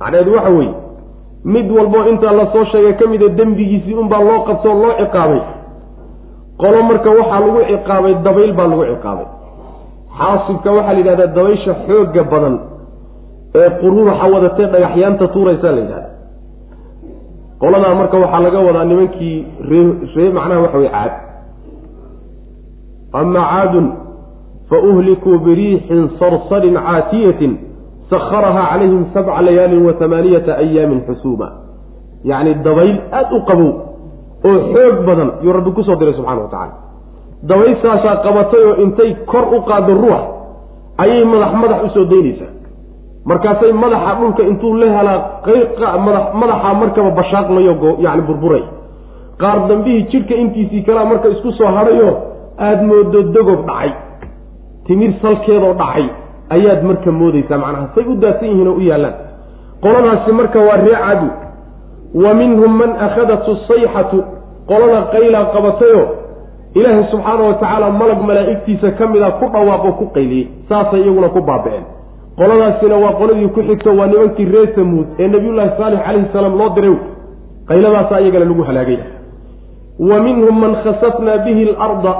macnaheedu 0.00 0.34
waxa 0.34 0.50
weeye 0.50 0.74
mid 1.44 1.70
walboo 1.76 2.04
intaa 2.10 2.32
la 2.32 2.46
soo 2.52 2.64
sheegay 2.64 2.92
ka 2.92 3.06
mida 3.06 3.28
dembigiisii 3.28 3.94
unbaa 3.94 4.20
loo 4.28 4.40
qabtoo 4.48 4.74
loo 4.82 4.92
ciqaabay 5.00 5.40
qolo 6.62 6.82
marka 6.82 7.10
waxaa 7.10 7.40
lagu 7.40 7.60
ciqaabay 7.70 8.14
dabayl 8.26 8.52
baa 8.58 8.66
lagu 8.66 8.84
ciqaabay. 8.92 9.26
Xaasibka 10.18 10.70
waxaa 10.76 10.92
la 10.92 10.98
yidhahdaa 10.98 11.26
dabaysha 11.36 11.72
xoogga 11.86 12.22
badan 12.32 12.54
ee 13.60 13.70
quruuraxa 13.80 14.26
wadatee 14.34 14.66
dhagaxyaanta 14.74 15.28
tuuraysaa 15.34 15.72
la 15.76 15.80
yidhahda 15.84 16.03
qoladaa 17.62 17.94
marka 18.00 18.16
waxaa 18.22 18.40
laga 18.46 18.58
wadaa 18.68 18.84
nimankii 18.90 19.36
ree 19.70 19.84
ree 20.16 20.30
macnaha 20.36 20.60
waxa 20.64 20.78
weye 20.78 20.90
caad. 20.96 21.12
Ama 23.20 23.40
caadun 23.50 23.86
fauhlikuu 24.70 25.38
biriixin 25.46 26.02
sarsarin 26.18 26.74
caatiyatin 26.86 27.52
sakharahaa 28.10 28.66
calayhim 28.72 29.02
sabca 29.14 29.42
layaalin 29.46 29.82
wa 29.86 29.92
hamaaniyata 30.00 30.52
ayaamin 30.64 31.00
xusuuma. 31.08 31.48
Yacni 32.30 32.54
dabayl 32.66 32.96
aada 33.18 33.36
u 33.36 33.40
qabow 33.48 33.70
oo 34.48 34.58
xoog 34.74 34.96
badan 35.08 35.30
yuu 35.44 35.52
rabbi 35.56 35.70
ku 35.76 35.82
soo 35.86 35.96
diray 36.00 36.14
subxana 36.18 36.40
wa 36.44 36.48
tacala 36.54 36.74
dabayshaasaa 37.48 38.16
qabatay 38.26 38.62
oo 38.68 38.74
intay 38.84 39.10
kor 39.30 39.44
u 39.56 39.60
qaaddo 39.68 39.92
ruux 40.02 40.22
ayay 41.02 41.24
madax 41.32 41.52
madax 41.62 41.80
u 41.86 41.88
soo 41.96 42.04
daynaysaa 42.12 42.50
markaasay 43.30 43.72
madaxa 43.72 44.14
dhulka 44.20 44.42
intuu 44.50 44.74
la 44.80 44.86
helaa 44.96 45.98
madaxa 46.40 46.74
markaba 46.80 47.10
bashaaqlayo 47.18 47.96
yani 48.04 48.22
burburay. 48.28 48.62
Qaar 49.40 49.58
dambihii 49.68 50.06
jidhka 50.10 50.34
intiisii 50.34 50.82
kalaa 50.86 51.04
marka 51.04 51.28
isku 51.28 51.52
soo 51.58 51.66
hadhayo 51.76 52.10
aada 52.58 52.82
moodo 52.82 53.22
dogob 53.34 53.60
dhacay. 53.66 53.90
Timir 54.86 55.12
salkeedoo 55.22 55.74
dhacay. 55.74 56.06
Ayaad 56.50 56.82
marka 56.84 57.10
moodaysaa 57.20 57.58
macnaha 57.58 57.88
say 57.94 58.04
u 58.04 58.14
daadsan 58.22 58.48
yihiin 58.48 58.68
oo 58.68 58.74
u 58.76 58.80
yaallaan 58.90 59.14
qoladaasi 59.82 60.32
marka 60.32 60.58
waa 60.68 60.76
ree 60.84 60.98
cadu 61.06 61.28
wa 62.24 62.34
minhum 62.40 62.72
man 62.80 62.90
akhadathu 63.06 63.52
sayxatu 63.68 64.18
qolada 64.68 65.00
qaylaa 65.14 65.44
qabatayoo 65.54 66.06
ilaahay 66.78 67.04
subxaana 67.12 67.42
wa 67.48 67.54
tacaala 67.54 67.90
malag 68.00 68.20
malaa'igtiisa 68.28 68.90
ka 68.98 69.06
mida 69.12 69.30
ku 69.40 69.44
dhawaaqoo 69.54 69.92
ku 70.00 70.04
qayliyey. 70.16 70.46
Saasay 70.68 71.00
iyaguna 71.04 71.28
ku 71.34 71.40
baaba'een 71.50 71.84
qoladaasina 72.38 72.96
waa 72.96 73.12
qoladii 73.20 73.48
ku 73.48 73.60
xigto 73.68 73.90
waa 73.98 74.06
nimankii 74.06 74.44
reer 74.44 74.68
samuud 74.74 75.06
ee 75.18 75.28
nabiyullaahi 75.28 75.70
saalix 75.78 76.00
calayhi 76.06 76.28
salaam 76.32 76.58
loo 76.58 76.68
diray. 76.76 76.96
Qayladaasaa 77.68 78.20
iyagana 78.20 78.44
lagu 78.44 78.62
halaagay. 78.62 78.98
Wa 80.08 80.20
minhum 80.26 80.60
man 80.60 80.72
khasafnaa 80.84 81.38
bihi 81.44 81.62
alarda 81.70 82.12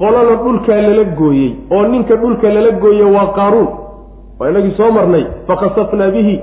qolana 0.00 0.34
dhulkaa 0.44 0.80
lala 0.86 1.04
gooyey 1.20 1.50
oo 1.70 1.86
ninka 1.92 2.16
dhulka 2.16 2.48
lala 2.56 2.70
gooye 2.82 3.04
waa 3.16 3.26
qaaruun. 3.38 3.68
Waa 4.40 4.50
inagii 4.50 4.74
soo 4.76 4.90
marnay 4.90 5.24
fakhasafnaa 5.46 6.10
bihi 6.16 6.40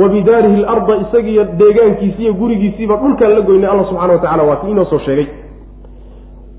wa 0.00 0.08
bidaarihi 0.08 0.56
alarda 0.64 0.94
isagiiyo 1.04 1.44
deegaankiisi 1.44 2.22
iyo 2.22 2.32
gurigiisiiba 2.34 2.96
dhulkaan 2.96 3.32
la 3.34 3.40
goynay 3.40 3.70
alla 3.70 3.84
subxana 3.84 4.12
wa 4.12 4.18
tacala 4.18 4.42
waa 4.42 4.56
kii 4.56 4.70
inoo 4.70 4.84
soo 4.84 4.98
sheegay. 4.98 5.26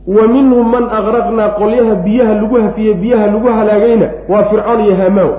Wa 0.08 0.28
minhum 0.28 0.68
man 0.72 0.84
aqraqnaa 1.00 1.50
qolyaha 1.60 1.96
biyaha 2.06 2.34
lagu 2.34 2.56
hafiyey 2.66 2.94
biyaha 2.94 3.26
lagu 3.28 3.48
halaagayna 3.48 4.08
waa 4.30 4.44
fircoon 4.52 4.80
iyo 4.86 4.96
hamaan 4.96 5.32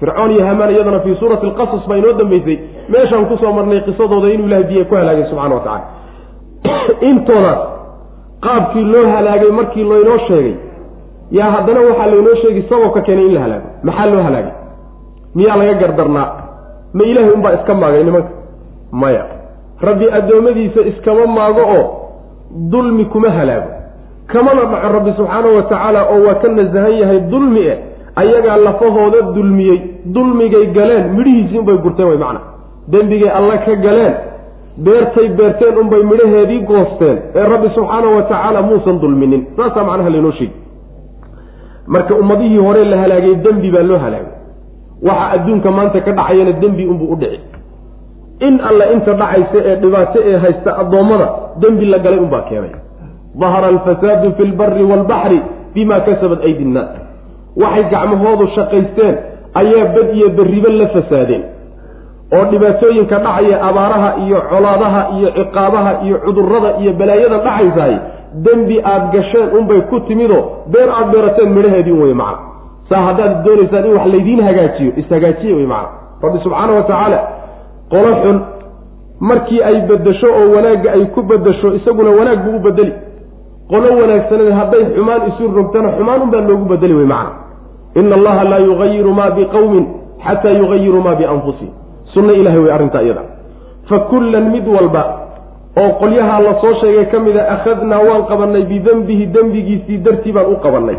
fircoon 0.00 0.30
iyo 0.34 0.44
hamaan 0.46 0.70
iyadana 0.74 1.00
fii 1.04 1.14
suurati 1.20 1.46
alqasas 1.46 1.84
baa 1.88 1.96
inoo 2.00 2.12
dambeysay. 2.20 2.56
Meeshaan 2.92 3.26
ku 3.30 3.36
soo 3.42 3.52
marnay 3.52 3.80
qisadooda 3.86 4.28
inuu 4.34 4.46
ilahay 4.46 4.64
biyaha 4.70 4.88
ku 4.90 4.94
halaagay 4.94 5.24
subxana 5.30 5.54
wa 5.54 5.60
tacala 5.60 5.84
intoodaas 7.10 7.60
qaabkii 8.46 8.84
loo 8.92 9.06
halaagay 9.14 9.50
markii 9.58 9.84
laynoo 9.90 10.18
sheegay 10.28 10.54
yaa 11.38 11.50
haddana 11.54 11.80
waxaa 11.88 12.06
laynoo 12.12 12.34
sheegay 12.42 12.62
sababka 12.70 13.00
keenay 13.06 13.26
in 13.26 13.34
la 13.34 13.40
halaago 13.44 13.68
maxaa 13.82 14.06
loo 14.12 14.22
halaagay? 14.28 14.52
Miyaa 15.34 15.56
laga 15.60 15.74
gardarnaa? 15.82 16.28
Ma 16.96 17.04
ilaahay 17.10 17.32
unbaa 17.36 17.52
iska 17.58 17.74
maagay 17.74 18.04
nimanka? 18.04 18.28
Maya. 18.92 19.24
Rabbi 19.80 20.06
addoommadiisa 20.18 20.80
iskama 20.90 21.26
maago 21.26 21.60
oo 21.76 21.84
dulmi 22.72 23.04
kuma 23.04 23.30
halaago. 23.30 23.70
Kamana 24.32 24.62
dhaco 24.72 24.88
rabbi 24.96 25.12
subxaanahu 25.18 25.56
wa 25.56 25.62
tacaala 25.62 26.00
oo 26.12 26.20
waa 26.26 26.34
ka 26.42 26.48
nasahan 26.48 26.94
yahay 27.00 27.20
dulmi 27.32 27.60
eh 27.72 27.78
ayagaa 28.20 28.56
lafahooda 28.66 29.20
dulmiyey 29.36 29.78
dulmigay 30.14 30.66
galeen 30.76 31.04
midhihiisii 31.16 31.58
unbay 31.62 31.76
gurteen 31.84 32.08
way 32.08 32.18
macna. 32.24 32.40
Dembigay 32.92 33.30
alle 33.38 33.56
ka 33.66 33.74
galeen 33.86 34.14
beertay 34.84 35.28
beerteen 35.38 35.74
unbay 35.82 36.02
midhaheedii 36.10 36.60
goosteen 36.70 37.16
ee 37.34 37.44
rabbi 37.52 37.68
subxaanahu 37.76 38.16
wa 38.16 38.22
tacaala 38.30 38.62
muusan 38.68 38.96
dulminin. 39.02 39.42
Saasaa 39.56 39.84
macnaha 39.88 40.10
laynoo 40.14 40.32
sheegi. 40.38 40.56
Marka 41.86 42.14
ummadihii 42.14 42.58
hore 42.66 42.84
la 42.84 42.96
halaagay 43.02 43.34
dembi 43.44 43.70
baa 43.70 43.82
loo 43.90 43.98
halaagay. 44.04 44.34
Waxa 45.08 45.26
adduunka 45.36 45.70
maanta 45.70 46.00
ka 46.06 46.12
dhacayana 46.12 46.52
dembi 46.62 46.84
unbuu 46.92 47.12
u 47.12 47.16
dhici. 47.16 47.40
In 48.46 48.60
alle 48.68 48.84
inta 48.94 49.12
dhacaysa 49.20 49.58
ee 49.68 49.76
dhibaato 49.82 50.18
ee 50.30 50.36
haysta 50.44 50.70
addoommada 50.82 51.28
dembi 51.62 51.84
la 51.92 51.98
galay 51.98 52.20
unbaa 52.26 52.42
keenay. 52.48 52.72
Dahara 53.40 53.66
alfasaadu 53.74 54.32
fi 54.36 54.42
lbari 54.50 54.84
waalbaxri 54.90 55.38
bima 55.74 56.00
kasabat 56.06 56.40
aydi 56.48 56.62
innaas 56.68 56.90
waxay 57.56 57.84
gacmahoodu 57.90 58.46
shaqaysteen 58.56 59.14
ayaa 59.54 59.84
bad 59.96 60.08
iyo 60.16 60.28
berribe 60.28 60.68
la 60.68 60.86
fasaadeen. 60.88 61.42
oo 62.36 62.44
dhibaatooyinka 62.50 63.18
dhacaya 63.18 63.62
abaaraha 63.68 64.10
iyo 64.26 64.40
colaadaha 64.50 65.00
iyo 65.18 65.28
ciqaabaha 65.38 65.92
iyo 66.04 66.18
cudurrada 66.24 66.70
iyo 66.80 66.92
balaayada 66.92 67.38
dhacaysahay 67.38 67.96
dembi 68.44 68.76
aad 68.84 69.12
gasheen 69.12 69.48
unbay 69.58 69.80
ku 69.90 70.00
timidoo 70.00 70.42
beer 70.72 70.90
aad 70.90 71.10
beerateen 71.12 71.48
midhaheedii 71.56 71.92
un 71.92 72.02
wey 72.02 72.14
macna. 72.14 72.38
Saa 72.88 73.02
haddaad 73.06 73.44
doonaysaan 73.44 73.86
in 73.86 73.92
wax 73.96 74.06
laydiin 74.06 74.42
hagaajiyo 74.48 74.92
ishagaajiye 74.96 75.54
wey 75.54 75.66
macna. 75.66 75.88
Rabbi 76.22 76.38
subxaana 76.44 76.72
wa 76.72 76.82
tacaala 76.82 77.18
qolo 77.90 78.10
xun 78.22 78.40
markii 79.20 79.62
ay 79.62 79.80
bedesho 79.88 80.26
oo 80.40 80.46
wanaagga 80.56 80.92
ay 80.92 81.04
ku 81.14 81.22
bedesho 81.22 81.74
isaguna 81.74 82.10
wanaag 82.10 82.38
buu 82.44 82.56
u 82.56 82.60
bedeli 82.60 82.92
qolo 83.70 83.88
wanaagsanada 84.00 84.54
hadday 84.60 84.82
xumaan 84.96 85.22
isu 85.30 85.44
rogtana 85.58 85.88
xumaan 85.98 86.20
unbaa 86.26 86.40
loogu 86.48 86.64
bedeli 86.72 86.94
wey 86.94 87.06
macna. 87.06 87.32
Ina 88.00 88.14
allaha 88.18 88.44
laa 88.44 88.58
yugayiru 88.68 89.12
maa 89.18 89.30
biqowmin 89.38 89.84
xataa 90.26 90.50
yugayiru 90.60 91.00
maa 91.06 91.14
bianfusihim. 91.20 91.72
Sunno 92.14 92.32
ilahay 92.40 92.60
wey 92.64 92.72
arrintaa 92.72 93.02
iyada. 93.02 93.22
Fa 93.88 93.98
kullan 94.10 94.50
mid 94.54 94.66
walba 94.76 95.02
oo 95.82 95.90
qolyaha 96.00 96.40
la 96.46 96.52
soo 96.60 96.74
sheegay 96.80 97.06
ka 97.12 97.18
mid 97.26 97.36
a 97.36 97.44
akhadnaa 97.54 98.00
waan 98.08 98.22
qabannay 98.30 98.62
bidenbihi 98.70 99.26
dembigiisii 99.34 99.98
dartii 100.06 100.32
baan 100.32 100.46
u 100.52 100.56
qabannay. 100.64 100.96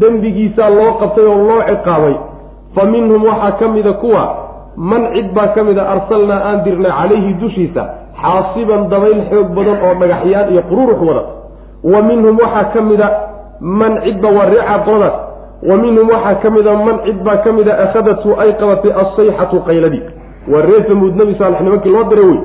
Dembigiisaa 0.00 0.70
loo 0.78 0.92
qabtay 1.00 1.24
oo 1.32 1.38
loo 1.48 1.60
ciqaabay. 1.70 2.14
Fa 2.74 2.84
minhum 2.84 3.22
waxaa 3.24 3.52
ka 3.60 3.68
mida 3.68 3.92
kuwa 3.92 4.24
man 4.76 5.02
cid 5.14 5.28
baa 5.36 5.48
ka 5.54 5.62
mid 5.64 5.78
a 5.78 5.84
arsalnaa 5.94 6.40
aan 6.48 6.58
dirnay 6.64 6.92
calayhi 6.98 7.32
dushiisa 7.40 7.82
xaasiban 8.22 8.88
dabayl 8.92 9.20
xoog 9.30 9.48
badan 9.56 9.78
oo 9.86 9.94
dhagaxyaan 10.00 10.52
iyo 10.52 10.62
qururux 10.70 11.00
wada 11.08 11.22
wa 11.92 12.00
minhum 12.08 12.34
waxaa 12.42 12.64
ka 12.74 12.80
mida 12.90 13.08
man 13.80 13.92
cidba 14.04 14.28
waa 14.36 14.46
reeca 14.52 14.76
qoladaas 14.86 15.16
wa 15.68 15.76
minhum 15.84 16.06
waxaa 16.14 16.34
ka 16.42 16.50
mida 16.56 16.72
man 16.86 16.96
cid 17.06 17.18
baa 17.26 17.36
ka 17.44 17.52
mida 17.58 17.72
akhadatu 17.84 18.28
ay 18.42 18.50
qabatay 18.60 18.92
assayxatu 19.02 19.56
qayladii 19.68 20.02
waa 20.52 20.62
reer 20.68 20.82
samuud 20.88 21.14
nebi 21.20 21.34
saalex 21.38 21.60
nimankii 21.66 21.90
loo 21.96 22.04
diray 22.10 22.26
wey. 22.30 22.40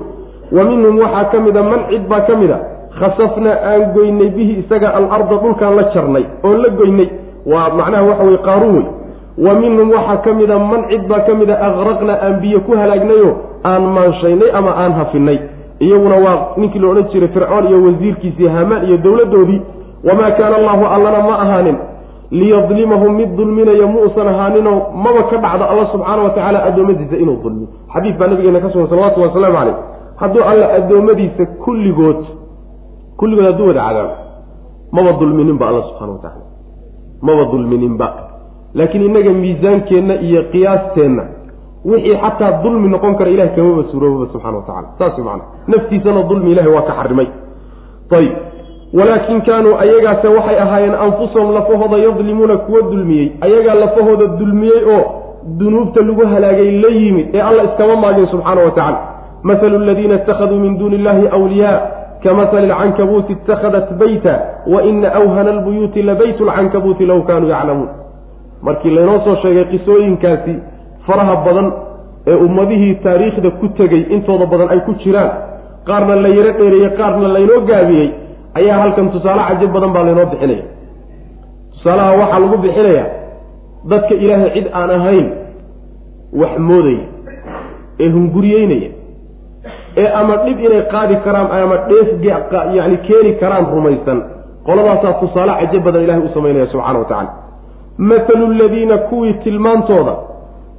Wa 0.55 0.63
minhum 0.69 0.95
waxaa 1.03 1.25
ka 1.31 1.39
mida 1.47 1.61
man 1.71 1.81
cid 1.89 2.03
baa 2.11 2.21
ka 2.29 2.35
mida 2.41 2.57
khasafnaa 2.99 3.57
aan 3.71 3.83
goynay 3.95 4.29
bihi 4.37 4.53
isaga 4.63 4.89
alarda 4.99 5.35
dhulkaan 5.43 5.75
la 5.79 5.83
jarnay 5.93 6.25
oon 6.43 6.57
la 6.63 6.69
goynay. 6.79 7.09
Waa 7.51 7.69
macnaha 7.77 8.03
waxa 8.09 8.23
weye 8.29 8.37
qaaruun 8.47 8.75
wey. 8.77 8.85
Wa 9.45 9.53
minhum 9.61 9.87
waxaa 9.95 10.17
ka 10.25 10.33
mida 10.39 10.57
man 10.71 10.81
cid 10.89 11.03
baa 11.11 11.21
ka 11.27 11.33
mida 11.41 11.55
aqraqna 11.67 12.13
aan 12.25 12.35
biyo 12.41 12.59
ku 12.67 12.71
halaagnayo 12.81 13.29
aan 13.71 13.83
maanshaynay 13.95 14.49
ama 14.59 14.71
aan 14.81 14.91
hafinay 14.99 15.37
iyaguna 15.86 16.15
waa 16.25 16.47
ninkii 16.57 16.79
la 16.79 16.88
odhan 16.88 17.09
jiray 17.11 17.29
fircoon 17.36 17.67
iyo 17.67 17.84
wasiirkiisii 17.86 18.47
hamaan 18.47 18.86
iyo 18.88 18.97
dowladdoodii 18.97 19.61
wamaa 20.07 20.32
kaana 20.32 20.55
allahu 20.55 20.86
allana 20.86 21.19
ma 21.29 21.36
ahaanin 21.43 21.77
liyadlimahum 22.32 23.15
mid 23.15 23.29
dulminaya 23.38 23.88
muusan 23.88 24.27
ahaaninoo 24.27 24.79
maba 25.03 25.23
ka 25.23 25.38
dhacdo 25.38 25.65
alla 25.71 25.86
subxaana 25.91 26.21
wa 26.23 26.29
tacaala 26.29 26.63
addoommadiisa 26.63 27.15
inuu 27.23 27.38
dulmiyo 27.43 27.67
xadiis 27.93 28.15
baa 28.17 28.27
nabigeena 28.27 28.59
ka 28.59 28.69
sugan 28.69 28.89
salawatu 28.89 29.21
wasalaamu 29.21 29.57
caleyh 29.57 29.75
hadduu 30.15 30.43
alla 30.51 30.73
addoommadiisa 30.73 31.45
kulligood 31.45 32.21
kulligood 33.17 33.45
hadduu 33.45 33.67
wada 33.67 33.82
cadaabo 33.88 34.15
maba 34.91 35.11
dulmininba 35.19 35.67
alla 35.67 35.82
subxana 35.82 36.11
wa 36.11 36.51
maba 37.21 37.45
dulmininba. 37.51 38.07
Laakiin 38.73 39.03
innaga 39.03 39.29
miisaankeenna 39.29 40.13
iyo 40.21 40.43
qiyaasteenna 40.43 41.23
wixii 41.86 42.15
xataa 42.23 42.51
dulmi 42.63 42.89
noqon 42.89 43.15
kara 43.15 43.29
ilahay 43.32 43.55
kamaba 43.55 43.84
suuroobaba 43.91 44.32
subxana 44.34 44.57
wa 44.57 44.63
tacala 44.67 44.88
saas 44.99 45.17
macana 45.17 45.43
naftiisana 45.67 46.23
dulmi 46.23 46.51
ilahay 46.51 46.71
waa 46.73 46.82
ka 46.82 46.93
xarimay. 46.99 47.27
Ayib 48.17 48.34
walaakin 48.93 49.41
kaanuu 49.41 49.75
ayagaase 49.84 50.27
waxay 50.27 50.59
ahaayeen 50.59 50.95
anfusahum 50.95 51.53
lafahooda 51.53 51.97
yadlimuuna 51.97 52.57
kuwa 52.57 52.82
dulmiyey. 52.82 53.32
Ayagaa 53.41 53.73
lafahooda 53.73 54.25
dulmiyey 54.27 54.84
oo 54.95 55.03
dunuubta 55.59 56.01
lagu 56.01 56.25
halaagay 56.27 56.71
la 56.82 56.89
yimid 56.89 57.27
ee 57.36 57.41
alla 57.41 57.63
iskama 57.63 57.95
maagin 57.95 58.27
subxaana 58.27 58.61
wa 58.61 58.71
tacala 58.71 58.99
mahalu 59.43 59.75
aladiina 59.75 60.15
ittakhaduu 60.15 60.59
min 60.59 60.77
duuni 60.77 60.95
illahi 60.95 61.27
awliyaa 61.27 61.82
kamahali 62.23 62.71
alcankabuuti 62.71 63.34
itakhadat 63.34 63.93
beyta 63.93 64.39
wa 64.67 64.84
ina 64.84 65.13
awhana 65.13 65.49
albuyuuti 65.51 66.01
labaytu 66.01 66.45
lcankabuuti 66.45 67.05
low 67.05 67.21
kaanuu 67.21 67.49
yaclamuun. 67.49 67.89
Markii 68.61 68.91
laynoo 68.91 69.19
soo 69.19 69.36
sheegay 69.36 69.65
qisooyinkaasi 69.65 70.55
faraha 71.08 71.36
badan 71.45 71.68
ee 72.28 72.36
ummadihii 72.45 72.95
taariikhda 72.95 73.49
ku 73.60 73.68
tegey 73.78 74.02
intooda 74.16 74.45
badan 74.45 74.70
ay 74.74 74.80
ku 74.86 74.93
jiraan. 75.04 75.32
Qaarna 75.88 76.16
la 76.16 76.30
yaro 76.38 76.52
dheereeyey 76.60 76.91
qaarna 76.99 77.28
laynoo 77.36 77.62
gaabiyey. 77.70 78.10
Ayaa 78.60 78.78
halkan 78.82 79.12
tusaale 79.14 79.41
cajab 79.49 79.72
badan 79.76 79.91
baa 79.95 80.04
laynoo 80.08 80.26
bixinaya. 80.32 80.64
Tusaalaha 81.74 82.12
waxaa 82.22 82.39
lagu 82.43 82.58
bixinayaa 82.58 83.08
dadka 83.91 84.14
ilaahay 84.24 84.52
cid 84.56 84.68
aan 84.80 84.89
ahayn 84.97 85.28
wax 86.41 86.54
moodaya 86.70 87.06
ee 87.99 88.10
hunguriyeynaya 88.16 88.89
ee 90.02 90.08
ama 90.20 90.36
dhib 90.45 90.60
inay 90.68 90.84
qaadi 90.93 91.16
karaan 91.26 91.47
ama 91.64 91.78
dheef 91.89 92.10
yani 92.78 92.97
keeni 93.08 93.32
karaan 93.41 93.66
rumaysan. 93.76 94.20
Qoladaasaa 94.68 95.14
tusaale 95.22 95.54
cajab 95.62 95.84
badan 95.86 96.02
ilahay 96.06 96.22
u 96.22 96.30
samaynaya 96.34 96.68
subxana 96.74 96.99
wa 96.99 97.06
tacala 97.06 97.32
mathalu 97.97 98.54
ladiina 98.62 98.97
kuwii 99.10 99.34
tilmaantooda 99.43 100.14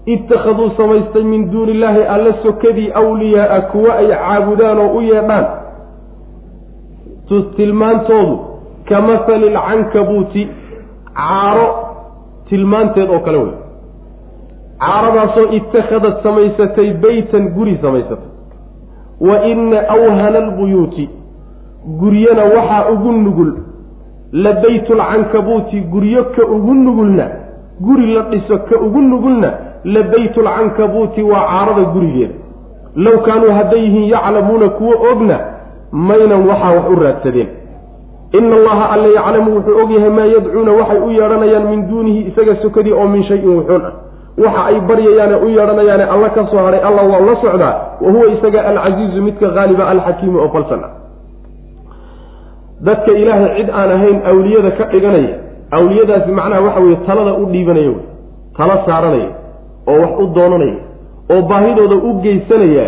ittakhaduu 0.07 0.71
samaystay 0.77 1.23
min 1.23 1.51
duuni 1.51 1.73
illaahi 1.73 2.03
alla 2.03 2.33
sokadii 2.43 2.91
awliyaaa 2.95 3.61
kuwa 3.61 3.95
ay 3.97 4.09
caabudaan 4.09 4.79
oo 4.79 4.97
u 4.97 5.01
yeedhaan. 5.01 5.47
Tilmaantoodu 7.57 8.39
ka 8.89 9.01
mahali 9.01 9.49
alcankabuuti 9.57 10.49
caaro 11.15 11.67
tilmaanteed 12.49 13.11
oo 13.11 13.21
kale 13.21 13.39
wey 13.39 13.53
caaradaasoo 14.79 15.47
ittakhadad 15.59 16.23
samaysatay 16.23 16.93
beytan 16.95 17.49
guri 17.49 17.79
samaysatay. 17.83 18.31
Wa 19.21 19.45
ina 19.47 19.89
awhana 19.89 20.39
albuyuuti 20.39 21.11
guryana 22.01 22.45
waxaa 22.45 22.89
ugu 22.91 23.13
nugul 23.13 23.53
la 24.33 24.53
beytulcankabuuti 24.53 25.81
guryo 25.81 26.25
ka 26.25 26.43
ugu 26.47 26.75
nugulna 26.75 27.31
guri 27.81 28.15
la 28.15 28.23
dhiso 28.23 28.59
ka 28.59 28.81
ugu 28.81 29.01
nugulna 29.01 29.53
la 29.85 30.03
beytulcankabuuti 30.03 31.23
waa 31.23 31.47
caarada 31.51 31.85
gurigeeda. 31.95 32.35
Low 32.97 33.19
kaanuu 33.27 33.51
hadday 33.53 33.81
yihiin 33.81 34.09
yaclamuuna 34.11 34.69
kuwo 34.69 34.95
ogna 35.13 35.41
maynan 35.93 36.47
waxaa 36.49 36.73
wax 36.77 36.85
u 36.91 36.97
raadsadeen. 37.03 37.49
Ina 38.33 38.57
allaha 38.57 38.91
alla 38.91 39.09
yaclamu 39.09 39.55
wuxuu 39.57 39.79
ogyahay 39.83 40.11
maa 40.11 40.25
yadcuuna 40.25 40.73
waxay 40.73 40.99
u 41.07 41.11
yeedhanayaan 41.11 41.69
min 41.71 41.89
duunihi 41.89 42.21
isaga 42.21 42.57
sokadii 42.63 42.93
oo 42.93 43.07
min 43.09 43.25
shayin 43.25 43.57
wuxuun 43.57 43.85
ah. 43.85 43.93
Waxa 44.39 44.65
ay 44.65 44.81
baryayaane 44.81 45.37
u 45.45 45.49
yeedhanayaane 45.49 46.05
alla 46.05 46.29
ka 46.31 46.47
soo 46.51 46.57
hadhay 46.67 46.81
alla 46.81 47.03
waa 47.03 47.21
la 47.21 47.37
socdaa 47.43 47.75
wa 48.01 48.13
huwa 48.13 48.27
isaga 48.27 48.65
alcasiizu 48.65 49.23
midka 49.23 49.51
haaliba 49.51 49.89
alxakiimu 49.89 50.39
oo 50.39 50.49
falsan 50.49 50.85
ah 50.85 50.91
dadka 52.81 53.13
ilaahay 53.13 53.57
cid 53.57 53.71
aan 53.71 53.91
ahayn 53.91 54.19
awliyada 54.31 54.71
ka 54.71 54.85
dhiganaya 54.85 55.35
awliyadaasi 55.71 56.31
macnaha 56.33 56.61
waxa 56.67 56.81
weeye 56.81 56.97
talada 57.07 57.33
u 57.35 57.47
dhiibanaya 57.47 57.89
wey 57.89 58.01
tala 58.57 58.83
saaranaya 58.87 59.29
oo 59.89 60.01
wax 60.01 60.19
u 60.19 60.27
doonanaya 60.35 60.75
oo 61.35 61.43
baahidooda 61.43 61.97
u 61.97 62.13
geysanaya 62.23 62.87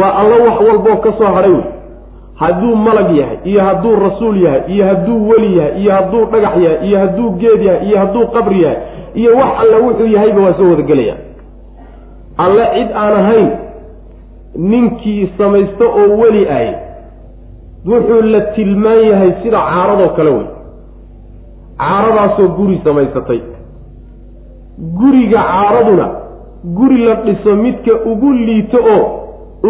waa 0.00 0.12
alla 0.20 0.36
wax 0.46 0.60
walboo 0.68 0.96
ka 0.96 1.12
soo 1.18 1.32
hadhay 1.34 1.52
wey. 1.52 1.64
Hadduu 2.40 2.76
malag 2.76 3.16
yahay 3.16 3.38
iyo 3.44 3.60
hadduu 3.64 3.96
rasuul 3.96 4.42
yahay 4.42 4.60
iyo 4.74 4.84
hadduu 4.86 5.28
weli 5.28 5.58
yahay 5.58 5.80
iyo 5.82 5.92
hadduu 5.92 6.24
dhagax 6.24 6.56
yahay 6.62 6.88
iyo 6.88 6.98
hadduu 6.98 7.30
geed 7.30 7.62
yahay 7.62 7.86
iyo 7.88 7.98
hadduu 7.98 8.26
qabri 8.26 8.62
yahay 8.62 8.78
iyo 9.14 9.36
wax 9.36 9.50
alle 9.60 9.76
wuxuu 9.86 10.06
yahayba 10.06 10.40
waa 10.42 10.54
soo 10.54 10.70
wadagelaya 10.70 11.14
alle 12.36 12.64
cid 12.74 12.88
aan 12.96 13.12
ahayn 13.20 13.50
ninkii 14.56 15.32
samaysto 15.38 15.84
oo 15.90 16.16
weli 16.22 16.48
ahy 16.48 16.70
wuxuu 17.86 18.22
la 18.22 18.40
tilmaan 18.40 19.04
yahay 19.10 19.32
sida 19.42 19.58
caaradoo 19.58 20.08
kale 20.16 20.30
wey. 20.30 20.46
Caaradaasoo 21.78 22.48
guri 22.48 22.80
samaysatay 22.84 23.40
guriga 24.80 25.40
caaraduna 25.42 26.06
guri 26.64 26.98
la 27.04 27.14
dhiso 27.14 27.56
midka 27.56 27.92
ugu 28.10 28.32
liito 28.32 28.78
oo 28.94 29.06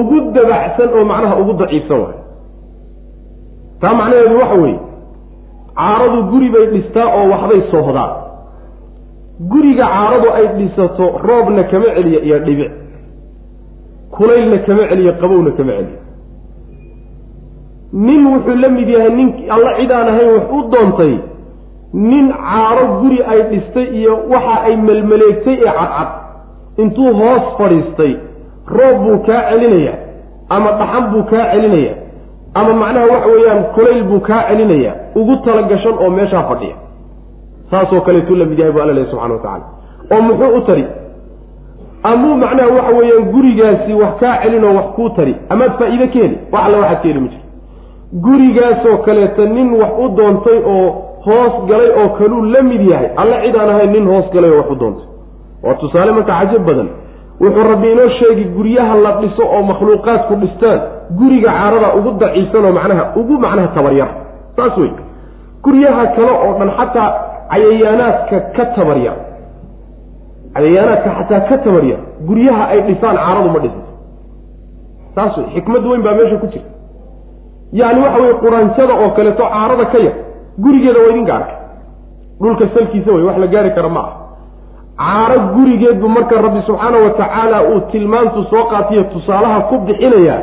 ugu 0.00 0.20
dabacsan 0.34 0.88
oo 0.98 1.04
macnaha 1.04 1.36
ugu 1.42 1.52
daciifsan 1.52 1.98
waay. 2.00 2.16
Taa 3.80 3.94
macnaheedu 3.94 4.36
waxa 4.38 4.54
weeye 4.62 4.78
caaradu 5.76 6.22
guri 6.30 6.48
bay 6.50 6.66
dhistaa 6.66 7.06
oo 7.16 7.28
waxbay 7.32 7.62
soohdaan. 7.70 8.10
Guriga 9.52 9.84
caaradu 9.94 10.28
ay 10.38 10.46
dhisato 10.58 11.06
roobna 11.28 11.62
kama 11.64 11.94
celiya 11.96 12.20
iyo 12.22 12.38
dhibic. 12.38 12.70
Kulaylna 14.10 14.58
kama 14.58 14.88
celiyo 14.88 15.12
qabowna 15.20 15.50
kama 15.50 15.72
celiyo 15.72 15.98
nin 17.92 18.26
wuxuu 18.26 18.54
la 18.54 18.68
mid 18.68 18.88
yahay 18.88 19.10
nin 19.10 19.28
alla 19.50 19.70
cid 19.78 19.90
aan 19.92 20.08
ahayn 20.08 20.28
wax 20.34 20.44
u 20.56 20.60
doontay 20.72 21.14
nin 21.92 22.32
caaro 22.32 23.00
guri 23.00 23.22
ay 23.22 23.42
dhistay 23.42 23.84
iyo 24.00 24.18
waxa 24.30 24.62
ay 24.64 24.76
melmaleegtay 24.76 25.54
ee 25.54 25.64
cadcad. 25.78 26.08
Intuu 26.76 27.14
hoos 27.14 27.42
fadhiistay 27.58 28.16
roob 28.76 28.96
buu 29.04 29.18
kaa 29.26 29.42
celinayaa 29.50 29.98
ama 30.48 30.72
dhaxan 30.72 31.10
buu 31.12 31.22
kaa 31.30 31.50
celinayaa 31.52 31.96
ama 32.54 32.72
macnaha 32.82 33.06
waxa 33.06 33.28
weeyaan 33.28 33.64
kulayl 33.74 34.02
buu 34.04 34.20
kaa 34.20 34.42
celinayaa 34.48 34.94
ugu 35.14 35.36
talagashan 35.36 35.94
oo 36.04 36.10
meeshaa 36.10 36.42
fadhiya. 36.42 36.76
Saasoo 37.70 38.00
kaleetuu 38.00 38.34
la 38.36 38.44
mid 38.44 38.58
yahay 38.58 38.72
bu 38.72 38.80
alla 38.82 38.92
lehy 38.92 39.06
subxana 39.10 39.34
wa 39.34 39.40
tacala 39.40 39.64
oo 40.14 40.22
muxuu 40.22 40.56
u 40.56 40.60
tari? 40.60 40.84
Amuu 42.02 42.34
macnaha 42.36 42.68
waxa 42.68 42.92
weeyaan 42.98 43.24
gurigaasi 43.32 43.92
wax 43.94 44.14
kaa 44.20 44.36
celinoo 44.42 44.74
wax 44.76 44.86
kuu 44.96 45.08
tari 45.10 45.36
amaad 45.48 45.72
faa'iide 45.78 46.06
ka 46.06 46.18
heli? 46.18 46.38
Wax 46.52 46.62
alla 46.66 46.78
waxaad 46.78 47.02
ka 47.02 47.08
heli 47.08 47.20
ma 47.20 47.28
jiro 47.28 47.42
gurigaasoo 48.24 48.96
kaleeta 49.06 49.44
nin 49.44 49.72
wax 49.80 49.92
u 50.04 50.08
doontay 50.16 50.58
oo 50.66 50.88
hoos 51.26 51.54
galay 51.68 51.90
oo 52.00 52.08
kaluu 52.18 52.42
la 52.52 52.62
mid 52.62 52.82
yahay. 52.92 53.08
Alla 53.16 53.36
cid 53.44 53.56
aan 53.56 53.68
ahayn 53.74 53.90
nin 53.92 54.06
hoos 54.12 54.26
galay 54.34 54.50
oo 54.50 54.56
wax 54.60 54.70
u 54.70 54.74
doontay. 54.82 55.06
Waa 55.64 55.74
tusaale 55.80 56.12
marka 56.16 56.32
cajab 56.40 56.62
badan. 56.68 56.88
Wuxuu 57.40 57.62
rabbi 57.72 57.88
inoo 57.92 58.08
sheegi 58.18 58.44
guryaha 58.56 58.94
la 59.04 59.12
dhiso 59.20 59.42
oo 59.54 59.62
makhluuqaadku 59.70 60.34
dhistaan. 60.42 60.80
Guriga 61.18 61.50
caarada 61.58 61.88
ugu 61.98 62.10
daciifsan 62.20 62.64
oo 62.68 62.72
macnaha 62.78 63.04
ugu 63.20 63.34
macnaha 63.44 63.68
tabaryar. 63.76 64.08
Saas 64.56 64.76
wey 64.80 64.90
guryaha 65.64 66.04
kale 66.16 66.32
oo 66.44 66.52
dhan 66.58 66.70
xataa 66.78 67.08
cayayaanaadka 67.50 68.36
ka 68.56 68.64
tabaryar. 68.76 69.16
Cayayaanaadka 70.54 71.10
xataa 71.18 71.40
ka 71.48 71.56
tabaryar. 71.64 72.00
Guryaha 72.28 72.64
ay 72.72 72.80
dhisaan 72.88 73.16
caaradu 73.16 73.48
ma 73.54 73.58
dhisato 73.64 73.88
saas 75.14 75.36
wey 75.38 75.46
xikmad 75.54 75.84
weyn 75.90 76.02
baa 76.06 76.14
meesha 76.18 76.36
ku 76.42 76.46
jirta 76.52 76.70
yacni 77.80 78.00
waxa 78.04 78.18
weye 78.22 78.34
quraanjada 78.42 78.94
oo 79.02 79.08
kaleeto 79.16 79.42
caarada 79.54 79.84
ka 79.92 79.98
yar 80.06 80.14
gurigeeda 80.58 81.00
waa 81.00 81.10
idinka 81.10 81.34
arkay 81.34 81.56
dhulka 82.40 82.68
salkiisa 82.74 83.12
wey 83.12 83.22
wax 83.24 83.38
la 83.38 83.46
gaari 83.46 83.70
kara 83.70 83.88
ma 83.88 84.00
ah 84.00 84.12
caaro 84.98 85.38
gurigeedbu 85.54 86.08
marka 86.08 86.42
rabbi 86.42 86.62
subxaana 86.66 86.98
wa 86.98 87.10
tacaala 87.10 87.62
uu 87.70 87.80
tilmaantu 87.80 88.44
soo 88.50 88.64
qaatiyo 88.64 89.02
tusaalaha 89.04 89.60
ku 89.60 89.78
bixinaya 89.78 90.42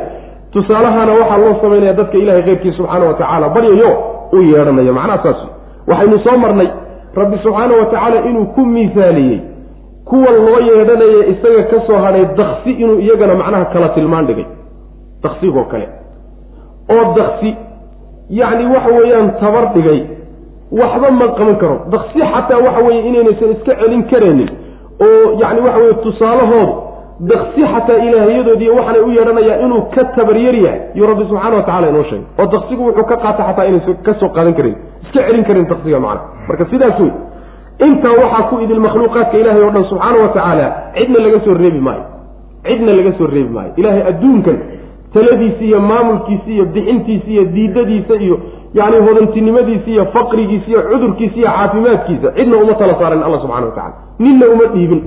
tusaalahana 0.52 1.12
waxaa 1.12 1.36
loo 1.38 1.54
samaynaya 1.62 1.92
dadka 1.92 2.18
ilahay 2.18 2.42
keyrkii 2.42 2.72
subxaana 2.72 3.04
wa 3.06 3.14
tacaala 3.14 3.48
baryayo 3.48 3.90
u 4.32 4.42
yeedhanayo 4.42 4.92
macnaha 4.92 5.22
saas 5.22 5.40
waxaynu 5.88 6.18
soo 6.18 6.36
marnay 6.38 6.68
rabbi 7.14 7.38
subxaana 7.44 7.74
wa 7.76 7.84
tacaala 7.86 8.24
inuu 8.30 8.44
ku 8.44 8.60
miisaaliyey 8.66 9.40
kuwa 10.04 10.30
loo 10.30 10.60
yeedhanaya 10.68 11.26
isaga 11.26 11.62
ka 11.62 11.80
soo 11.86 11.98
hadhay 12.04 12.24
daksi 12.36 12.70
inuu 12.70 12.98
iyagana 13.00 13.34
macnaha 13.34 13.64
kala 13.64 13.88
tilmaan 13.88 14.26
dhigay. 14.26 14.46
Daksigoo 15.22 15.64
kale. 15.64 15.88
Oo 16.90 17.14
daksi 17.14 17.56
yacni 18.30 18.66
waxa 18.74 18.90
weeyaan 18.98 19.28
tabar 19.40 19.64
dhigay 19.74 20.00
waxba 20.80 21.10
ma 21.10 21.26
qaban 21.38 21.56
karo. 21.62 21.76
Daksi 21.92 22.20
xataa 22.32 22.58
waxa 22.66 22.80
weeye 22.86 23.00
inaynaysan 23.08 23.50
iska 23.56 23.72
celin 23.80 24.02
karaynin 24.10 24.50
oo 25.06 25.38
yacni 25.42 25.60
waxa 25.66 25.78
weye 25.82 25.94
tusaalahoodu 26.04 26.72
daksi 27.30 27.62
xataa 27.72 27.98
ilaahiyadoodiiy 28.06 28.70
waxaanay 28.78 29.02
u 29.06 29.10
yeedhanayaa 29.16 29.56
inuu 29.64 29.82
ka 29.94 30.04
tabaryar 30.16 30.54
yahay 30.64 30.80
yuu 30.98 31.06
rabbi 31.10 31.24
subxana 31.30 31.56
wa 31.56 31.62
tacala 31.62 31.88
inoo 31.92 32.04
sheegay. 32.10 32.26
Oo 32.40 32.46
daksigu 32.54 32.82
wuxuu 32.88 33.04
ka 33.10 33.16
qaata 33.24 33.42
xataa 33.48 33.64
inaysan 33.70 33.96
ka 34.06 34.12
soo 34.20 34.28
qaadan 34.36 34.54
karin 34.58 34.76
iska 35.04 35.20
celin 35.26 35.44
karin 35.48 35.66
daksiga 35.72 35.98
macna. 36.00 36.20
Marka 36.48 36.64
sidaas 36.70 37.00
wey 37.00 37.12
intaa 37.86 38.14
waxaa 38.22 38.42
ku 38.50 38.54
idil 38.64 38.80
makhluuqaadka 38.86 39.36
ilahay 39.42 39.62
oo 39.66 39.70
dhan 39.76 39.84
subxaana 39.90 40.18
wa 40.24 40.28
tacaala 40.36 40.66
cidna 40.98 41.18
laga 41.26 41.38
soo 41.46 41.54
reebi 41.62 41.80
maayo. 41.88 42.04
Cidna 42.68 42.92
laga 42.98 43.12
soo 43.18 43.26
reebi 43.34 43.50
maayo. 43.56 43.70
Ilahay 43.80 44.02
adduunkan 44.10 44.56
taladiisa 45.14 45.62
iyo 45.64 45.80
maamulkiisa 45.80 46.50
iyo 46.50 46.64
bixintiisa 46.64 47.28
iyo 47.34 47.44
diidadiisa 47.44 48.14
iyo 48.14 48.36
yani 48.74 48.96
hodantinimadiisa 49.06 49.90
iyo 49.90 50.04
faqrigiisa 50.14 50.66
iyo 50.70 50.80
cudurkiisa 50.90 51.36
iyo 51.36 51.48
caafimaadkiisa 51.56 52.28
cidna 52.36 52.56
uma 52.56 52.74
tala 52.74 52.94
saaran 53.00 53.22
alla 53.22 53.38
subxana 53.42 53.66
wa 53.66 53.72
tacala 53.72 53.94
ninna 54.18 54.46
uma 54.54 54.64
dhiibin. 54.74 55.02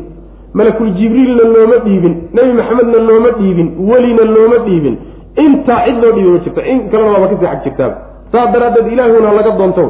Malakul 0.53 0.89
jibriilna 0.99 1.43
looma 1.55 1.77
dhiibin. 1.85 2.13
Nebi 2.33 2.53
maxamedna 2.59 2.97
looma 3.09 3.29
dhiibin. 3.39 3.67
Welina 3.89 4.23
looma 4.35 4.57
dhiibin. 4.65 4.95
Intaa 5.43 5.85
cid 5.85 5.97
loo 6.03 6.11
dhiibi 6.15 6.29
ma 6.35 6.39
jirta. 6.45 6.61
In 6.71 6.89
kalena 6.91 7.11
waaba 7.11 7.27
ka 7.31 7.35
sii 7.39 7.45
xag 7.47 7.63
jirtaaba 7.63 7.95
saas 8.31 8.51
daraaddeed 8.53 8.87
ilaahuna 8.93 9.31
laga 9.37 9.51
doontow. 9.59 9.87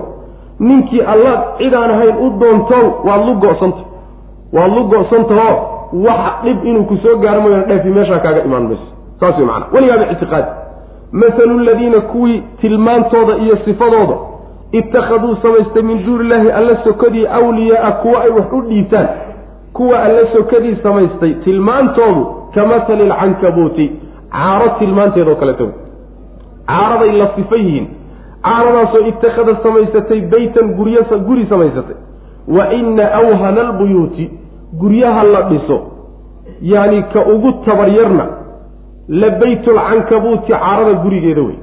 Ninkii 0.59 1.01
alla 1.13 1.33
cid 1.57 1.73
aan 1.73 1.91
ahayn 1.95 2.15
u 2.25 2.27
doontow 2.41 2.85
waad 3.07 3.21
lu 3.27 3.33
go-santa 3.43 3.83
waad 4.53 4.71
lu 4.75 4.83
go-santahoo 4.91 5.55
wax 6.05 6.21
dhib 6.43 6.57
inuu 6.69 6.83
ku 6.89 6.95
soo 7.03 7.17
gaaro 7.23 7.41
mooyaan 7.41 7.65
dheefi 7.69 7.89
meeshaa 7.89 8.19
kaaga 8.25 8.43
imaan 8.45 8.63
mayso 8.69 8.87
saas 9.21 9.37
wey 9.37 9.45
macana 9.45 9.65
weligaaba 9.73 10.11
ictiqaadi 10.11 10.51
mahalu 11.11 11.59
ladiina 11.59 12.01
kuwii 12.01 12.43
tilmaantooda 12.61 13.37
iyo 13.37 13.57
sifadooda 13.65 14.15
ittakhaduu 14.71 15.35
samaystay 15.41 15.83
min 15.83 16.05
duuni 16.05 16.23
illaahi 16.25 16.51
alla 16.51 16.83
sokadii 16.83 17.27
awliyaaa 17.27 17.91
kuwa 17.91 18.21
ay 18.23 18.29
wax 18.29 18.53
u 18.53 18.61
dhiibtaan 18.61 19.07
kuwa 19.73 20.03
alla 20.03 20.21
sokadii 20.33 20.77
samaystay 20.83 21.33
tilmaantoodu 21.33 22.25
ka 22.53 22.65
mathali 22.65 23.05
lcankabuuti 23.05 23.91
caaro 24.31 24.69
tilmaanteedoo 24.79 25.35
kaleeto 25.35 25.69
caaraday 26.67 27.11
la 27.11 27.27
sifa 27.35 27.55
yihiin. 27.55 27.87
Caaradaasoo 28.43 29.07
ittakhada 29.07 29.55
samaysatay 29.63 30.21
beytan 30.21 30.73
gurya 30.73 31.01
guri 31.01 31.45
samaysatay. 31.49 31.95
Wa 32.47 32.73
ina 32.73 33.13
awhana 33.13 33.61
albuyuuti 33.61 34.31
guryaha 34.73 35.23
la 35.23 35.41
dhiso 35.41 35.81
yacni 36.61 37.03
ka 37.03 37.25
ugu 37.25 37.51
tabaryarna 37.65 38.40
la 39.11 39.29
baytulcankabuuti 39.29 40.51
caarada 40.51 40.93
gurigeeda 41.03 41.41
wey 41.41 41.59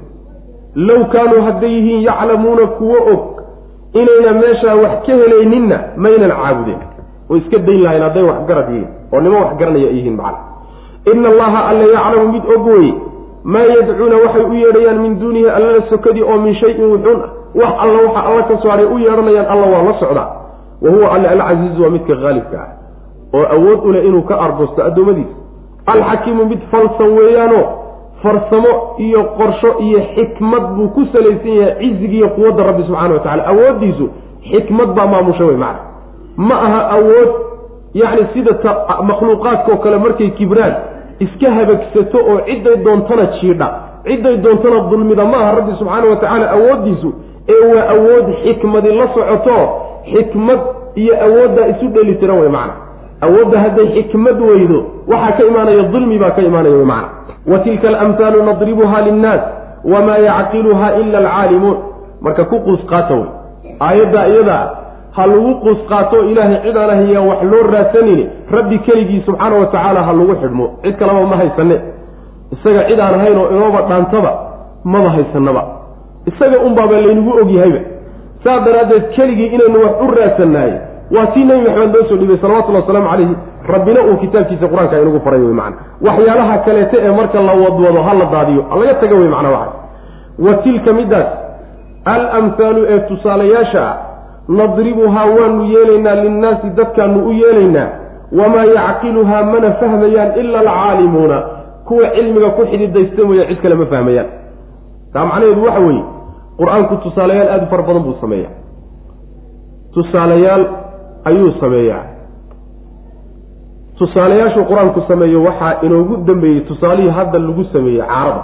low 0.75 1.05
kaanuu 1.05 1.43
hadday 1.43 1.71
yihiin 1.71 2.03
yaclamuuna 2.03 2.67
kuwo 2.67 2.97
og 3.13 3.21
inayna 3.93 4.41
meeshaa 4.41 4.75
wax 4.75 5.07
ka 5.07 5.13
helayninna 5.13 5.79
maynan 5.97 6.31
caabudeen. 6.31 6.79
Way 7.29 7.41
iska 7.41 7.59
dayn 7.59 7.83
lahayn 7.83 8.03
hadday 8.03 8.23
wax 8.23 8.47
garad 8.49 8.69
yihiin 8.69 8.89
oo 9.13 9.21
nimo 9.21 9.41
wax 9.41 9.57
garanaya 9.57 9.89
ay 9.89 9.97
yihiin 9.97 10.17
macana 10.17 10.39
ina 11.13 11.29
allaha 11.29 11.65
alla 11.69 11.85
yaclamu 11.85 12.33
mid 12.33 12.43
og 12.55 12.67
weye 12.67 12.95
maa 13.45 13.67
yadcuuna 13.77 14.17
waxay 14.17 14.43
u 14.43 14.55
yeedhayaan 14.55 14.99
min 15.01 15.21
duunihi 15.21 15.49
allala 15.49 15.83
sokadii 15.89 16.23
oo 16.23 16.39
min 16.39 16.55
shayin 16.55 16.91
wuxuun 16.93 17.21
wax 17.55 17.73
alla 17.81 17.99
waxa 18.07 18.21
alla 18.29 18.43
ka 18.43 18.71
hadhay 18.71 18.87
u 18.87 18.99
yeedhanayaan 18.99 19.47
alla 19.47 19.67
waa 19.67 19.83
la 19.83 19.95
socdaa. 20.01 20.29
Wa 20.83 20.91
huwa 20.91 21.15
alla 21.15 21.31
alcasiizu 21.31 21.83
waa 21.83 21.91
midka 21.91 22.15
haalibka 22.15 22.59
ah 22.61 22.71
oo 23.35 23.47
awood 23.57 23.81
u 23.85 23.93
leh 23.93 24.05
inuu 24.05 24.23
ka 24.23 24.41
argoosto 24.41 24.85
addoommadiisa 24.85 25.48
alxakiimu 25.93 26.45
mid 26.47 26.61
falsan 26.71 27.09
weeyaano 27.19 27.61
farsamo 28.23 28.73
iyo 28.99 29.25
qorsho 29.39 29.71
iyo 29.87 30.01
xikmad 30.15 30.65
buu 30.77 30.89
ku 30.89 31.07
salaysan 31.13 31.55
yahay 31.61 31.75
cizigiiyo 31.91 32.29
quwadda 32.29 32.63
rabbi 32.65 32.83
subxana 32.83 33.15
wa 33.15 33.21
tacala 33.21 33.47
awooddiisu 33.53 34.07
xikmad 34.51 34.89
baa 34.97 35.07
maamusha 35.07 35.45
wey 35.45 35.57
macna. 35.57 35.81
Ma 36.37 36.55
aha 36.67 36.81
awood 36.97 37.31
yacni 37.95 38.27
sida 38.33 38.53
makhluuqaadkaoo 39.03 39.79
kale 39.85 39.97
markay 39.99 40.31
kibraan 40.31 40.75
iska 41.21 41.51
habagsato 41.51 42.19
oo 42.19 42.41
cidday 42.47 42.77
doontana 42.85 43.27
jiidha 43.41 43.69
cidday 44.05 44.37
doontana 44.37 44.81
dulmida 44.91 45.25
ma 45.25 45.37
aha 45.39 45.53
rabbi 45.59 45.73
subxaana 45.79 46.07
wa 46.11 46.17
tacaala 46.17 46.51
awooddiisu 46.51 47.13
ee 47.49 47.65
waa 47.75 47.89
awood 47.95 48.27
xikmadi 48.45 48.89
la 48.93 49.09
socoto 49.15 49.57
xikmad 50.13 50.61
iyo 50.95 51.15
awooddaa 51.27 51.67
isu 51.67 51.89
dheli 51.89 52.15
tiran 52.15 52.39
wey 52.39 52.49
macna 52.49 52.88
awoodda 53.21 53.61
hadday 53.61 53.87
xikmad 53.95 54.41
weydo 54.41 54.85
waxaa 55.09 55.33
ka 55.33 55.45
imaanaya 55.45 55.83
dulmi 55.83 56.19
baa 56.19 56.31
ka 56.31 56.43
imaanaya 56.43 56.77
wy 56.77 56.87
wa 57.53 57.59
tilka 57.59 57.89
alamhaalu 57.89 58.43
nadribuha 58.43 59.01
linnaas 59.01 59.41
wamaa 59.85 60.19
yacqiluha 60.19 60.97
ila 61.01 61.19
alcaalimuun. 61.19 61.77
Marka 62.21 62.45
ku 62.45 62.61
quus 62.61 62.81
qaata 62.91 63.15
wey 63.15 63.29
aayaddaa 63.81 64.27
iyadaa 64.27 64.65
ha 65.17 65.27
lagu 65.27 65.55
quus 65.55 65.79
qaato 65.89 66.23
ilaahay 66.31 66.59
cid 66.63 66.77
aan 66.77 66.91
ahayaa 66.91 67.23
wax 67.23 67.43
loo 67.43 67.63
raadsanini 67.73 68.27
rabbi 68.51 68.79
keligii 68.79 69.23
subxaana 69.27 69.57
wa 69.57 69.67
tacaala 69.67 70.03
ha 70.03 70.13
lagu 70.13 70.35
xidhmo. 70.43 70.67
Cid 70.83 70.97
kaleba 70.99 71.23
ma 71.27 71.37
haysane 71.37 71.77
isaga 72.53 72.83
cid 72.89 73.01
aan 73.01 73.15
ahayn 73.15 73.39
oo 73.39 73.51
inooba 73.51 73.83
dhaantaba 73.89 74.33
maba 74.85 75.11
haysanaba 75.11 75.63
isaga 76.27 76.59
unbaaba 76.59 77.01
laynagu 77.01 77.33
ogyahayba 77.43 77.81
saas 78.45 78.65
daraaddeed 78.65 79.05
keligii 79.17 79.47
inaynu 79.47 79.79
wax 79.85 79.95
u 80.05 80.11
raadsannahay 80.19 80.73
waa 81.15 81.27
tii 81.27 81.45
nebi 81.45 81.61
maxamed 81.69 81.95
loo 81.95 82.05
soo 82.09 82.17
dhiibay 82.17 82.39
salawatullhi 82.43 82.81
wasalaamu 82.81 83.09
calayhi 83.11 83.37
rabbina 83.73 84.01
uu 84.09 84.17
kitaabkiisa 84.23 84.69
qur'aanka 84.73 85.01
inagu 85.03 85.21
faray 85.27 85.41
wey 85.41 85.53
macana 85.61 85.77
waxyaalaha 86.07 86.59
kaleete 86.67 86.97
ee 87.07 87.13
marka 87.19 87.41
la 87.49 87.53
wadwado 87.63 88.03
ha 88.07 88.15
la 88.15 88.25
daadiyo 88.35 88.65
laga 88.81 88.95
taga 88.95 89.15
wey 89.21 89.29
macna 89.29 89.51
waxa. 89.51 89.73
Wa 90.45 90.55
tilka 90.55 90.93
middaas 90.93 91.27
alamhaalu 92.05 92.87
ee 92.89 92.99
tusaalayaasha 93.09 93.83
ah 93.91 93.97
nadribuhaa 94.49 95.27
waanu 95.39 95.65
yeelaynaa 95.65 96.15
linnaasi 96.15 96.71
dadkaanu 96.79 97.27
u 97.29 97.33
yeelaynaa 97.33 97.89
wamaa 98.41 98.65
yacqiluhaa 98.65 99.43
mana 99.53 99.73
fahmayaan 99.81 100.31
ila 100.41 100.59
alcaalimuuna 100.61 101.39
kuwa 101.89 102.11
cilmiga 102.17 102.51
ku 102.51 102.63
xididaysta 102.71 103.25
mooya 103.25 103.47
cid 103.49 103.61
kale 103.63 103.75
ma 103.75 103.87
fahmayaan. 103.87 104.27
Taa 105.13 105.25
macnaheedu 105.31 105.65
waxa 105.65 105.81
weeye 105.81 106.05
qur'aanku 106.61 106.97
tusaalayaal 107.05 107.49
aada 107.49 107.65
u 107.67 107.71
fara 107.73 107.83
badan 107.83 108.03
buu 108.03 108.17
sameeya 108.21 108.49
tusaalayaal 109.95 110.65
ayuu 111.29 111.53
sameeyaa. 111.61 112.05
Tusaalayaashuu 113.99 114.65
qur'aanku 114.71 115.01
sameeyo 115.09 115.43
waxaa 115.43 115.81
inoogu 115.87 116.17
dambeeyey 116.29 116.61
tusaalihii 116.61 117.11
hadda 117.19 117.39
lagu 117.39 117.65
sameeyey 117.73 118.03
caarada. 118.03 118.43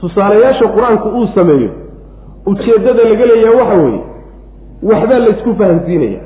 Tusaalayaasha 0.00 0.66
qur'aanku 0.76 1.08
uu 1.08 1.26
sameeyo 1.34 1.70
ujeeddada 2.46 3.04
laga 3.10 3.26
leeyaha 3.30 3.56
waxa 3.60 3.76
weeye 3.82 4.00
waxbaa 4.90 5.18
laysku 5.24 5.54
fahamsiinaya 5.58 6.20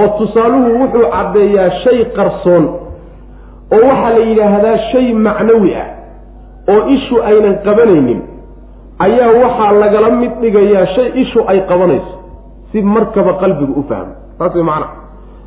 oo 0.00 0.08
tusaaluhu 0.18 0.68
wuxuu 0.82 1.06
caddeeyaa 1.14 1.70
shay 1.84 2.04
qarsoon 2.16 2.64
oo 3.74 3.80
waxaa 3.88 4.10
la 4.16 4.24
yidhaahdaa 4.28 4.78
shay 4.92 5.06
macnawi 5.26 5.74
ah 5.82 5.88
oo 6.72 6.80
ishu 6.96 7.22
aynan 7.28 7.54
qabanaynin 7.66 8.20
ayaa 9.06 9.30
waxaa 9.42 9.72
lagala 9.82 10.10
mid 10.20 10.32
dhigayaa 10.42 10.86
shay 10.94 11.08
ishu 11.22 11.40
ay 11.52 11.60
qabanayso 11.70 12.14
si 12.72 12.82
markaba 12.82 13.32
qalbigu 13.42 13.72
u 13.80 13.84
fahmo. 13.88 14.12
Saas 14.38 14.54
way 14.54 14.62
macana 14.64 14.86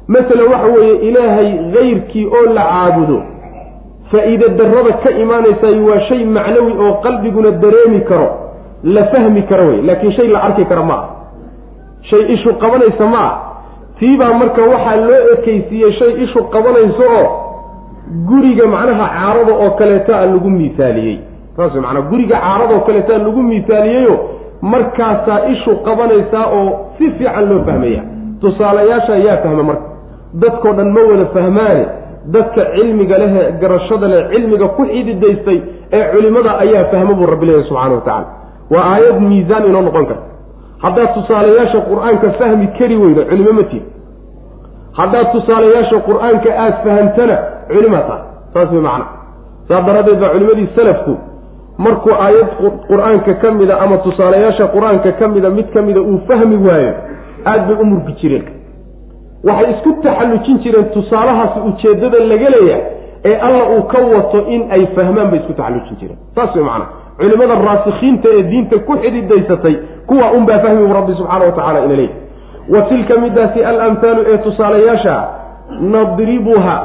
masalan 0.07 0.47
waxa 0.53 0.67
weeye 0.75 0.95
ilaahay 1.09 1.49
kayrkii 1.73 2.25
oo 2.37 2.45
la 2.53 2.63
caabudo 2.71 3.21
faa-iide 4.11 4.49
darrada 4.57 4.93
ka 5.03 5.09
imaanaysay 5.23 5.79
waa 5.87 5.99
shay 6.07 6.25
macnawi 6.25 6.73
oo 6.83 6.93
qalbiguna 7.05 7.51
dareemi 7.51 8.01
karo 8.09 8.27
la 8.83 9.03
fahmi 9.13 9.41
karo 9.49 9.67
wey. 9.67 9.81
Laakiin 9.81 10.11
shay 10.17 10.27
la 10.27 10.39
arki 10.43 10.65
kara 10.65 10.83
ma 10.83 10.93
ah 10.93 11.05
shay 12.09 12.33
ishu 12.33 12.53
qabanaysa 12.63 13.05
ma 13.13 13.19
ah 13.29 13.33
tiibaa 13.99 14.33
marka 14.33 14.61
waxaa 14.73 14.95
loo 15.07 15.21
ekeysiiyey 15.33 15.91
shay 15.99 16.11
ishu 16.23 16.43
qabanayso 16.53 17.03
oo 17.17 17.25
guriga 18.29 18.67
macnaha 18.67 19.05
caarada 19.17 19.53
oo 19.53 19.71
kaleeta 19.79 20.25
lagu 20.25 20.49
miisaaliyey. 20.49 21.17
Saas 21.57 21.73
manaa 21.73 22.01
guriga 22.11 22.37
caarada 22.45 22.73
oo 22.75 22.85
kaleeta 22.87 23.17
lagu 23.17 23.41
miisaaliyeyo 23.49 24.15
markaasaa 24.61 25.39
ishu 25.53 25.75
qabanaysaa 25.87 26.45
oo 26.59 26.69
si 26.97 27.11
fiican 27.17 27.49
loo 27.49 27.63
fahmaya 27.65 28.01
tusaalayaasha 28.41 29.13
ayaa 29.13 29.37
fahma 29.43 29.63
marka. 29.63 29.87
Dadkoo 30.41 30.73
dhan 30.77 30.89
ma 30.95 31.01
wada 31.09 31.25
fahmaane. 31.35 31.85
Dadka 32.33 32.61
cilmiga 32.75 33.17
lehe 33.17 33.51
garashada 33.61 34.07
leh 34.07 34.21
cilmiga 34.31 34.67
ku 34.77 34.85
xididaystay 34.85 35.59
ee 35.97 36.03
culimada 36.13 36.51
ayaa 36.63 36.85
fahma 36.93 37.13
buu 37.19 37.25
rabbi 37.33 37.45
leeyahy 37.45 37.67
subxana 37.69 37.95
wa 37.95 38.01
tacala 38.01 38.27
waa 38.73 38.85
aayad 38.93 39.19
miisaan 39.29 39.65
inoo 39.69 39.81
noqon 39.87 40.05
karta 40.09 40.25
haddaad 40.83 41.09
tusaalayaasha 41.17 41.79
qur'aanka 41.89 42.27
fahmi 42.39 42.67
kari 42.77 42.95
weydo 43.03 43.21
culimo 43.29 43.53
ma 43.59 43.63
tiid 43.71 43.83
haddaad 44.99 45.27
tusaalayaasha 45.35 45.97
qur'aanka 46.09 46.49
aada 46.63 46.77
fahamtana 46.85 47.35
culimaa 47.73 48.01
tahay 48.09 48.23
saas 48.53 48.69
way 48.73 48.81
macna. 48.87 49.05
Saas 49.67 49.83
daraaddeed 49.87 50.19
baa 50.23 50.29
culimadii 50.35 50.67
salafku 50.75 51.13
markuu 51.77 52.13
aayad 52.13 52.47
qur'aanka 52.87 53.33
ka 53.41 53.51
mida 53.51 53.79
ama 53.79 53.97
tusaalayaasha 53.97 54.67
qur'aanka 54.75 55.11
ka 55.19 55.27
mida 55.27 55.49
mid 55.49 55.67
ka 55.73 55.81
mida 55.81 56.01
uu 56.01 56.19
fahmi 56.27 56.57
waayo 56.67 56.93
aada 57.45 57.63
bay 57.67 57.77
u 57.81 57.85
murgi 57.85 58.13
jireen. 58.21 58.45
Waxay 59.43 59.71
isku 59.73 59.93
taxallujin 60.03 60.57
jireen 60.63 60.85
tusaalahaasi 60.93 61.59
ujeeddada 61.69 62.19
laga 62.31 62.49
leeyahay 62.49 62.83
ee 63.25 63.35
alla 63.47 63.63
uu 63.75 63.83
ka 63.83 63.99
wato 64.13 64.39
in 64.47 64.61
ay 64.71 64.85
fahmaan 64.95 65.27
bay 65.31 65.39
isku 65.39 65.53
taxallujin 65.53 65.97
jireen. 65.99 66.17
Saas 66.35 66.55
way 66.55 66.63
macna 66.63 66.85
culimada 67.19 67.55
raasikiinta 67.67 68.29
ee 68.37 68.43
diinta 68.51 68.79
ku 68.87 68.93
xididaysatay 69.03 69.75
kuwa 70.07 70.31
unbaa 70.31 70.59
fahmi 70.59 70.93
rabbi 70.93 71.13
subxaana 71.19 71.45
wa 71.45 71.51
tacala 71.51 71.79
ina 71.85 71.95
leeyahy 71.95 72.19
wa 72.73 72.81
tilka 72.81 73.17
midaasi 73.25 73.63
alamhaalu 73.63 74.21
ee 74.31 74.37
tusaalayaasha 74.37 75.15
nadribuha 75.93 76.75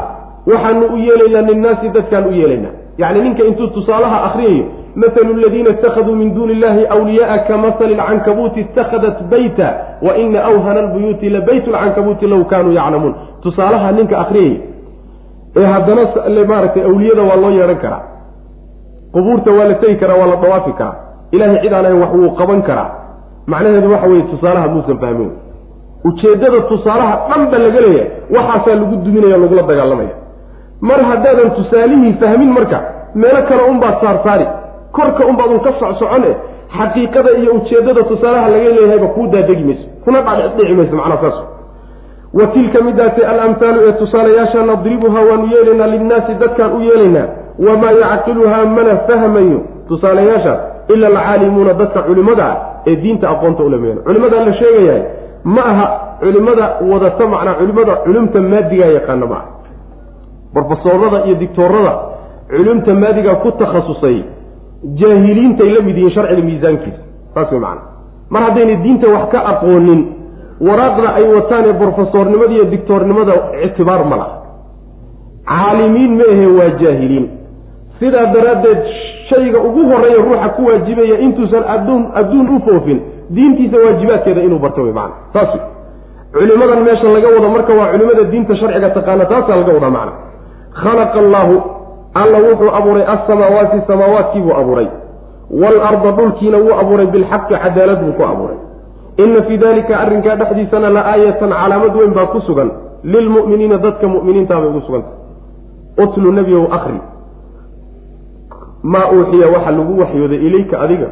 waxaanu 0.46 0.86
u 0.94 0.96
yeelaynaa 0.96 1.42
linnaasi 1.50 1.88
dadkaan 1.88 2.26
u 2.26 2.32
yeelaynaa 2.32 2.74
yacni 3.00 3.20
ninka 3.26 3.42
intuu 3.50 3.66
tusaalaha 3.76 4.18
akriyayo 4.28 4.64
mathalu 5.02 5.32
aladiina 5.38 5.70
ittakhaduu 5.74 6.14
min 6.20 6.28
duuni 6.34 6.52
illahi 6.56 6.82
awliyaaa 6.94 7.38
ka 7.48 7.54
masali 7.64 7.94
lcankabuuti 7.94 8.60
itakhadat 8.60 9.18
bayta 9.32 9.68
wa 10.06 10.12
ina 10.22 10.40
awhana 10.50 10.80
albuyuuti 10.84 11.28
la 11.34 11.40
baytu 11.48 11.70
lcankabuuti 11.74 12.26
low 12.32 12.44
kaanuu 12.44 12.72
yaclamuun. 12.78 13.14
Tusaalaha 13.42 13.92
ninka 13.98 14.16
akriyaya 14.18 14.58
ee 15.60 15.66
haddana 15.72 16.02
maaragtay 16.50 16.82
awliyada 16.90 17.22
waa 17.28 17.36
loo 17.42 17.50
yeehan 17.58 17.76
karaa. 17.84 18.02
Qubuurta 19.14 19.50
waa 19.58 19.64
la 19.70 19.74
tegi 19.74 19.96
karaa 20.02 20.16
waa 20.20 20.26
la 20.32 20.36
dawaafi 20.36 20.72
karaa. 20.80 20.96
Ilahay 21.32 21.58
cid 21.62 21.72
aan 21.72 21.84
ahayn 21.84 22.00
wax 22.02 22.12
wuu 22.14 22.30
qaban 22.40 22.62
karaa. 22.68 22.88
Macnaheedu 23.46 23.92
waxa 23.92 24.06
weeye 24.10 24.22
tusaalaha 24.32 24.68
muusan 24.74 24.98
fahmin. 24.98 25.30
Ujeeddada 26.04 26.60
tusaalaha 26.70 27.14
dhanba 27.30 27.58
laga 27.64 27.80
leeyahay 27.80 28.10
waxaasaa 28.36 28.74
lagu 28.80 28.96
duminaya 29.04 29.36
lagula 29.42 29.62
dagaalamaya 29.70 30.14
mar 30.80 31.00
haddaadan 31.10 31.50
tusaalihii 31.58 32.12
fahmin 32.20 32.50
marka 32.52 32.78
meelo 33.14 33.42
kale 33.48 33.62
unbaad 33.72 33.94
saarsaari. 34.02 34.46
Korka 34.92 35.26
unbaad 35.26 35.50
un 35.50 35.60
ka 35.60 35.72
socsocone 35.80 36.30
xaqiiqada 36.78 37.30
iyo 37.40 37.52
ujeeddada 37.58 38.02
tusaalaha 38.10 38.48
laga 38.48 38.68
leeyahayba 38.68 39.06
kuu 39.06 39.26
daadegi 39.26 39.64
mayso. 39.64 39.86
Kuna 40.04 40.22
dhadhici 40.22 40.74
mayso 40.74 40.96
macnaa 40.96 41.20
saas. 41.22 41.38
Wa 42.34 42.46
tilka 42.46 42.80
midaasi 42.82 43.24
alamhaalu 43.24 43.80
ee 43.88 43.92
tusaalayaasha 43.92 44.62
nadribuhaa 44.62 45.24
waanu 45.30 45.46
yeelaynaa 45.54 45.86
linnaasi 45.86 46.34
dadkaan 46.34 46.72
u 46.72 46.80
yeelaynaa 46.80 47.26
wamaa 47.66 47.90
yacqiluhaa 48.02 48.64
mana 48.66 48.96
fahmayo 49.08 49.60
tusaalayaashaas 49.88 50.60
ila 50.94 51.06
alcaalimuuna 51.06 51.72
dadka 51.74 52.02
culimmada 52.02 52.44
ah 52.46 52.56
ee 52.86 52.96
diinta 52.96 53.30
aqoonta 53.30 53.62
ula 53.62 53.76
meena 53.76 54.00
culimmadaa 54.00 54.44
la 54.44 54.52
sheegayahay 54.60 55.02
ma 55.44 55.64
aha 55.72 55.86
culimmada 56.20 56.64
wadata 56.92 57.26
macnaa 57.26 57.54
culimmada 57.54 57.92
culumta 58.04 58.40
maadigaa 58.40 58.86
yaqaana 58.98 59.26
ma 59.26 59.36
aha 59.36 59.46
brofesoorada 60.54 61.18
iyo 61.26 61.34
dictoorada 61.42 61.92
culumta 62.50 62.94
maadigaa 62.94 63.34
ku 63.44 63.50
takhasusay 63.52 64.16
jaahiliintay 65.00 65.70
la 65.70 65.80
mid 65.86 65.96
yihiin 65.96 66.14
sharciga 66.14 66.42
miisaankiisa. 66.42 67.02
Saas 67.34 67.50
way 67.52 67.60
macana 67.60 67.82
mar 68.30 68.42
haddayna 68.46 68.74
diinta 68.84 69.08
wax 69.14 69.24
ka 69.32 69.40
aqoonin 69.52 70.00
waraaqda 70.68 71.08
ay 71.18 71.24
wataan 71.34 71.64
ee 71.70 71.72
brofesoornimada 71.82 72.52
iyo 72.56 72.64
dictoornimada 72.74 73.34
ictibaar 73.66 74.04
ma 74.10 74.16
laha. 74.16 74.36
Caalimiin 75.50 76.12
ma 76.18 76.24
ahe 76.32 76.46
waa 76.58 76.70
jaahiliin. 76.82 77.26
Sidaa 78.00 78.26
daraaddeed 78.34 78.80
shayga 79.30 79.58
ugu 79.68 79.82
horreeya 79.90 80.18
ruuxa 80.26 80.48
ku 80.56 80.66
waajibaya 80.68 81.16
intuusan 81.26 81.64
adduun 81.74 82.02
adduun 82.20 82.46
u 82.56 82.60
foofin 82.66 82.98
diintiisa 83.34 83.76
waajibaadkeeda 83.84 84.42
inuu 84.42 84.58
barto 84.58 84.82
wey 84.82 84.92
macana 84.92 85.14
saas 85.32 85.54
wey 85.54 85.62
culimadan 86.32 86.82
meesha 86.86 87.08
laga 87.14 87.28
wado 87.34 87.48
marka 87.56 87.72
waa 87.78 87.90
culimada 87.92 88.24
diinta 88.32 88.56
sharciga 88.56 88.90
taqaana 88.96 89.24
taasaa 89.32 89.56
laga 89.60 89.72
wadaa 89.76 89.90
macna 89.90 90.12
khalaqa 90.72 91.18
allaahu 91.18 91.62
alla 92.14 92.38
wuxuu 92.38 92.70
abuuray 92.78 93.04
alsamaawaati 93.04 93.82
samaawaadkiibuu 93.86 94.54
abuuray 94.54 94.88
waalarda 95.62 96.10
dhulkiina 96.12 96.58
wuu 96.58 96.74
abuuray 96.80 97.06
bilxaqi 97.06 97.54
cadaalad 97.54 98.00
buu 98.04 98.12
ku 98.12 98.22
abuuray 98.24 98.56
inna 99.16 99.42
fii 99.42 99.58
dalika 99.58 100.00
arrinkaa 100.00 100.36
dhexdiisana 100.36 100.90
la 100.90 101.04
aayatan 101.12 101.50
calaamad 101.50 101.96
weyn 101.96 102.14
baa 102.14 102.26
ku 102.26 102.40
sugan 102.40 102.70
lilmu'miniina 103.04 103.78
dadka 103.78 104.08
mu'miniintaabay 104.08 104.68
ugu 104.68 104.80
sugantah 104.80 105.14
utlu 106.04 106.32
nebiyow 106.32 106.64
akri 106.72 107.00
maa 108.82 109.10
uuxiya 109.12 109.48
waxa 109.48 109.70
lagu 109.70 110.00
waxyooday 110.00 110.38
ilayka 110.46 110.80
adiga 110.80 111.08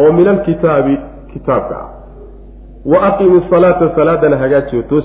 oo 0.00 0.12
min 0.12 0.28
alkitaabi 0.28 0.98
kitaabka 1.32 1.76
ah 1.76 1.88
wa 2.86 3.02
aqimi 3.06 3.42
salaata 3.50 3.90
salaadana 3.96 4.36
hagaajiyo 4.36 4.82
toos 4.82 5.04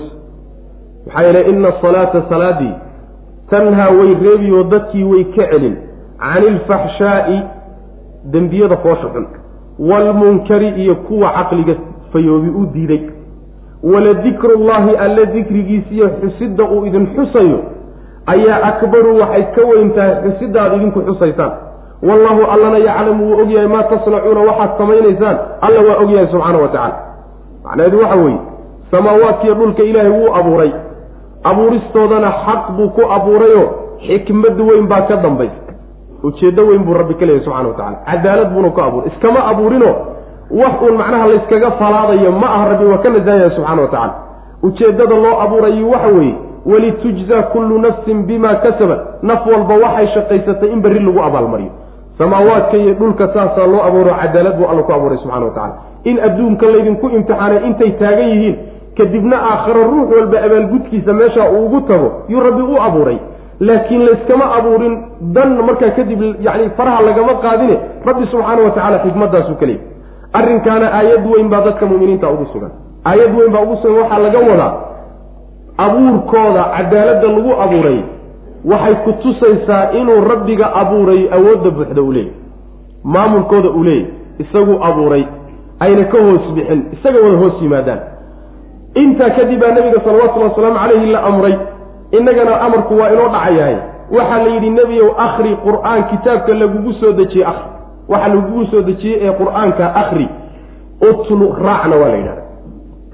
maxaa 1.06 1.22
yeele 1.22 1.40
ina 1.50 1.68
asalaata 1.68 2.22
salaadii 2.28 2.74
tanhaa 3.50 3.90
way 3.90 4.14
reebiyo 4.22 4.62
dadkii 4.64 5.04
way 5.04 5.24
ka 5.24 5.46
celin. 5.50 5.76
Cani 6.18 6.46
ilfaxshaa'i 6.46 7.38
dembiyada 8.24 8.76
foosha 8.76 9.08
xun. 9.14 9.26
Waalmunkari 9.78 10.68
iyo 10.68 10.94
kuwa 10.94 11.30
caqliga 11.32 11.74
fayoobi 12.12 12.48
u 12.48 12.66
diiday. 12.66 13.00
Waladikrullaahi 13.82 14.96
alle 14.96 15.26
dikrigiisiyo 15.26 16.08
xusidda 16.20 16.64
uu 16.64 16.86
idin 16.86 17.06
xusayo 17.16 17.58
ayaa 18.26 18.62
akbaru 18.62 19.18
waxay 19.20 19.42
ka 19.54 19.62
weyn 19.70 19.90
tahay 19.90 20.14
xusidda 20.24 20.74
idinku 20.76 21.00
xusaysaan. 21.00 21.52
Wallahu 22.02 22.42
allana 22.52 22.78
yaclamu 22.78 23.24
wuu 23.26 23.40
ogyahay 23.42 23.66
maa 23.68 23.82
tasnacuuna 23.82 24.40
waxaad 24.40 24.78
samaynaysaan. 24.78 25.36
Alla 25.60 25.80
waa 25.88 25.96
ogyahay 26.02 26.26
subxaana 26.26 26.58
wa 26.58 26.68
tacala 26.68 26.96
macnaheedu 27.64 27.98
waxa 28.00 28.16
weeye 28.16 28.38
samaawaadkiiyo 28.90 29.54
dhulka 29.54 29.82
ilaahay 29.82 30.10
wuu 30.10 30.34
abuuray 30.34 30.72
abuuristoodana 31.44 32.30
xaq 32.46 32.62
buu 32.76 32.88
ku 32.96 33.02
abuurayoo 33.16 33.68
xikmad 34.06 34.60
weyn 34.68 34.86
baa 34.92 35.02
ka 35.08 35.16
dambaysa 35.16 35.60
ujeeddo 36.22 36.62
weyn 36.68 36.82
buu 36.84 36.94
rabbi 36.94 37.14
ka 37.14 37.26
leeyahy 37.26 37.44
subxana 37.44 37.68
wa 37.68 37.74
tacala 37.74 37.96
cadaalad 38.10 38.48
buuna 38.54 38.70
ku 38.70 38.80
abuuray. 38.80 39.08
Iskama 39.12 39.40
abuurinoo 39.50 39.94
wax 40.50 40.74
uun 40.82 40.96
macnaha 41.00 41.26
layskaga 41.26 41.70
falaadayo 41.80 42.32
ma 42.32 42.46
aha 42.54 42.64
rabbi 42.72 42.84
waa 42.84 42.98
ka 43.04 43.08
nasaahaya 43.10 43.50
subxana 43.56 43.82
wa 43.82 43.88
tacala 43.88 44.14
ujeeddada 44.62 45.14
loo 45.24 45.40
abuurayo 45.44 45.88
waxa 45.88 46.08
weeye 46.08 46.34
walitujzaa 46.66 47.42
kullu 47.42 47.78
nafsin 47.78 48.22
bima 48.26 48.54
kasabat. 48.54 49.00
Naf 49.22 49.46
walba 49.46 49.74
waxay 49.84 50.06
shaqaysatay 50.14 50.70
in 50.72 50.80
berri 50.80 51.00
lagu 51.00 51.20
abaalmariyo. 51.22 51.70
Samaawaadka 52.18 52.76
iyo 52.76 52.94
dhulka 52.94 53.28
saasaa 53.34 53.66
loo 53.66 53.82
abuuro 53.88 54.14
cadaalad 54.22 54.56
buu 54.56 54.66
alla 54.70 54.82
ku 54.82 54.92
abuuray 54.92 55.18
subxana 55.18 55.44
wa 55.46 55.50
tacala 55.52 55.74
in 56.04 56.20
adduunka 56.20 56.66
laydinku 56.66 57.08
imtixaanay 57.08 57.66
intay 57.66 57.90
taagan 58.00 58.28
yihiin 58.28 58.56
kadibna 58.98 59.36
aakhiro 59.50 59.82
ruux 59.90 60.06
walba 60.16 60.38
abaalgudkiisa 60.46 61.12
meesha 61.12 61.50
uu 61.50 61.64
ugu 61.66 61.80
tago 61.80 62.08
yuu 62.28 62.40
rabbi 62.40 62.62
u 62.62 62.76
abuuray. 62.82 63.18
Laakiin 63.60 64.02
layskama 64.06 64.44
abuurin 64.58 64.94
dan 65.36 65.48
markaa 65.66 65.90
kadib 65.90 66.20
yacni 66.46 66.70
faraha 66.76 67.02
lagama 67.02 67.34
qaadine 67.44 67.76
rabbi 68.06 68.26
subxaana 68.32 68.62
wa 68.62 68.70
tacala 68.70 68.98
xikmaddaasuu 69.04 69.54
ka 69.60 69.66
leeyay. 69.66 69.82
Arrinkaana 70.32 70.86
aayad 70.98 71.26
weyn 71.32 71.48
baa 71.48 71.60
dadka 71.66 71.86
mu'miniinta 71.86 72.30
ugu 72.34 72.46
sugan. 72.52 72.70
Aayad 73.04 73.30
weyn 73.38 73.52
baa 73.52 73.62
ugu 73.66 73.76
sugan 73.82 73.98
waxaa 74.02 74.18
laga 74.26 74.38
wadaa 74.50 74.72
abuurkooda 75.78 76.62
cadaaladda 76.76 77.28
lagu 77.28 77.52
abuuray 77.64 78.00
waxay 78.64 78.94
ku 79.04 79.12
tusaysaa 79.22 79.90
inuu 79.92 80.20
rabbiga 80.30 80.74
abuuray 80.74 81.28
awoodda 81.36 81.70
buuxda 81.70 82.02
uu 82.02 82.12
leeyahy 82.12 82.32
maamulkooda 83.04 83.68
uu 83.70 83.82
leeyahy 83.84 84.06
isaguu 84.38 84.78
abuuray 84.84 85.24
ayna 85.80 86.04
ka 86.04 86.18
hoos 86.26 86.44
bixin 86.54 86.80
isaga 86.92 87.18
wada 87.24 87.36
hoos 87.42 87.62
yimaadaan 87.62 87.98
intaa 88.94 89.30
kadib 89.36 89.60
baa 89.60 89.72
nabiga 89.76 90.00
salawatullhi 90.04 90.48
wasalaamu 90.48 90.78
calayhi 90.78 91.06
la 91.12 91.20
amray. 91.22 91.56
Innagana 92.18 92.60
amarku 92.60 92.94
waa 92.98 93.10
inoo 93.12 93.28
dhacayahay. 93.28 93.76
Waxaa 94.16 94.42
la 94.44 94.50
yidhi 94.54 94.70
nebiyow 94.70 95.08
akhri 95.26 95.56
qur'aan 95.64 96.00
kitaabka 96.10 96.54
lagugu 96.54 96.92
soo 97.00 97.12
dejiyey 97.12 97.46
akhri. 97.46 97.68
Waxa 98.08 98.28
lagugu 98.28 98.64
soo 98.70 98.82
dejiyey 98.88 99.18
ee 99.26 99.32
qur'aanka 99.40 99.84
akhri. 100.02 100.28
Utlu 101.10 101.46
raacna 101.66 101.96
waa 101.96 102.08
la 102.08 102.16
yidhahda 102.16 102.42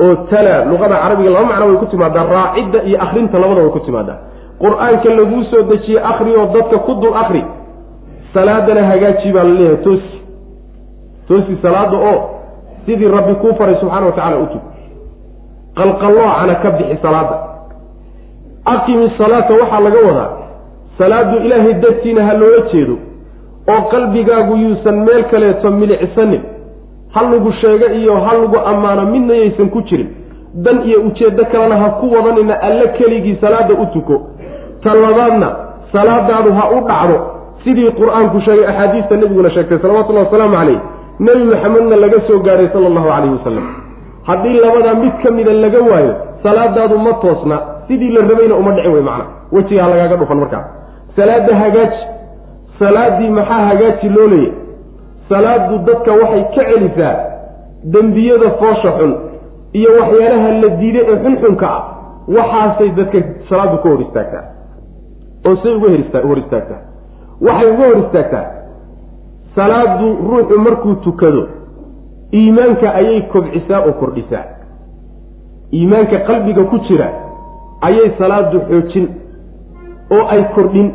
oo 0.04 0.14
tala 0.30 0.64
luqada 0.64 0.96
carabiga 1.02 1.30
laba 1.30 1.46
macno 1.50 1.66
way 1.66 1.76
ku 1.76 1.86
timaadaa 1.92 2.24
raacidda 2.34 2.78
iyo 2.88 2.98
akhrinta 3.04 3.38
labada 3.38 3.60
way 3.60 3.70
ku 3.76 3.80
timaadaa. 3.80 4.18
Qur'aanka 4.62 5.08
laguu 5.18 5.42
soo 5.50 5.62
dejiyey 5.70 6.00
akhri 6.10 6.30
oo 6.36 6.46
dadka 6.54 6.78
ku 6.86 6.92
dul 6.94 7.14
akhri. 7.22 7.42
Salaadana 8.34 8.82
hagaaji 8.90 9.32
baa 9.32 9.44
la 9.44 9.54
leeyahay 9.58 9.76
toosi. 9.84 10.16
Toosi 11.28 11.56
salaada 11.62 11.96
oo 11.96 12.18
sidii 12.86 13.08
rabbi 13.08 13.34
kuu 13.34 13.54
faray 13.58 13.76
subxaana 13.80 14.06
wa 14.06 14.12
tacala 14.12 14.36
u 14.36 14.46
tug 14.46 14.62
qalqaloocana 15.80 16.54
ka 16.62 16.70
bixi 16.78 16.96
salaada 17.02 17.36
aqimi 18.74 19.10
salaata 19.18 19.54
waxaa 19.60 19.80
laga 19.86 20.00
wadaa 20.08 20.30
salaadu 20.98 21.36
ilaahay 21.46 21.74
dartiina 21.84 22.26
ha 22.28 22.34
loola 22.40 22.60
jeedo 22.72 22.96
oo 23.72 23.80
qalbigaagu 23.92 24.56
yuusan 24.64 24.96
meel 25.06 25.24
kaleeto 25.32 25.70
milicsanin 25.80 26.42
hal 27.14 27.26
lagu 27.32 27.52
sheego 27.60 27.86
iyo 28.00 28.14
hal 28.26 28.38
lagu 28.42 28.58
ammaano 28.72 29.02
midna 29.12 29.34
yaysan 29.42 29.70
ku 29.74 29.80
jirin 29.88 30.08
dan 30.64 30.76
iyo 30.88 30.98
ujeeddo 31.08 31.44
kalena 31.52 31.76
ha 31.82 31.88
ku 32.00 32.06
wadanina 32.14 32.54
alle 32.68 32.86
keligii 32.98 33.36
salaada 33.40 33.74
u 33.82 33.86
tuko. 33.94 34.16
Ta 34.82 34.94
labaadna 34.94 35.48
salaadaadu 35.92 36.50
ha 36.58 36.64
u 36.76 36.78
dhacdo 36.88 37.16
sidii 37.64 37.90
qur'aanku 38.00 38.40
sheegay 38.46 38.66
axaadiista 38.70 39.16
nebiguna 39.16 39.50
sheegtay 39.50 39.78
salawatullahi 39.78 40.26
wasalaamu 40.26 40.56
calayh 40.56 40.80
nebi 41.26 41.44
maxamedna 41.52 41.96
laga 42.04 42.18
soo 42.28 42.38
gaadhay 42.46 42.68
sala 42.72 42.86
allahu 42.90 43.08
calayhi 43.14 43.34
wasalam 43.38 43.64
haddii 44.28 44.60
labadaa 44.64 44.94
mid 44.94 45.12
ka 45.22 45.30
mida 45.30 45.52
laga 45.52 45.80
waayo 45.90 46.14
salaadaadu 46.42 46.98
ma 46.98 47.12
toosna. 47.12 47.60
Sidii 47.88 48.10
la 48.10 48.20
rabayna 48.20 48.54
uma 48.54 48.72
dhicin 48.72 48.92
wey 48.92 49.02
macna. 49.02 49.24
Wejigaa 49.52 49.88
lagaaga 49.88 50.16
dhufan 50.16 50.38
markaa 50.38 50.64
salaada 51.16 51.56
hagaaji. 51.56 52.00
Salaaddii 52.78 53.30
maxaa 53.30 53.66
hagaaji 53.68 54.08
loo 54.08 54.26
leeyay 54.26 54.52
salaadu 55.28 55.78
dadka 55.78 56.12
waxay 56.12 56.42
ka 56.54 56.62
celisaa 56.70 57.16
dembiyada 57.84 58.50
foosha 58.50 58.90
xun 58.98 59.12
iyo 59.72 59.90
waxyaalaha 60.00 60.48
la 60.62 60.68
diiday 60.68 61.04
ee 61.08 61.16
xunxunka 61.24 61.66
ah. 61.76 61.82
Waxaasay 62.36 62.90
dadka 62.98 63.18
salaadu 63.48 63.76
ka 63.82 63.88
hor 63.88 64.00
istaagtaa. 64.00 64.44
Oo 65.46 65.56
say 65.62 65.72
uga 65.74 65.88
hor 66.28 66.38
istaagtaa. 66.38 66.80
Waxay 67.46 67.70
uga 67.72 67.84
hor 67.86 67.98
istaagtaa. 68.04 68.44
Salaadu 69.54 70.06
ruuxu 70.30 70.58
markuu 70.58 70.94
tukado 70.94 71.48
iimaanka 72.34 72.94
ayay 72.94 73.22
kobcisaa 73.32 73.80
oo 73.86 73.92
kordhisaa. 73.92 74.44
Iimaanka 75.74 76.18
qalbiga 76.28 76.64
ku 76.64 76.78
jira 76.88 77.08
ayay 77.82 78.10
salaadu 78.18 78.60
xoojin 78.68 79.08
oo 80.10 80.24
ay 80.28 80.44
kordhin. 80.54 80.92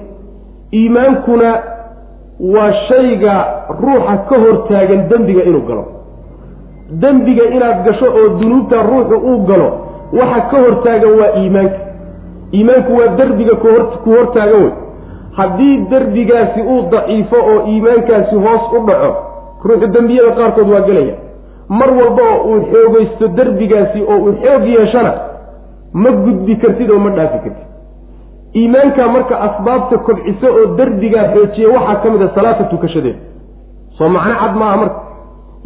Iimaankuna 0.73 1.49
waa 2.39 2.71
shayga 2.87 3.33
ruuxa 3.81 4.17
ka 4.29 4.35
hortaagan 4.43 5.07
dembiga 5.09 5.43
inuu 5.43 5.61
galo. 5.67 5.85
Dembiga 7.01 7.43
inaad 7.55 7.83
gasho 7.85 8.05
oo 8.05 8.29
dunuubta 8.39 8.81
ruuxu 8.83 9.15
uu 9.29 9.45
galo 9.47 9.69
waxa 10.13 10.41
ka 10.51 10.57
hortaagan 10.63 11.13
waa 11.19 11.31
iimaanka. 11.41 11.79
Iimaanku 12.53 12.91
waa 12.97 13.07
derbiga 13.17 13.55
ku 13.55 13.67
hortaagan 14.11 14.63
wey. 14.63 14.71
Haddii 15.37 15.77
derbigaasi 15.89 16.61
uu 16.61 16.81
daciifo 16.91 17.35
oo 17.35 17.67
iimaankaasi 17.67 18.35
hoos 18.35 18.63
u 18.77 18.85
dhaco 18.87 19.11
ruuxu 19.63 19.87
dembiyada 19.87 20.31
qaarkood 20.35 20.69
waa 20.73 20.81
gelaya 20.87 21.15
mar 21.69 21.89
walba 21.99 22.23
oo 22.33 22.43
uu 22.51 22.61
xoogaysto 22.71 23.27
derbigaasi 23.27 24.01
oo 24.01 24.17
uu 24.25 24.33
xoog 24.43 24.63
yeeshana 24.75 25.13
ma 25.93 26.11
gudbi 26.11 26.55
kartid 26.55 26.89
oo 26.91 26.99
ma 26.99 27.09
dhaafi 27.09 27.37
kartid. 27.45 27.65
Iimaanka 28.55 29.07
marka 29.07 29.35
asbaabta 29.47 29.97
kobciso 29.97 30.47
oo 30.57 30.65
derbigaa 30.77 31.25
xoojiya 31.33 31.69
waxaa 31.75 31.95
ka 32.03 32.09
mid 32.09 32.21
a 32.21 32.29
salaata 32.35 32.63
tukashadeeda 32.63 33.19
soo 33.97 34.09
macno 34.09 34.35
cad 34.41 34.55
maaha 34.61 34.77
marka. 34.77 34.99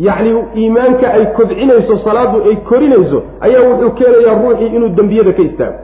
Yacni 0.08 0.32
iimaanka 0.56 1.08
ay 1.14 1.26
kobcinayso 1.38 1.98
salaadu 2.06 2.38
ay 2.50 2.56
korinayso 2.70 3.24
ayaa 3.46 3.62
wuxuu 3.70 3.92
keenayaa 4.00 4.36
ruuxii 4.42 4.68
inuu 4.76 4.90
dembiyada 4.98 5.34
ka 5.38 5.42
istaago 5.42 5.78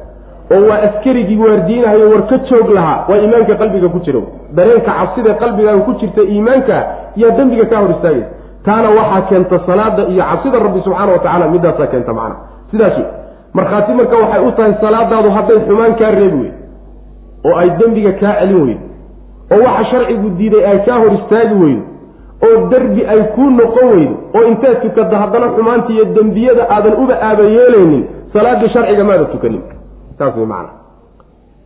oo 0.56 0.62
waa 0.70 0.80
askarigii 0.88 1.38
waardiinahayo 1.44 2.10
war 2.12 2.24
ka 2.30 2.38
joog 2.50 2.70
lahaa 2.78 3.06
waa 3.10 3.18
iimaanka 3.18 3.56
qalbiga 3.62 3.90
ku 3.90 4.00
jira. 4.06 4.20
Dareenka 4.56 4.92
cabsida 5.00 5.34
qalbigaaga 5.34 5.82
ku 5.88 5.94
jirta 6.00 6.22
iimaanka 6.22 6.76
yaa 7.22 7.32
dembiga 7.38 7.66
kaa 7.66 7.82
hor 7.84 7.92
istaagaysa 7.92 8.30
taana 8.66 8.90
waxaa 8.98 9.22
keenta 9.30 9.60
salaada 9.68 10.04
iyo 10.14 10.24
cabsida 10.30 10.60
rabbi 10.66 10.80
subxaana 10.86 11.12
wa 11.12 11.20
tacala 11.20 11.48
midaasaa 11.54 11.88
keenta 11.94 12.14
macna. 12.14 12.36
Sidaas 12.72 12.98
wey 12.98 13.06
markhaati 13.58 13.94
marka 14.00 14.16
waxay 14.24 14.42
u 14.48 14.52
tahay 14.58 14.74
salaadaadu 14.82 15.30
hadday 15.38 15.60
xumaan 15.68 15.94
kaa 16.02 16.12
reebi 16.20 16.38
weyn 16.44 16.54
oo 17.48 17.56
ay 17.62 17.70
dembiga 17.80 18.12
kaa 18.22 18.34
celin 18.40 18.62
weydo 18.68 18.86
oo 19.56 19.62
waxa 19.68 19.84
sharcigu 19.92 20.30
diiday 20.40 20.64
ay 20.72 20.80
kaa 20.88 20.98
hor 21.02 21.14
istaagi 21.20 21.56
weydo 21.64 21.84
oo 22.48 22.56
derbi 22.72 23.02
ay 23.14 23.22
kuu 23.36 23.50
noqon 23.60 23.88
weydo 23.96 24.16
oo 24.38 24.44
intaad 24.52 24.82
tukadda 24.86 25.18
haddana 25.24 25.48
xumaanta 25.56 25.90
iyo 25.94 26.06
dembiyada 26.18 26.64
aadan 26.76 26.94
uba 27.04 27.16
aaba 27.30 27.44
yeelaynin 27.56 28.04
salaaddii 28.34 28.70
sharciga 28.76 29.04
maada 29.04 29.26
tukanin. 29.34 29.64
Saas 30.18 30.36
wey 30.38 30.46
macana 30.46 30.70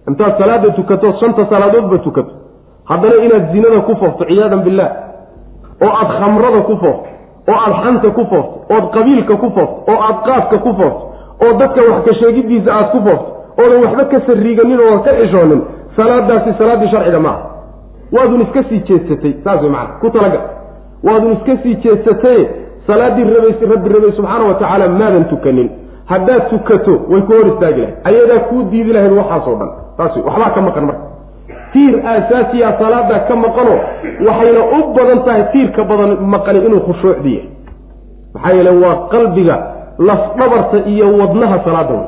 intaad 0.10 0.34
salaada 0.42 0.70
tukato 0.78 1.14
shanta 1.20 1.46
salaadoodba 1.50 1.98
tukato. 1.98 2.32
Haddana 2.90 3.16
inaad 3.26 3.46
zinada 3.54 3.80
ku 3.88 3.96
foofto 4.02 4.24
ciyaadan 4.30 4.62
billaah 4.68 4.92
oo 5.86 5.92
aad 6.00 6.10
khamrada 6.20 6.62
ku 6.70 6.76
foofto 6.84 7.10
oo 7.52 7.58
aad 7.66 7.74
xanta 7.84 8.10
ku 8.18 8.24
foofto 8.32 8.76
ood 8.76 8.86
qabiilka 8.96 9.36
ku 9.44 9.48
foofto 9.58 9.92
oo 9.92 10.00
aad 10.08 10.18
qaadka 10.28 10.58
ku 10.66 10.72
foofto 10.80 11.04
oo 11.46 11.54
dadka 11.62 11.80
wax 11.90 12.00
ka 12.08 12.14
sheegiddiisa 12.22 12.70
aad 12.80 12.88
ku 12.94 13.00
foofto 13.08 13.28
oodan 13.62 13.80
waxba 13.86 14.04
ka 14.14 14.18
sariiganin 14.28 14.80
oo 14.88 15.00
ka 15.06 15.12
xishoonin 15.20 15.62
salaadaasi 15.98 16.54
salaaddii 16.58 16.92
sharciga 16.94 17.20
maaha 17.20 17.42
waadun 18.16 18.42
iska 18.42 18.64
sii 18.70 18.80
jeedsatay 18.90 19.34
saas 19.44 19.62
way 19.62 19.70
macana 19.76 20.00
ku 20.02 20.10
talaga 20.16 20.40
waadun 21.08 21.32
iska 21.38 21.54
sii 21.64 21.76
jeedsatay 21.84 22.40
salaaddii 22.88 23.24
rabays 23.36 23.60
rabbi 23.74 23.90
rabay 23.96 24.12
subxaana 24.18 24.46
wa 24.50 24.54
tacaala 24.54 24.88
maadan 24.88 25.26
tukanin. 25.32 25.70
Haddaad 26.12 26.44
tukato 26.50 26.94
way 27.12 27.22
ku 27.28 27.34
hor 27.38 27.48
istaagi 27.54 27.82
lahayd. 27.82 27.98
Ayadaa 28.10 28.40
kuu 28.50 28.64
diidi 28.72 28.94
lahayd 28.94 29.12
waxaasoo 29.20 29.56
dhan. 29.60 29.70
Saas 29.98 30.16
wey 30.16 30.24
waxbaa 30.28 30.50
ka 30.56 30.62
maqan 30.68 30.86
marka 30.90 31.04
tiir 31.74 31.94
aasaasiya 32.14 32.70
salaadaa 32.82 33.20
ka 33.30 33.36
maqano 33.46 33.76
waxayna 34.28 34.62
u 34.78 34.80
badan 34.98 35.20
tahay 35.28 35.44
tiirka 35.54 35.84
badan 35.92 36.12
maqani 36.34 36.60
inuu 36.68 36.82
khushuucdiya 36.88 37.42
maxaa 38.34 38.54
yeele 38.58 38.72
waa 38.84 38.96
qalbiga 39.14 39.56
lafdhabarta 40.10 40.78
iyo 40.94 41.08
wadnaha 41.22 41.58
salaada 41.66 41.94
wey 42.00 42.08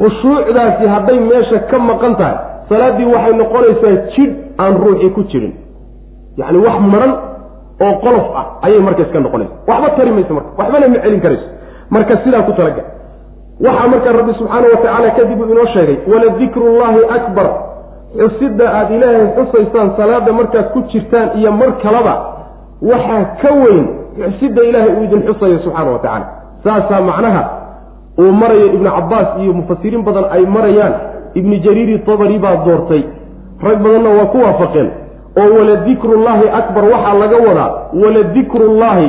khushuucdaasi 0.00 0.84
hadday 0.94 1.18
meesha 1.30 1.58
ka 1.70 1.78
maqan 1.90 2.14
tahay 2.20 2.36
salaaddii 2.68 3.08
waxay 3.14 3.34
noqonaysaa 3.42 3.94
jidh 4.16 4.34
aan 4.62 4.74
ruuxii 4.84 5.10
ku 5.16 5.22
jirin. 5.30 5.52
Yacni 6.40 6.58
wax 6.66 6.76
maran 6.92 7.12
oo 7.86 7.94
qolof 8.04 8.26
ah 8.40 8.46
ayay 8.66 8.80
marka 8.86 9.02
iska 9.06 9.20
noqonaysa. 9.26 9.52
Waxba 9.68 9.88
tari 9.96 10.10
mayso 10.16 10.34
marka 10.34 10.50
waxbana 10.58 10.88
ma 10.92 10.98
celin 11.04 11.20
karayso. 11.24 11.46
Marka 11.94 12.14
sidaa 12.24 12.42
ku 12.48 12.52
talaga. 12.58 12.82
Waxaa 13.66 13.88
marka 13.92 14.08
rabbi 14.18 14.32
subxaana 14.38 14.66
wa 14.72 14.76
tacaala 14.82 15.10
kadib 15.18 15.40
uu 15.40 15.48
inoo 15.52 15.66
sheegay 15.74 15.96
waladikrullaahi 16.12 17.00
akbar 17.18 17.46
xusidda 18.18 18.64
aada 18.78 18.94
ilaahay 18.96 19.26
xusaysaan 19.36 19.88
salaada 19.96 20.32
markaad 20.32 20.66
ku 20.74 20.80
jirtaan 20.92 21.28
iyo 21.38 21.52
mar 21.52 21.70
kalaba 21.82 22.14
waxaa 22.90 23.24
ka 23.42 23.50
weyn 23.62 23.84
xusidda 24.16 24.62
ilaahay 24.68 24.92
uu 24.96 25.04
idin 25.04 25.22
xusayo 25.28 25.58
subxaana 25.64 25.90
wa 25.90 25.98
tacaala. 25.98 26.26
Saasaa 26.64 27.00
macnaha 27.00 27.42
uu 28.18 28.32
marayo 28.32 28.66
ibnu 28.76 28.90
cabbaas 28.96 29.28
iyo 29.42 29.52
mufasiriin 29.52 30.02
badan 30.04 30.24
ay 30.36 30.42
marayaan. 30.46 30.94
Ibnu 31.34 31.54
jariiri 31.64 31.98
tabari 31.98 32.38
baa 32.38 32.56
doortay. 32.66 33.02
Rag 33.62 33.78
badanna 33.84 34.10
waa 34.18 34.26
ku 34.32 34.38
waafaqeen. 34.44 34.88
Oo 35.40 35.50
waladikrullaahi 35.58 36.46
akbar 36.60 36.84
waxaa 36.92 37.14
laga 37.22 37.38
wadaa. 37.48 37.70
Waladikrullaahi 38.02 39.08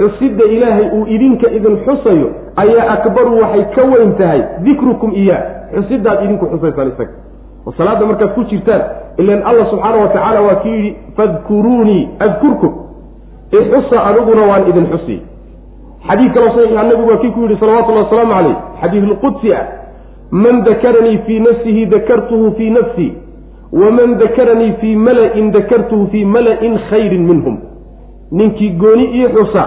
xusidda 0.00 0.44
ilaahay 0.44 0.86
uu 0.96 1.06
idinka 1.06 1.50
idin 1.50 1.76
xusayo 1.86 2.28
ayaa 2.56 2.88
akbaru 2.96 3.32
waxay 3.42 3.64
ka 3.76 3.82
weyn 3.92 4.12
tahay. 4.20 4.40
Dikrukum 4.64 5.10
iyaa 5.22 5.42
xusiddaad 5.74 6.24
idinku 6.24 6.46
xusaysaan 6.52 6.88
isaga 6.92 7.12
oo 7.68 7.72
salaadda 7.76 8.06
markaad 8.06 8.32
ku 8.34 8.44
jirtaan 8.44 8.82
ilan 9.20 9.42
allah 9.44 9.66
subxaana 9.70 10.40
wa 10.40 10.40
waa 10.48 10.60
kii 10.64 10.70
yidhi 10.70 10.96
fadkuruunii 11.16 12.08
adkurkum 12.18 12.72
ixusa 13.52 14.04
aniguna 14.04 14.42
waan 14.46 14.68
idin 14.68 14.86
xusi. 14.92 15.22
Xadiid 16.08 16.32
kaloo 16.34 16.48
saxiixa 16.56 16.82
nabigu 16.82 17.10
waa 17.10 17.20
kii 17.22 17.30
ku 17.30 17.40
yidhi 17.40 17.60
salawatullahi 17.60 18.04
wasalaamu 18.04 18.32
calayh. 18.34 18.56
Xadiid 18.80 19.04
lqudsi 19.04 19.54
ah 19.54 19.66
man 20.30 20.64
dakaranii 20.64 21.18
fii 21.26 21.40
nafsihi 21.40 21.86
dakartuhu 21.86 22.54
fii 22.56 22.70
nafsii 22.70 23.12
waman 23.72 24.18
dakaranii 24.18 24.72
fii 24.80 24.96
mala-in 24.96 25.52
dakartuhu 25.52 26.06
fii 26.06 26.24
mala-in 26.24 26.78
khayrin 26.90 27.24
minhum. 27.30 27.58
Ninkii 28.32 28.70
gooni 28.70 29.04
ii 29.20 29.28
xusa 29.28 29.64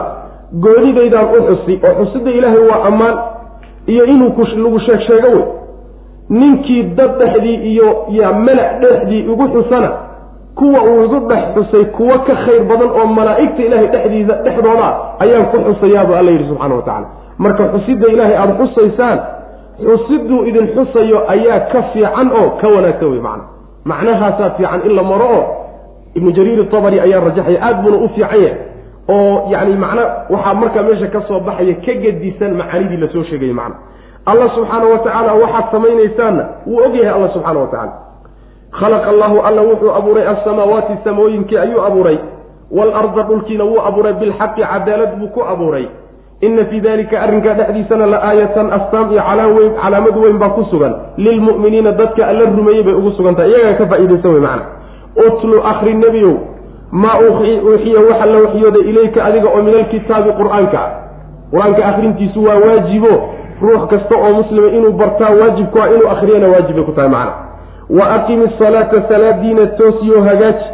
goonidaydaan 0.60 1.26
u 1.38 1.42
xusi 1.48 1.80
oo 1.86 2.06
xusida 2.06 2.32
ilaahay 2.32 2.64
waa 2.70 2.84
ammaan 2.90 3.18
iyo 3.88 4.06
inuu 4.06 4.34
lagu 4.64 4.80
sheeg 4.80 5.00
sheego 5.00 5.28
wey 5.28 5.46
ninkii 6.40 6.84
dad 6.98 7.12
dhexdii 7.20 7.56
iyo 7.72 7.90
ya 8.20 8.28
mala 8.46 8.66
dhexdii 8.82 9.20
igu 9.32 9.46
xusana 9.54 9.90
kuwa 10.56 10.80
uu 10.84 11.04
igu 11.06 11.20
dhex 11.30 11.44
xusay 11.56 11.86
kuwo 11.96 12.16
ka 12.28 12.34
khayr 12.44 12.64
badan 12.70 12.90
oo 13.00 13.06
malaa'igta 13.18 13.62
ilaahay 13.68 13.88
dhexdiisa 13.94 14.34
dhexdooda 14.46 14.88
ayaan 15.24 15.46
ku 15.52 15.58
xusayaabuu 15.68 16.16
alla 16.20 16.32
yidhi 16.32 16.48
subxana 16.50 16.76
wa 16.76 16.82
tacala 16.88 17.08
marka 17.44 17.64
xusidda 17.74 18.08
ilaahay 18.14 18.36
aada 18.44 18.54
xusaysaan 18.62 19.18
xusiduu 19.86 20.40
idin 20.50 20.68
xusayo 20.76 21.18
ayaa 21.34 21.60
ka 21.72 21.80
fiican 21.94 22.28
oo 22.40 22.50
ka 22.62 22.68
wanaagsan 22.76 23.10
wey 23.12 23.22
macna. 23.28 23.44
Macnahaasaa 23.86 24.50
fiican 24.58 24.82
in 24.88 24.94
la 24.96 25.04
maro 25.04 25.28
oo 25.38 25.44
ibnu 26.18 26.32
jariir 26.38 26.70
tabari 26.72 27.00
ayaa 27.00 27.20
rajaxaya 27.28 27.60
aada 27.68 27.82
buuna 27.84 27.98
u 27.98 28.10
fiican 28.16 28.40
yahay 28.44 28.56
oo 29.10 29.50
yacni 29.54 29.76
macna 29.86 30.04
waxaa 30.34 30.54
markaa 30.62 30.84
meesha 30.88 31.08
ka 31.16 31.22
soo 31.28 31.40
baxaya 31.48 31.76
ka 31.86 31.94
gedisan 32.04 32.52
macaanidii 32.60 32.98
la 33.04 33.08
soo 33.14 33.24
sheegayay 33.30 33.54
macna 33.62 33.76
allah 34.26 34.48
subxaana 34.56 34.86
wa 34.86 35.00
tacaala 35.00 35.34
waxaad 35.34 35.66
samaynaysaanna 35.72 36.44
wuu 36.68 36.84
ogyahay 36.86 37.14
alla 37.16 37.30
subxaana 37.34 37.60
wa 37.60 37.68
tacala 37.68 37.94
khalaqa 38.80 39.10
allahu 39.10 39.40
alla 39.40 39.62
wuxuu 39.62 39.92
abuuray 40.00 40.28
alsamaawaati 40.28 40.98
samooyinkii 41.04 41.58
ayuu 41.58 41.82
abuuray 41.82 42.18
waalarda 42.72 43.24
dhulkiina 43.24 43.64
wuu 43.64 43.82
abuuray 43.82 44.14
bilxaqi 44.14 44.62
cadaalad 44.62 45.20
buu 45.20 45.28
ku 45.28 45.44
abuuray. 45.44 45.88
Ina 46.42 46.66
fii 46.66 46.80
dalika 46.82 47.22
arrinkaa 47.22 47.54
dhexdiisana 47.54 48.06
la 48.06 48.18
aayatan 48.30 48.74
astaam 48.74 49.12
iyo 49.12 49.22
weyn 49.58 49.74
calaamad 49.82 50.18
weyn 50.18 50.38
baa 50.38 50.50
ku 50.50 50.64
sugan. 50.72 50.96
Lilmu'miniina 51.18 51.92
dadka 51.92 52.28
alla 52.28 52.46
rumeeyey 52.46 52.84
bay 52.84 52.94
ugu 52.94 53.12
sugan 53.12 53.36
tahay 53.36 53.52
iyagaa 53.52 53.74
ka 53.78 53.86
faa'iidaysan 53.86 54.32
wey 54.34 54.42
macana 54.42 54.66
utlu 55.28 55.62
akri 55.64 55.94
nebiyow 55.94 56.36
maa 56.92 57.20
uuxiya 57.20 58.00
waxa 58.10 58.26
la 58.26 58.40
waxyooday 58.40 58.82
ilayka 58.82 59.26
adiga 59.26 59.50
oo 59.50 59.62
min 59.62 59.76
alkitaabi 59.76 60.32
qur'aanka. 60.40 60.82
Qur'aanka 61.52 61.86
akhrintiisu 61.86 62.44
waa 62.44 62.56
waajibo 62.56 63.14
ruux 63.62 63.88
kasta 63.90 64.16
oo 64.16 64.34
muslima 64.34 64.68
inuu 64.68 64.92
bartaa 64.92 65.30
waajibku 65.40 65.80
ah 65.82 65.90
inuu 65.96 66.10
akhriyana 66.10 66.48
waajibay 66.48 66.84
ku 66.84 66.92
tahay 66.92 67.10
macana 67.10 67.34
wa 67.90 68.12
aqimi 68.16 68.52
salaata 68.60 69.02
salaadiina 69.10 69.66
toosiyo 69.68 70.22
hagaaji. 70.24 70.66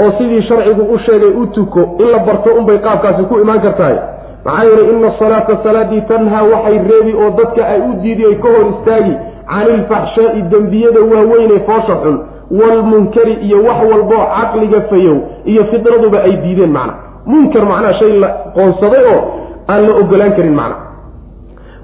Oo 0.00 0.10
sidii 0.18 0.42
sharcigu 0.42 0.82
u 0.94 0.98
sheegay 0.98 1.28
u 1.42 1.46
tuko 1.46 1.80
in 1.98 2.06
la 2.10 2.18
barto 2.18 2.50
unbay 2.58 2.78
qaabkaasi 2.78 3.22
ku 3.24 3.38
imaan 3.40 3.60
kartahay. 3.60 3.96
Maxaa 4.44 4.64
yeelay 4.64 4.90
ina 4.90 5.08
asalaata 5.08 5.58
salaadii 5.62 6.00
tanhaa 6.00 6.42
waxay 6.42 6.78
reebi 6.78 7.12
oo 7.14 7.30
dadka 7.30 7.66
ay 7.68 7.80
u 7.80 7.92
diidi 8.02 8.24
ay 8.26 8.34
ka 8.34 8.48
hor 8.48 8.66
istaagi 8.74 9.14
cani 9.48 9.70
ilfaxshaa'i 9.74 10.42
dembiyada 10.42 11.00
waaweynee 11.00 11.60
foosha 11.66 11.96
xun 12.02 12.16
waalmunkari 12.60 13.32
iyo 13.32 13.58
wax 13.64 13.78
walboo 13.92 14.24
caqliga 14.36 14.80
fayow 14.80 15.16
iyo 15.44 15.64
fidraduba 15.64 16.18
ay 16.22 16.36
diideen 16.36 16.70
macna. 16.70 16.94
Munkar 17.26 17.64
macnaha 17.64 17.94
shay 17.94 18.12
la 18.20 18.28
qoonsaday 18.54 19.04
oo 19.14 19.20
aan 19.68 19.82
la 19.88 19.94
ogolaan 20.00 20.32
karin 20.36 20.54
macna 20.54 20.76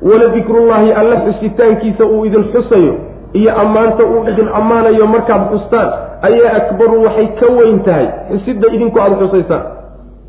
wala 0.09 0.27
dikrullaahi 0.37 0.91
alla 1.01 1.17
xusitaankiisa 1.27 2.05
uu 2.15 2.25
idin 2.29 2.45
xusayo 2.53 2.95
iyo 3.41 3.51
ammaanta 3.63 4.03
uu 4.13 4.23
idin 4.31 4.49
ammaanayo 4.59 5.07
markaad 5.15 5.43
xustaan 5.53 5.89
ayaa 6.29 6.53
akbaru 6.61 6.97
waxay 7.07 7.27
ka 7.41 7.47
weyn 7.59 7.79
tahay. 7.87 8.07
Xusidda 8.31 8.67
idinku 8.77 8.97
aada 9.05 9.17
xusaysaan. 9.23 9.63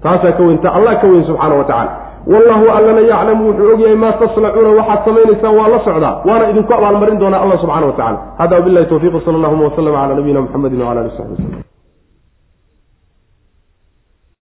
Taasaa 0.04 0.32
ka 0.38 0.44
weyntaha 0.48 0.76
allah 0.80 0.94
ka 1.02 1.08
weyn 1.12 1.24
subxaana 1.30 1.56
wa 1.62 1.64
tacala 1.72 1.92
wallahu 2.34 2.66
allana 2.78 3.02
yaclamu 3.12 3.42
wuxuu 3.50 3.72
ogyahay 3.74 3.96
maa 4.04 4.14
taslacuuna 4.22 4.70
waxaad 4.80 5.00
samaynaysaan 5.08 5.56
waa 5.60 5.68
la 5.74 5.80
socdaa. 5.88 6.14
Waana 6.28 6.46
idinku 6.52 6.72
abaalmarin 6.78 7.20
doonaa 7.22 7.42
allah 7.44 7.58
subxana 7.64 7.86
wa 7.92 7.94
tacala 8.00 8.18
hada 8.40 8.56
wabilahi 8.60 8.86
tawfiq 8.92 9.14
sala 9.26 9.38
allahuma 9.40 9.64
waslama 9.68 9.98
cala 10.02 10.16
nabiyina 10.20 10.42
muxamedin 10.46 10.82
wala 10.88 11.00
ali 11.04 11.12
saxbi 11.18 11.34
waslm 11.36 11.63